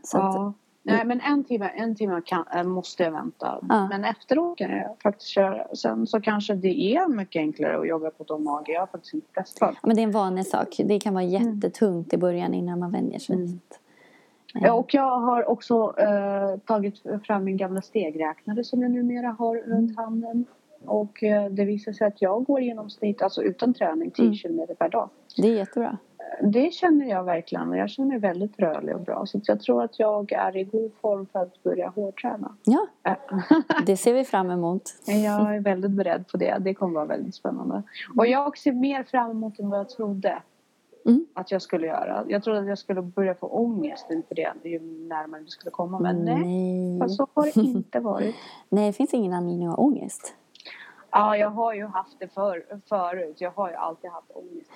Så 0.04 0.18
ja. 0.18 0.48
Att, 0.48 0.56
Nej 0.86 1.06
men 1.06 1.22
en 1.22 1.44
timme, 1.44 1.72
en 1.76 1.96
timme 1.96 2.22
kan, 2.26 2.46
äh, 2.56 2.64
måste 2.64 3.04
jag 3.04 3.12
vänta. 3.12 3.60
Ja. 3.70 3.88
Men 3.88 4.04
efteråt 4.04 4.58
kan 4.58 4.72
jag 4.72 4.96
faktiskt 5.04 5.30
köra. 5.30 5.76
Sen 5.76 6.08
så 6.08 6.22
kanske 6.22 6.54
det 6.54 6.96
är 6.96 7.08
mycket 7.08 7.40
enklare 7.40 7.80
att 7.80 7.88
jogga 7.88 8.10
på 8.10 8.24
tom 8.24 8.44
mage. 8.44 8.72
Jag 8.72 8.80
har 8.80 8.88
faktiskt 8.88 9.14
inte 9.14 9.34
testat. 9.34 9.76
Men 9.84 9.96
det 9.96 10.02
är 10.02 10.04
en 10.04 10.12
vanlig 10.12 10.48
sak. 10.48 10.76
Det 10.86 11.00
kan 11.00 11.14
vara 11.14 11.24
mm. 11.24 11.54
jättetungt 11.54 12.14
i 12.14 12.18
början 12.18 12.54
innan 12.54 12.80
man 12.80 12.92
vänjer 12.92 13.20
sig. 13.20 13.36
Mm. 13.36 13.60
Ja, 14.54 14.74
och 14.74 14.94
jag 14.94 15.20
har 15.20 15.50
också 15.50 15.94
äh, 15.98 16.60
tagit 16.60 17.02
fram 17.24 17.44
min 17.44 17.58
gamla 17.58 17.82
stegräknare 17.82 18.64
som 18.64 18.82
jag 18.82 18.92
numera 18.92 19.28
har 19.28 19.56
mm. 19.56 19.70
runt 19.70 19.98
handen. 19.98 20.46
Och 20.86 21.24
äh, 21.24 21.50
det 21.50 21.66
visar 21.66 21.94
sig 21.94 22.08
att 22.08 22.22
jag 22.22 22.44
går 22.44 22.62
i 22.62 22.66
genomsnitt, 22.66 23.22
alltså 23.22 23.44
utan 23.44 23.74
träning, 23.74 24.12
10 24.12 24.24
mm. 24.24 24.36
kilometer 24.36 24.74
per 24.74 24.90
dag. 24.90 25.10
Det 25.38 25.48
är 25.48 25.54
jättebra 25.56 25.98
det 26.42 26.74
känner 26.74 27.10
jag 27.10 27.24
verkligen. 27.24 27.72
Jag 27.72 27.90
känner 27.90 28.10
mig 28.10 28.20
väldigt 28.20 28.60
rörlig 28.60 28.96
och 28.96 29.02
bra. 29.02 29.26
Så 29.26 29.40
jag 29.44 29.60
tror 29.60 29.84
att 29.84 30.00
jag 30.00 30.32
är 30.32 30.58
i 30.58 30.64
god 30.64 30.92
form 31.02 31.26
för 31.32 31.40
att 31.40 31.64
börja 31.64 31.90
hårdträna. 31.90 32.56
Ja, 32.64 32.88
det 33.86 33.98
ser 33.98 34.14
vi 34.14 34.24
fram 34.24 34.52
emot. 34.52 34.82
jag 35.06 35.56
är 35.56 35.60
väldigt 35.60 35.92
beredd 35.92 36.28
på 36.28 36.38
det. 36.38 36.58
Det 36.60 36.74
kommer 36.74 36.94
vara 36.94 37.06
väldigt 37.06 37.36
spännande. 37.36 37.84
Och 38.18 38.28
jag 38.28 38.58
ser 38.58 38.72
mer 38.72 39.04
fram 39.04 39.32
emot 39.32 39.60
än 39.60 39.70
vad 39.70 39.80
jag 39.80 39.90
trodde. 39.90 40.42
Mm. 41.06 41.26
Att 41.34 41.52
jag 41.52 41.62
skulle 41.62 41.88
göra. 41.88 42.26
Jag 42.28 42.44
trodde 42.44 42.60
att 42.60 42.68
jag 42.68 42.78
skulle 42.78 43.02
börja 43.02 43.36
få 43.36 43.48
ångest 43.48 44.06
inför 44.10 44.36
det 44.36 44.70
ju 44.70 44.80
närmare 44.80 45.42
det 45.42 45.50
skulle 45.50 45.72
komma. 45.72 46.00
Men 46.00 46.26
nej, 46.26 46.44
nej. 47.00 47.10
så 47.10 47.28
har 47.34 47.44
det 47.44 47.62
inte 47.62 48.00
varit. 48.00 48.36
nej, 48.70 48.88
det 48.88 48.94
finns 48.94 49.14
ingen 49.14 49.34
anledning 49.34 49.68
att 49.68 49.76
ha 49.76 49.84
ångest. 49.84 50.36
Ja, 51.14 51.38
jag 51.38 51.50
har 51.50 51.74
ju 51.74 51.86
haft 51.86 52.20
det 52.20 52.28
för, 52.28 52.66
förut. 52.90 53.42
Jag 53.42 53.52
har 53.52 53.70
ju 53.70 53.76
alltid 53.76 54.12
haft 54.12 54.32
ångest. 54.32 54.72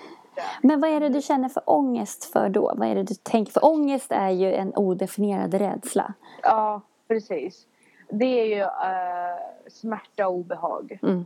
Men 0.62 0.82
vad 0.82 0.90
är 0.90 1.00
det 1.00 1.10
du 1.10 1.22
känner 1.22 1.50
för 1.50 1.64
ångest 1.66 2.26
för 2.26 2.50
då? 2.50 2.74
Vad 2.76 2.88
är 2.88 2.96
det 2.96 3.04
du 3.04 3.16
tänker? 3.16 3.52
För 3.52 3.66
ångest 3.66 4.12
är 4.12 4.30
ju 4.30 4.54
en 4.54 4.76
odefinierad 4.76 5.54
rädsla. 5.54 6.14
Ja, 6.44 6.82
precis. 7.08 7.68
Det 8.10 8.26
är 8.26 8.46
ju 8.46 8.64
uh, 8.64 9.70
smärta 9.70 10.28
och 10.28 10.34
obehag. 10.34 11.00
Mm. 11.04 11.26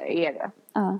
Är 0.00 0.32
det. 0.32 0.50
Ja. 0.72 0.98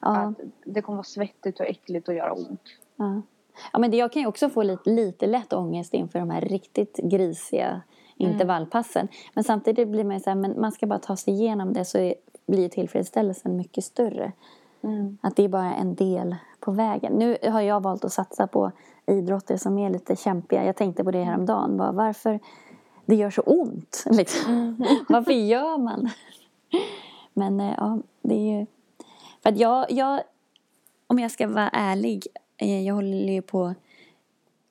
ja. 0.00 0.16
Att 0.16 0.40
det 0.64 0.82
kommer 0.82 0.96
vara 0.96 1.04
svettigt 1.04 1.60
och 1.60 1.66
äckligt 1.66 2.08
och 2.08 2.14
göra 2.14 2.32
ont. 2.32 2.62
Ja. 2.96 3.22
Ja, 3.72 3.78
men 3.78 3.90
det, 3.90 3.96
jag 3.96 4.12
kan 4.12 4.22
ju 4.22 4.28
också 4.28 4.50
få 4.50 4.62
lite, 4.62 4.90
lite 4.90 5.26
lätt 5.26 5.52
ångest 5.52 5.94
inför 5.94 6.18
de 6.18 6.30
här 6.30 6.40
riktigt 6.40 6.96
grisiga 6.96 7.82
Mm. 8.22 8.32
intervallpassen. 8.32 9.08
Men 9.34 9.44
samtidigt 9.44 9.88
blir 9.88 10.04
man 10.04 10.14
ju 10.16 10.20
så 10.20 10.30
här, 10.30 10.34
men 10.34 10.60
man 10.60 10.72
ska 10.72 10.86
bara 10.86 10.98
ta 10.98 11.16
sig 11.16 11.34
igenom 11.34 11.72
det 11.72 11.84
så 11.84 12.14
blir 12.46 12.68
tillfredsställelsen 12.68 13.56
mycket 13.56 13.84
större. 13.84 14.32
Mm. 14.82 15.18
Att 15.20 15.36
det 15.36 15.44
är 15.44 15.48
bara 15.48 15.74
en 15.74 15.94
del 15.94 16.36
på 16.60 16.72
vägen. 16.72 17.12
Nu 17.12 17.36
har 17.50 17.60
jag 17.60 17.82
valt 17.82 18.04
att 18.04 18.12
satsa 18.12 18.46
på 18.46 18.72
idrotter 19.06 19.56
som 19.56 19.78
är 19.78 19.90
lite 19.90 20.16
kämpiga. 20.16 20.64
Jag 20.64 20.76
tänkte 20.76 21.04
på 21.04 21.10
det 21.10 21.22
häromdagen. 21.24 21.76
Bara, 21.76 21.92
varför 21.92 22.40
det 23.06 23.14
gör 23.14 23.30
så 23.30 23.42
ont? 23.42 24.04
Liksom. 24.10 24.52
Mm. 24.52 24.84
varför 25.08 25.32
gör 25.32 25.78
man? 25.78 26.10
Men 27.32 27.60
eh, 27.60 27.74
ja, 27.76 27.98
det 28.22 28.34
är 28.34 28.58
ju... 28.58 28.66
För 29.42 29.50
att 29.50 29.58
jag, 29.58 29.90
jag, 29.90 30.20
om 31.06 31.18
jag 31.18 31.30
ska 31.30 31.48
vara 31.48 31.68
ärlig, 31.68 32.26
eh, 32.56 32.86
jag 32.86 32.94
håller 32.94 33.32
ju 33.32 33.42
på 33.42 33.74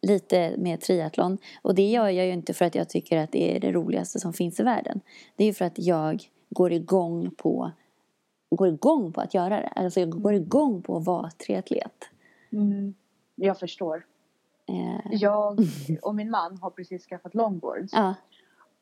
lite 0.01 0.55
med 0.57 0.81
triathlon. 0.81 1.37
Och 1.61 1.75
det 1.75 1.89
gör 1.89 2.09
jag 2.09 2.25
ju 2.25 2.31
inte 2.33 2.53
för 2.53 2.65
att 2.65 2.75
jag 2.75 2.89
tycker 2.89 3.17
att 3.17 3.31
det 3.31 3.55
är 3.55 3.59
det 3.59 3.71
roligaste 3.71 4.19
som 4.19 4.33
finns 4.33 4.59
i 4.59 4.63
världen. 4.63 5.01
Det 5.35 5.43
är 5.43 5.47
ju 5.47 5.53
för 5.53 5.65
att 5.65 5.79
jag 5.79 6.23
går 6.49 6.71
igång 6.71 7.31
på 7.37 7.71
går 8.55 8.67
igång 8.67 9.11
på 9.13 9.21
att 9.21 9.33
göra 9.33 9.49
det. 9.61 9.67
Alltså 9.67 9.99
jag 9.99 10.09
går 10.21 10.33
igång 10.33 10.81
på 10.81 10.97
att 10.97 11.05
vara 11.05 11.29
triatlet. 11.31 12.09
Mm. 12.51 12.93
Jag 13.35 13.59
förstår. 13.59 14.05
Eh, 14.67 15.13
Jag 15.13 15.59
och 16.01 16.15
min 16.15 16.29
man 16.29 16.57
har 16.57 16.69
precis 16.69 17.05
skaffat 17.05 17.35
longboards. 17.35 17.93
ja, 17.93 18.15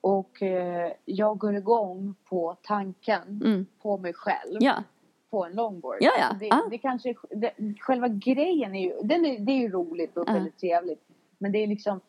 Och 0.01 0.41
eh, 0.41 0.91
jag 1.05 1.37
går 1.37 1.55
igång 1.55 2.15
på 2.29 2.55
tanken 2.63 3.21
mm, 3.45 3.65
på 3.81 3.97
mig 3.97 4.13
själv 4.13 4.57
ja, 4.59 4.83
på 5.29 5.45
en 5.45 5.51
longboard. 5.55 5.97
Ja, 6.01 6.11
ja. 6.19 6.35
Det, 6.39 6.45
Ja. 6.47 6.67
det 6.69 6.77
kanske, 6.77 7.15
det, 7.29 7.51
själva 7.79 8.07
grejen 8.07 8.75
är 8.75 8.81
ju, 8.81 8.93
den 9.03 9.25
är, 9.25 9.39
det 9.39 9.51
är 9.51 9.57
ju 9.59 9.69
roligt 9.69 10.17
och 10.17 10.29
Ja. 10.29 10.33
väldigt 10.33 10.57
trevligt. 10.57 11.08
Men 11.39 11.51
det 11.51 11.63
är 11.63 11.67
liksom 11.67 11.99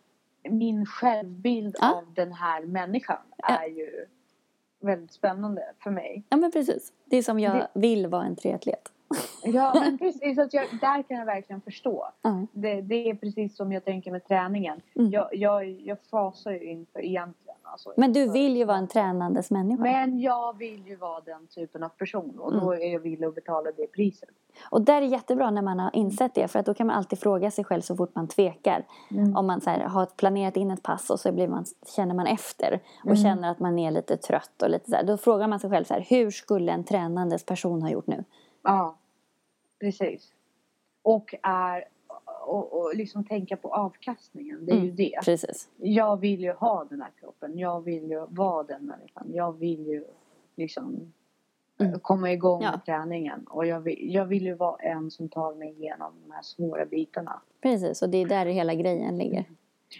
min 0.42 0.86
självbild 0.86 1.76
Ja. 1.80 1.94
av 1.94 2.14
den 2.14 2.32
här 2.32 2.62
människan 2.62 3.18
Ja. 3.36 3.48
är 3.48 3.66
ju 3.68 4.06
väldigt 4.80 5.12
spännande 5.12 5.62
för 5.82 5.90
mig. 5.90 6.22
ja, 6.28 6.36
men 6.36 6.52
precis. 6.52 6.92
Det 7.04 7.16
är 7.16 7.22
som 7.22 7.40
jag 7.40 7.56
Det- 7.56 7.68
vill 7.80 8.06
vara 8.06 8.24
en 8.24 8.36
triatlet. 8.36 8.92
Ja, 9.44 9.72
men 9.80 9.98
precis. 9.98 10.38
Att 10.38 10.54
jag, 10.54 10.64
där 10.80 11.02
kan 11.02 11.16
jag 11.16 11.26
verkligen 11.26 11.60
förstå. 11.60 12.08
Ja, 12.22 12.46
Det, 12.52 12.80
det 12.80 13.10
är 13.10 13.14
precis 13.14 13.56
som 13.56 13.72
jag 13.72 13.84
tänker 13.84 14.10
med 14.10 14.24
träningen. 14.24 14.80
Mm. 14.96 15.10
Jag, 15.10 15.34
jag, 15.34 15.70
jag 15.70 15.98
fasar 16.10 16.50
ju 16.52 16.64
inför 16.64 17.00
egentligen. 17.04 17.49
Alltså, 17.72 17.92
men 17.96 18.12
du 18.12 18.30
vill 18.32 18.56
ju 18.56 18.64
vara 18.64 18.76
en 18.76 18.88
tränandes 18.88 19.50
människa. 19.50 19.82
Men 19.82 20.20
jag 20.20 20.58
vill 20.58 20.86
ju 20.86 20.96
vara 20.96 21.20
den 21.20 21.46
typen 21.46 21.82
av 21.82 21.88
person 21.88 22.38
och 22.38 22.52
Mm. 22.52 22.64
då 22.64 22.74
är 22.74 22.92
jag 22.92 23.00
villig 23.00 23.26
att 23.26 23.34
betala 23.34 23.70
det 23.76 23.86
priset. 23.86 24.28
Och 24.70 24.80
där 24.82 25.02
är 25.02 25.06
jättebra 25.06 25.50
när 25.50 25.62
man 25.62 25.78
har 25.80 25.90
insett 25.96 26.34
det. 26.34 26.48
För 26.48 26.58
att 26.58 26.66
då 26.66 26.74
kan 26.74 26.86
man 26.86 26.96
alltid 26.96 27.18
fråga 27.18 27.50
sig 27.50 27.64
själv 27.64 27.80
så 27.80 27.96
fort 27.96 28.14
man 28.14 28.28
tvekar. 28.28 28.84
Mm. 29.10 29.36
Om 29.36 29.46
man 29.46 29.60
så 29.60 29.70
här, 29.70 29.80
har 29.80 30.06
planerat 30.06 30.56
in 30.56 30.70
ett 30.70 30.82
pass 30.82 31.10
och 31.10 31.20
så 31.20 31.32
blir 31.32 31.48
man, 31.48 31.64
känner 31.96 32.14
man 32.14 32.26
efter. 32.26 32.80
Och 33.00 33.06
Mm. 33.06 33.16
känner 33.16 33.50
att 33.50 33.60
man 33.60 33.78
är 33.78 33.90
lite 33.90 34.16
trött 34.16 34.62
och 34.62 34.70
lite 34.70 34.90
så 34.90 34.96
här. 34.96 35.04
Då 35.04 35.16
frågar 35.16 35.48
man 35.48 35.60
sig 35.60 35.70
själv 35.70 35.84
så 35.84 35.94
här. 35.94 36.06
Hur 36.08 36.30
skulle 36.30 36.72
en 36.72 36.84
tränandes 36.84 37.44
person 37.44 37.82
ha 37.82 37.90
gjort 37.90 38.06
nu? 38.06 38.24
Ja, 38.62 38.96
precis. 39.80 40.32
Och 41.02 41.34
är 41.42 41.84
och, 42.46 42.80
och 42.80 42.94
liksom 42.96 43.24
tänka 43.24 43.56
på 43.56 43.74
avkastningen. 43.74 44.66
Det 44.66 44.72
är 44.72 44.76
ju 44.76 44.82
Mm. 44.82 44.96
det. 44.96 45.18
Precis. 45.24 45.68
Jag 45.76 46.20
vill 46.20 46.40
ju 46.40 46.52
ha 46.52 46.84
den 46.90 47.00
här 47.00 47.10
kroppen. 47.20 47.58
Jag 47.58 47.80
vill 47.84 48.10
ju 48.10 48.26
vara 48.28 48.62
den 48.62 48.86
människan. 48.86 49.26
Jag 49.34 49.58
vill 49.58 49.86
ju 49.86 50.04
liksom 50.56 51.12
eh, 51.80 51.86
Mm. 51.86 52.00
komma 52.00 52.32
igång 52.32 52.62
Ja. 52.62 52.70
med 52.70 52.84
träningen. 52.84 53.44
Och 53.50 53.66
jag 53.66 53.80
vill, 53.80 54.14
jag 54.14 54.24
vill 54.24 54.42
ju 54.44 54.54
vara 54.54 54.76
en 54.76 55.10
som 55.10 55.28
tar 55.28 55.54
mig 55.54 55.68
igenom 55.70 56.12
de 56.26 56.32
här 56.32 56.42
svåra 56.42 56.86
bitarna. 56.86 57.40
Precis. 57.62 58.02
Och 58.02 58.08
det 58.08 58.18
är 58.18 58.26
där 58.28 58.46
hela 58.46 58.74
grejen 58.74 59.18
ligger. 59.18 59.44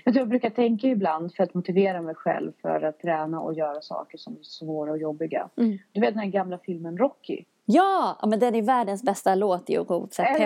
Jag, 0.04 0.14
tror 0.14 0.20
jag 0.22 0.28
brukar 0.28 0.50
tänka 0.50 0.86
ibland 0.86 1.34
för 1.34 1.42
att 1.44 1.54
motivera 1.54 2.02
mig 2.02 2.14
själv 2.14 2.52
för 2.62 2.82
att 2.82 2.98
träna 3.00 3.40
och 3.40 3.54
göra 3.54 3.80
saker 3.82 4.18
som 4.18 4.32
är 4.32 4.42
svåra 4.42 4.90
och 4.90 4.98
jobbiga. 4.98 5.48
Mm. 5.56 5.78
Du 5.92 6.00
vet 6.00 6.14
den 6.14 6.18
här 6.22 6.30
gamla 6.30 6.58
filmen 6.58 6.98
Rocky? 6.98 7.44
Ja, 7.72 8.16
men 8.26 8.38
den 8.38 8.54
är 8.54 8.62
världens 8.62 9.02
bästa 9.02 9.34
låt 9.34 9.70
Eller 9.70 9.78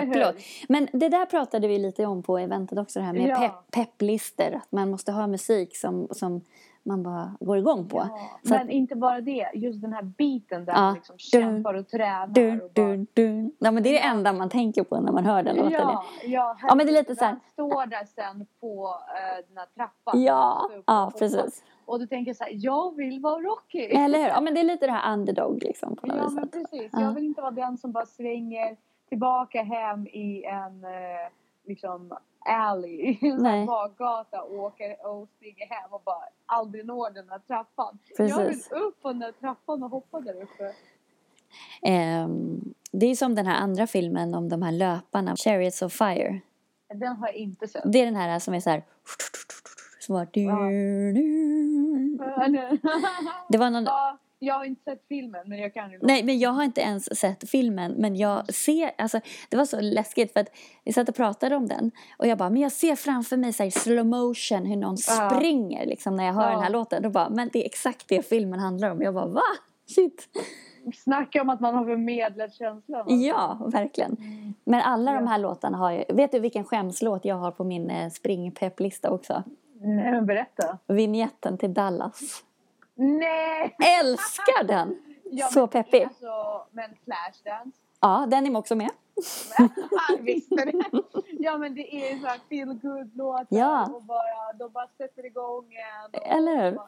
hur? 0.01 0.13
pepplåt. 0.13 0.35
Men 0.69 0.87
det 0.93 1.09
där 1.09 1.25
pratade 1.25 1.67
vi 1.67 1.79
lite 1.79 2.05
om 2.05 2.23
på 2.23 2.37
eventet 2.37 2.79
också. 2.79 2.99
Det 2.99 3.05
här 3.05 3.13
med 3.13 3.27
Ja. 3.29 3.35
pepp, 3.39 3.71
pepplister. 3.71 4.51
Att 4.63 4.71
man 4.71 4.91
måste 4.91 5.11
ha 5.11 5.27
musik 5.27 5.77
som, 5.77 6.07
som 6.11 6.41
man 6.83 7.03
bara 7.03 7.35
går 7.39 7.57
igång 7.57 7.89
på. 7.89 7.97
Ja, 7.97 8.19
Så 8.43 8.49
men 8.53 8.61
att- 8.61 8.69
inte 8.69 8.95
bara 8.95 9.21
det. 9.21 9.49
Just 9.53 9.81
den 9.81 9.93
här 9.93 10.03
biten 10.03 10.65
där 10.65 10.73
Ja. 10.73 10.81
man 10.81 10.93
liksom 10.93 11.17
kämpar 11.17 11.73
och 11.73 11.87
tränar. 11.87 12.27
Dun, 12.27 12.61
och 12.61 12.69
bara, 12.73 12.85
dun, 12.87 13.07
dun. 13.13 13.51
Ja, 13.59 13.71
men 13.71 13.83
det 13.83 13.89
är 13.89 13.93
det 13.93 13.99
enda 14.07 14.33
man 14.33 14.49
tänker 14.49 14.83
på 14.83 14.99
när 14.99 15.11
man 15.11 15.25
hör 15.25 15.43
den 15.43 15.55
låten. 15.55 15.71
Ja, 15.71 16.03
ja, 16.23 16.57
Ja, 16.67 16.75
men 16.75 16.85
det 16.85 16.91
är 16.91 16.93
lite 16.93 17.15
så 17.15 17.25
här- 17.25 17.35
står 17.53 17.85
där 17.85 18.05
sen 18.15 18.45
på 18.61 18.85
uh, 18.87 19.47
den 19.47 19.57
här 19.57 19.65
trappan. 19.75 20.23
Ja, 20.23 20.69
ja, 20.87 21.11
precis. 21.19 21.63
Och 21.85 21.99
du 21.99 22.07
tänker 22.07 22.33
så 22.33 22.43
här, 22.43 22.51
jag 22.55 22.95
vill 22.95 23.19
vara 23.19 23.41
Rocky. 23.41 23.79
Eller 23.79 24.19
hur? 24.19 24.27
Ja, 24.27 24.41
men 24.41 24.53
det 24.53 24.59
är 24.59 24.63
lite 24.63 24.85
det 24.85 24.91
här 24.91 25.13
underdog 25.13 25.63
liksom 25.63 25.95
på 25.95 26.07
något 26.07 26.17
Ja, 26.17 26.23
vis. 26.23 26.33
men 26.35 26.49
precis. 26.49 26.89
Ja. 26.93 27.01
Jag 27.01 27.13
vill 27.13 27.23
inte 27.25 27.41
vara 27.41 27.51
den 27.51 27.77
som 27.77 27.91
bara 27.91 28.05
svänger 28.05 28.77
tillbaka 29.09 29.63
hem 29.63 30.07
i 30.07 30.43
en 30.43 30.83
eh, 30.83 31.29
liksom 31.65 32.17
alley, 32.45 33.17
en 33.45 33.65
bakgata 33.65 34.41
och 34.41 34.55
åker 34.59 35.05
och 35.07 35.29
springer 35.29 35.65
hem 35.65 35.93
och 35.93 36.01
bara 36.05 36.23
aldrig 36.45 36.85
når 36.85 37.09
den 37.09 37.29
här 37.29 37.39
trappan. 37.39 37.99
Jag 38.17 38.25
vill 38.25 38.47
Precis. 38.47 38.71
upp 38.71 39.01
på 39.01 39.07
den 39.07 39.19
där 39.19 39.31
trappan 39.31 39.83
och 39.83 39.89
hoppa 39.89 40.19
där 40.19 40.41
uppe. 40.43 40.73
Ehm, 41.81 42.73
det 42.91 43.05
är 43.05 43.15
som 43.15 43.35
den 43.35 43.45
här 43.45 43.55
andra 43.55 43.87
filmen 43.87 44.35
om 44.35 44.49
de 44.49 44.61
här 44.61 44.71
löparna, 44.71 45.35
Chariots 45.35 45.81
of 45.81 45.93
Fire. 45.93 46.39
Den 46.93 47.15
har 47.15 47.27
jag 47.27 47.35
inte 47.35 47.67
sett. 47.67 47.83
Det 47.85 48.01
är 48.01 48.05
den 48.05 48.15
här 48.15 48.39
som 48.39 48.53
är 48.53 48.59
så 48.59 48.69
här... 48.69 48.83
Som 50.05 50.15
var... 50.15 50.25
Det 53.49 53.57
var 53.57 53.69
någon... 53.69 53.83
Ja, 53.83 54.17
jag 54.39 54.55
har 54.55 54.65
inte 54.65 54.83
sett 54.83 55.03
filmen 55.09 55.41
men 55.45 55.59
jag 55.59 55.73
kan 55.73 55.91
ju 55.91 55.99
Nej, 56.01 56.23
men 56.23 56.39
jag 56.39 56.49
har 56.49 56.63
inte 56.63 56.81
ens 56.81 57.19
sett 57.19 57.49
filmen. 57.49 57.91
Men 57.97 58.15
jag 58.15 58.53
ser, 58.53 58.91
alltså 58.97 59.19
det 59.49 59.57
var 59.57 59.65
så 59.65 59.81
läskigt 59.81 60.33
för 60.33 60.39
att 60.39 60.49
vi 60.83 60.93
satt 60.93 61.09
och 61.09 61.15
pratade 61.15 61.55
om 61.55 61.67
den. 61.67 61.91
Och 62.17 62.27
jag 62.27 62.37
bara, 62.37 62.49
men 62.49 62.61
jag 62.61 62.71
ser 62.71 62.95
framför 62.95 63.37
mig 63.37 63.53
så 63.53 63.63
här, 63.63 63.67
i 63.67 63.71
slow 63.71 64.05
motion 64.05 64.65
hur 64.65 64.75
någon 64.75 64.97
Ja. 65.07 65.29
springer 65.29 65.85
liksom 65.85 66.15
när 66.15 66.25
jag 66.25 66.33
hör 66.33 66.43
Ja. 66.43 66.49
den 66.51 66.59
här 66.63 66.69
låten. 66.69 67.03
Då 67.03 67.09
bara, 67.09 67.29
men 67.29 67.49
det 67.53 67.61
är 67.61 67.65
exakt 67.65 68.07
det 68.07 68.29
filmen 68.29 68.59
handlar 68.59 68.89
om. 68.91 69.01
Jag 69.01 69.13
bara, 69.13 69.27
va? 69.27 69.41
Shit. 69.95 70.29
Snacka 70.95 71.41
om 71.41 71.49
att 71.49 71.59
man 71.59 71.75
har 71.75 71.85
förmedlat 71.85 72.53
känslan. 72.53 73.05
Ja, 73.23 73.69
verkligen. 73.73 74.17
Men 74.63 74.81
alla 74.81 75.13
de 75.13 75.27
här 75.27 75.37
låtarna 75.37 75.77
har 75.77 75.91
ju, 75.91 76.03
vet 76.13 76.31
du 76.31 76.39
vilken 76.39 76.63
skämslåt 76.63 77.25
jag 77.25 77.35
har 77.35 77.51
på 77.51 77.63
min 77.63 77.89
eh, 77.89 78.09
springpepplista 78.09 79.09
också? 79.11 79.43
Nej 79.85 80.21
berätta. 80.21 80.77
Vignetten 80.87 81.57
till 81.57 81.73
Dallas. 81.73 82.43
Nej! 82.95 83.75
Älskar 84.01 84.63
den! 84.63 85.01
Ja, 85.31 85.47
Så 85.47 85.59
men, 85.59 85.67
peppig. 85.69 86.03
Alltså, 86.03 86.65
men 86.71 86.89
Flashdance. 87.03 87.77
Ja, 88.01 88.25
den 88.29 88.47
är 88.47 88.57
också 88.59 88.75
med. 88.75 88.89
Jag 90.09 90.21
visste 90.23 90.55
det. 90.55 90.83
Ja 91.39 91.57
men 91.57 91.75
det 91.75 91.95
är 91.95 92.13
ju 92.13 92.19
så 92.19 92.27
här 92.27 92.39
feel 92.49 92.73
good 92.73 93.15
låtar 93.17 93.47
Ja. 93.49 93.89
och 93.95 94.03
bara, 94.03 94.53
de 94.59 94.71
bara 94.71 94.87
sätter 94.97 95.25
igång 95.25 95.73
en. 96.13 96.21
Eller 96.21 96.55
hur? 96.63 96.79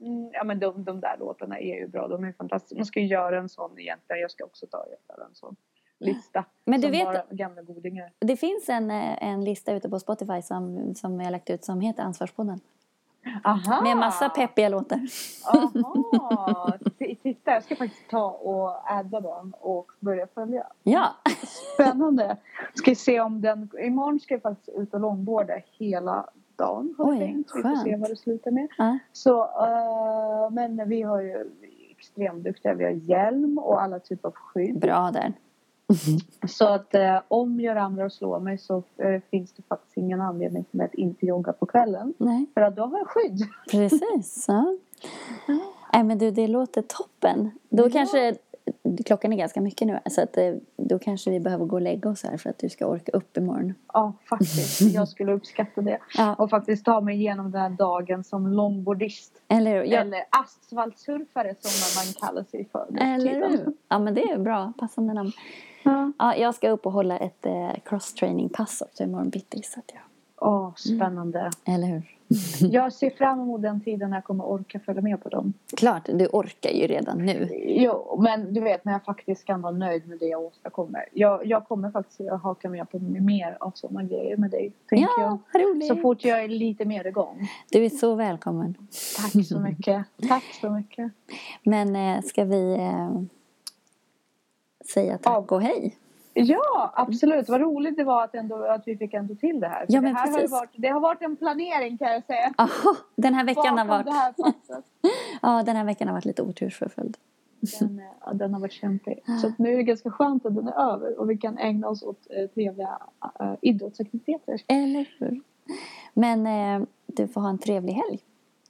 Mm, 0.00 0.30
ja 0.32 0.44
men 0.44 0.58
de, 0.60 0.84
de 0.84 1.00
där 1.00 1.16
låtarna 1.18 1.58
är 1.58 1.74
ju 1.76 1.88
bra, 1.88 2.08
de 2.08 2.24
är 2.24 2.32
fantastiska. 2.32 2.76
Man 2.76 2.86
ska 2.86 3.00
ju 3.00 3.06
göra 3.06 3.38
en 3.38 3.48
sån 3.48 3.78
egentligen, 3.78 4.20
jag 4.22 4.30
ska 4.30 4.44
också 4.44 4.66
ta 4.66 4.78
och 4.78 4.88
göra 5.08 5.24
en 5.28 5.34
sån 5.34 5.56
lista. 5.98 6.44
Men 6.64 6.80
du 6.80 6.90
vet- 6.90 7.28
gamla 7.30 7.62
godingar. 7.62 8.10
Det 8.18 8.36
finns 8.36 8.68
en, 8.68 8.90
eh, 8.90 9.24
en 9.24 9.44
lista 9.44 9.72
ute 9.72 9.88
på 9.88 9.98
Spotify 10.00 10.42
som, 10.42 10.94
som 10.94 11.16
jag 11.20 11.26
har 11.26 11.32
lagt 11.32 11.50
ut 11.50 11.64
som 11.64 11.80
heter 11.80 12.02
Ansvarspodden. 12.02 12.60
Aha! 13.44 13.80
Med 13.82 13.96
massa 13.96 14.28
peppiga 14.28 14.68
låtar. 14.68 15.00
Aha! 15.54 16.72
Titta, 17.22 17.52
jag 17.52 17.62
ska 17.64 17.76
faktiskt 17.76 18.10
ta 18.10 18.30
och 18.30 18.92
adda 18.92 19.20
den 19.20 19.54
och 19.60 19.92
börja 20.00 20.26
följa. 20.26 20.66
Ja, 20.82 21.08
Spännande! 21.74 22.36
Ska 22.74 22.94
se 22.94 23.20
om 23.20 23.40
den, 23.40 23.70
imorgon 23.80 24.20
ska 24.20 24.34
jag 24.34 24.42
faktiskt 24.42 24.68
ut 24.68 24.94
och 24.94 25.00
långboarda 25.00 25.54
hela 25.78 26.26
dagen 26.56 26.94
har 26.98 27.10
Oj, 27.12 27.18
tänkt. 27.18 27.50
Vi 27.56 27.62
får 27.62 27.84
se 27.84 27.96
vad 27.96 28.10
det 28.10 28.16
slutar 28.16 28.50
med. 28.50 28.68
ja. 28.78 28.98
Så, 29.12 29.42
eh, 29.42 30.50
men 30.50 30.88
vi 30.88 31.02
har 31.02 31.20
ju 31.20 31.50
extremt 31.90 32.44
duktiga. 32.44 32.74
Vi 32.74 32.84
har 32.84 32.90
hjälm 32.90 33.58
och 33.58 33.82
alla 33.82 33.98
typer 33.98 34.28
av 34.28 34.34
skydd. 34.34 34.78
bra 34.80 35.10
där. 35.10 35.32
Så 36.48 36.66
att 36.68 36.94
eh, 36.94 37.18
om 37.28 37.60
jag 37.60 37.76
ramlar 37.76 38.04
och 38.04 38.12
slår 38.12 38.40
mig 38.40 38.58
så 38.58 38.82
eh, 38.96 39.20
finns 39.30 39.52
det 39.52 39.62
faktiskt 39.68 39.96
ingen 39.96 40.20
anledning 40.20 40.64
för 40.70 40.76
mig 40.78 40.86
att 40.86 40.94
inte 40.94 41.26
jogga 41.26 41.52
på 41.52 41.66
kvällen. 41.66 42.14
Nej, 42.18 42.46
För 42.54 42.60
att 42.60 42.76
då 42.76 42.82
har 42.86 42.98
jag 42.98 43.06
skydd. 43.08 43.40
precis. 43.70 44.44
Ja. 44.48 44.76
Nej, 45.92 46.04
men 46.04 46.18
du, 46.18 46.30
det 46.30 46.46
låter 46.48 46.82
toppen. 46.82 47.50
Då 47.68 47.84
Ja. 47.86 47.90
kanske, 47.92 48.34
klockan 49.06 49.32
är 49.32 49.36
ganska 49.36 49.60
mycket 49.60 49.86
nu, 49.86 49.98
så 50.10 50.22
att, 50.22 50.36
eh, 50.36 50.54
då 50.76 50.98
kanske 50.98 51.30
vi 51.30 51.40
behöver 51.40 51.64
gå 51.64 51.76
och 51.76 51.82
lägga 51.82 52.10
oss 52.10 52.24
här 52.24 52.36
för 52.36 52.50
att 52.50 52.58
du 52.58 52.68
ska 52.68 52.86
orka 52.86 53.12
upp 53.12 53.36
imorgon. 53.36 53.74
Ja, 53.92 54.12
faktiskt. 54.28 54.80
Jag 54.94 55.08
skulle 55.08 55.32
uppskatta 55.32 55.80
det. 55.80 55.98
Ja, 56.16 56.34
Och 56.34 56.50
faktiskt 56.50 56.84
ta 56.84 57.00
mig 57.00 57.16
igenom 57.16 57.50
den 57.50 57.60
här 57.60 57.70
dagen 57.70 58.24
som 58.24 58.46
longboardist. 58.48 59.32
eller 59.48 59.70
hur? 59.76 59.84
Ja, 59.84 60.00
Eller 60.00 60.24
asfaltsurfare 60.30 61.54
som 61.60 62.00
man 62.04 62.28
kallar 62.28 62.44
sig 62.44 62.68
för 62.72 62.86
eller 63.00 63.48
hur? 63.48 63.72
Ja, 63.88 63.98
men 63.98 64.14
det 64.14 64.22
är 64.22 64.38
bra. 64.38 64.72
Passande 64.78 65.14
namn. 65.14 65.32
Ja. 65.82 66.12
Ja, 66.18 66.36
jag 66.36 66.54
ska 66.54 66.70
upp 66.70 66.86
och 66.86 66.92
hålla 66.92 67.18
ett 67.18 67.46
eh, 67.46 67.70
cross-training-pass 67.84 68.82
också 68.82 69.02
imorgon 69.02 69.30
bitti. 69.30 69.62
Jag... 69.74 70.00
Åh, 70.40 70.74
spännande. 70.74 71.50
Eller 71.64 71.86
hur? 71.86 72.15
Jag 72.60 72.92
ser 72.92 73.10
fram 73.10 73.40
emot 73.40 73.62
den 73.62 73.80
tiden 73.80 74.10
när 74.10 74.16
jag 74.16 74.24
kommer 74.24 74.44
orka 74.44 74.80
följa 74.80 75.02
med 75.02 75.22
på 75.22 75.28
dem. 75.28 75.52
Klart, 75.76 76.06
du 76.06 76.26
orkar 76.26 76.70
ju 76.70 76.86
redan 76.86 77.18
nu. 77.18 77.48
Jo, 77.66 78.20
men 78.22 78.54
du 78.54 78.60
vet 78.60 78.84
när 78.84 78.92
jag 78.92 79.04
faktiskt 79.04 79.44
kan 79.44 79.62
vara 79.62 79.72
nöjd 79.72 80.08
med 80.08 80.18
det 80.18 80.26
jag 80.26 80.42
åstadkommer. 80.42 81.08
Jag, 81.12 81.46
jag 81.46 81.68
kommer 81.68 81.90
faktiskt 81.90 82.20
att 82.20 82.42
haka 82.42 82.68
med 82.68 82.90
på 82.90 82.98
mer 82.98 83.56
av 83.60 83.72
sådana 83.74 84.02
grejer 84.02 84.36
med 84.36 84.50
dig. 84.50 84.72
Ja, 84.90 85.40
jag. 85.52 85.62
roligt. 85.62 85.88
Så 85.88 85.96
fort 85.96 86.24
jag 86.24 86.44
är 86.44 86.48
lite 86.48 86.84
mer 86.84 87.06
igång. 87.06 87.48
Du 87.70 87.84
är 87.84 87.88
så 87.88 88.14
välkommen. 88.14 88.74
Tack 89.16 89.46
så 89.46 89.58
mycket. 89.58 90.06
Tack 90.28 90.44
så 90.60 90.70
mycket. 90.70 91.12
Men 91.62 91.96
eh, 91.96 92.22
ska 92.22 92.44
vi 92.44 92.74
eh, 92.74 93.20
säga 94.92 95.18
tack 95.18 95.52
och 95.52 95.62
hej? 95.62 95.96
Ja, 96.38 96.92
absolut. 96.94 97.48
Vad 97.48 97.60
roligt 97.60 97.96
det 97.96 98.04
var 98.04 98.24
att, 98.24 98.34
ändå, 98.34 98.64
att 98.64 98.82
vi 98.86 98.96
fick 98.96 99.14
ändå 99.14 99.34
till 99.34 99.60
det 99.60 99.68
här. 99.68 99.86
Ja, 99.88 100.00
men 100.00 100.14
det, 100.14 100.20
här 100.20 100.32
har 100.32 100.48
varit, 100.48 100.70
det 100.76 100.88
har 100.88 101.00
varit 101.00 101.22
en 101.22 101.36
planering 101.36 101.98
kan 101.98 102.12
jag 102.12 102.24
säga. 102.24 102.54
Aha, 102.58 102.96
den 103.16 103.34
här 103.34 103.44
veckan 103.44 103.78
har 103.78 103.84
varit, 103.84 104.08
här 104.08 104.34
ja, 105.42 105.62
den 105.62 105.76
här 105.76 105.84
veckan 105.84 106.08
har 106.08 106.14
varit 106.14 106.24
lite 106.24 106.42
otursförföljd. 106.42 107.16
Den, 107.80 108.02
ja, 108.20 108.32
den 108.32 108.54
har 108.54 108.60
varit 108.60 108.72
kämpig. 108.72 109.18
Så 109.40 109.46
att 109.46 109.58
nu 109.58 109.72
är 109.72 109.76
det 109.76 109.82
ganska 109.82 110.10
skönt 110.10 110.46
att 110.46 110.54
den 110.54 110.68
är 110.68 110.92
över 110.92 111.20
och 111.20 111.30
vi 111.30 111.36
kan 111.36 111.58
ägna 111.58 111.88
oss 111.88 112.02
åt 112.02 112.26
eh, 112.30 112.50
trevliga 112.50 112.98
eh, 113.40 113.54
idrottsaktiviteter. 113.60 114.60
Eller 114.68 115.08
hur? 115.18 115.40
Men 116.14 116.46
eh, 116.46 116.86
du 117.06 117.28
får 117.28 117.40
ha 117.40 117.48
en 117.48 117.58
trevlig 117.58 117.92
helg. 117.92 118.20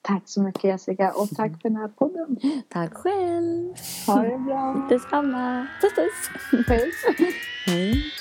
Tack 0.06 0.22
så 0.24 0.42
mycket 0.42 0.64
Jessica 0.64 1.12
och 1.12 1.28
tack 1.30 1.62
för 1.62 1.68
den 1.68 1.76
här 1.76 1.88
podden. 1.88 2.36
Tack 2.68 2.94
själv. 2.94 3.74
Ha 4.06 4.22
det 4.22 4.38
bra. 4.38 4.86
Detsamma. 4.90 5.66
Puss 5.80 5.92
puss. 5.94 6.66
Puss. 6.66 7.26
Hej. 7.66 8.12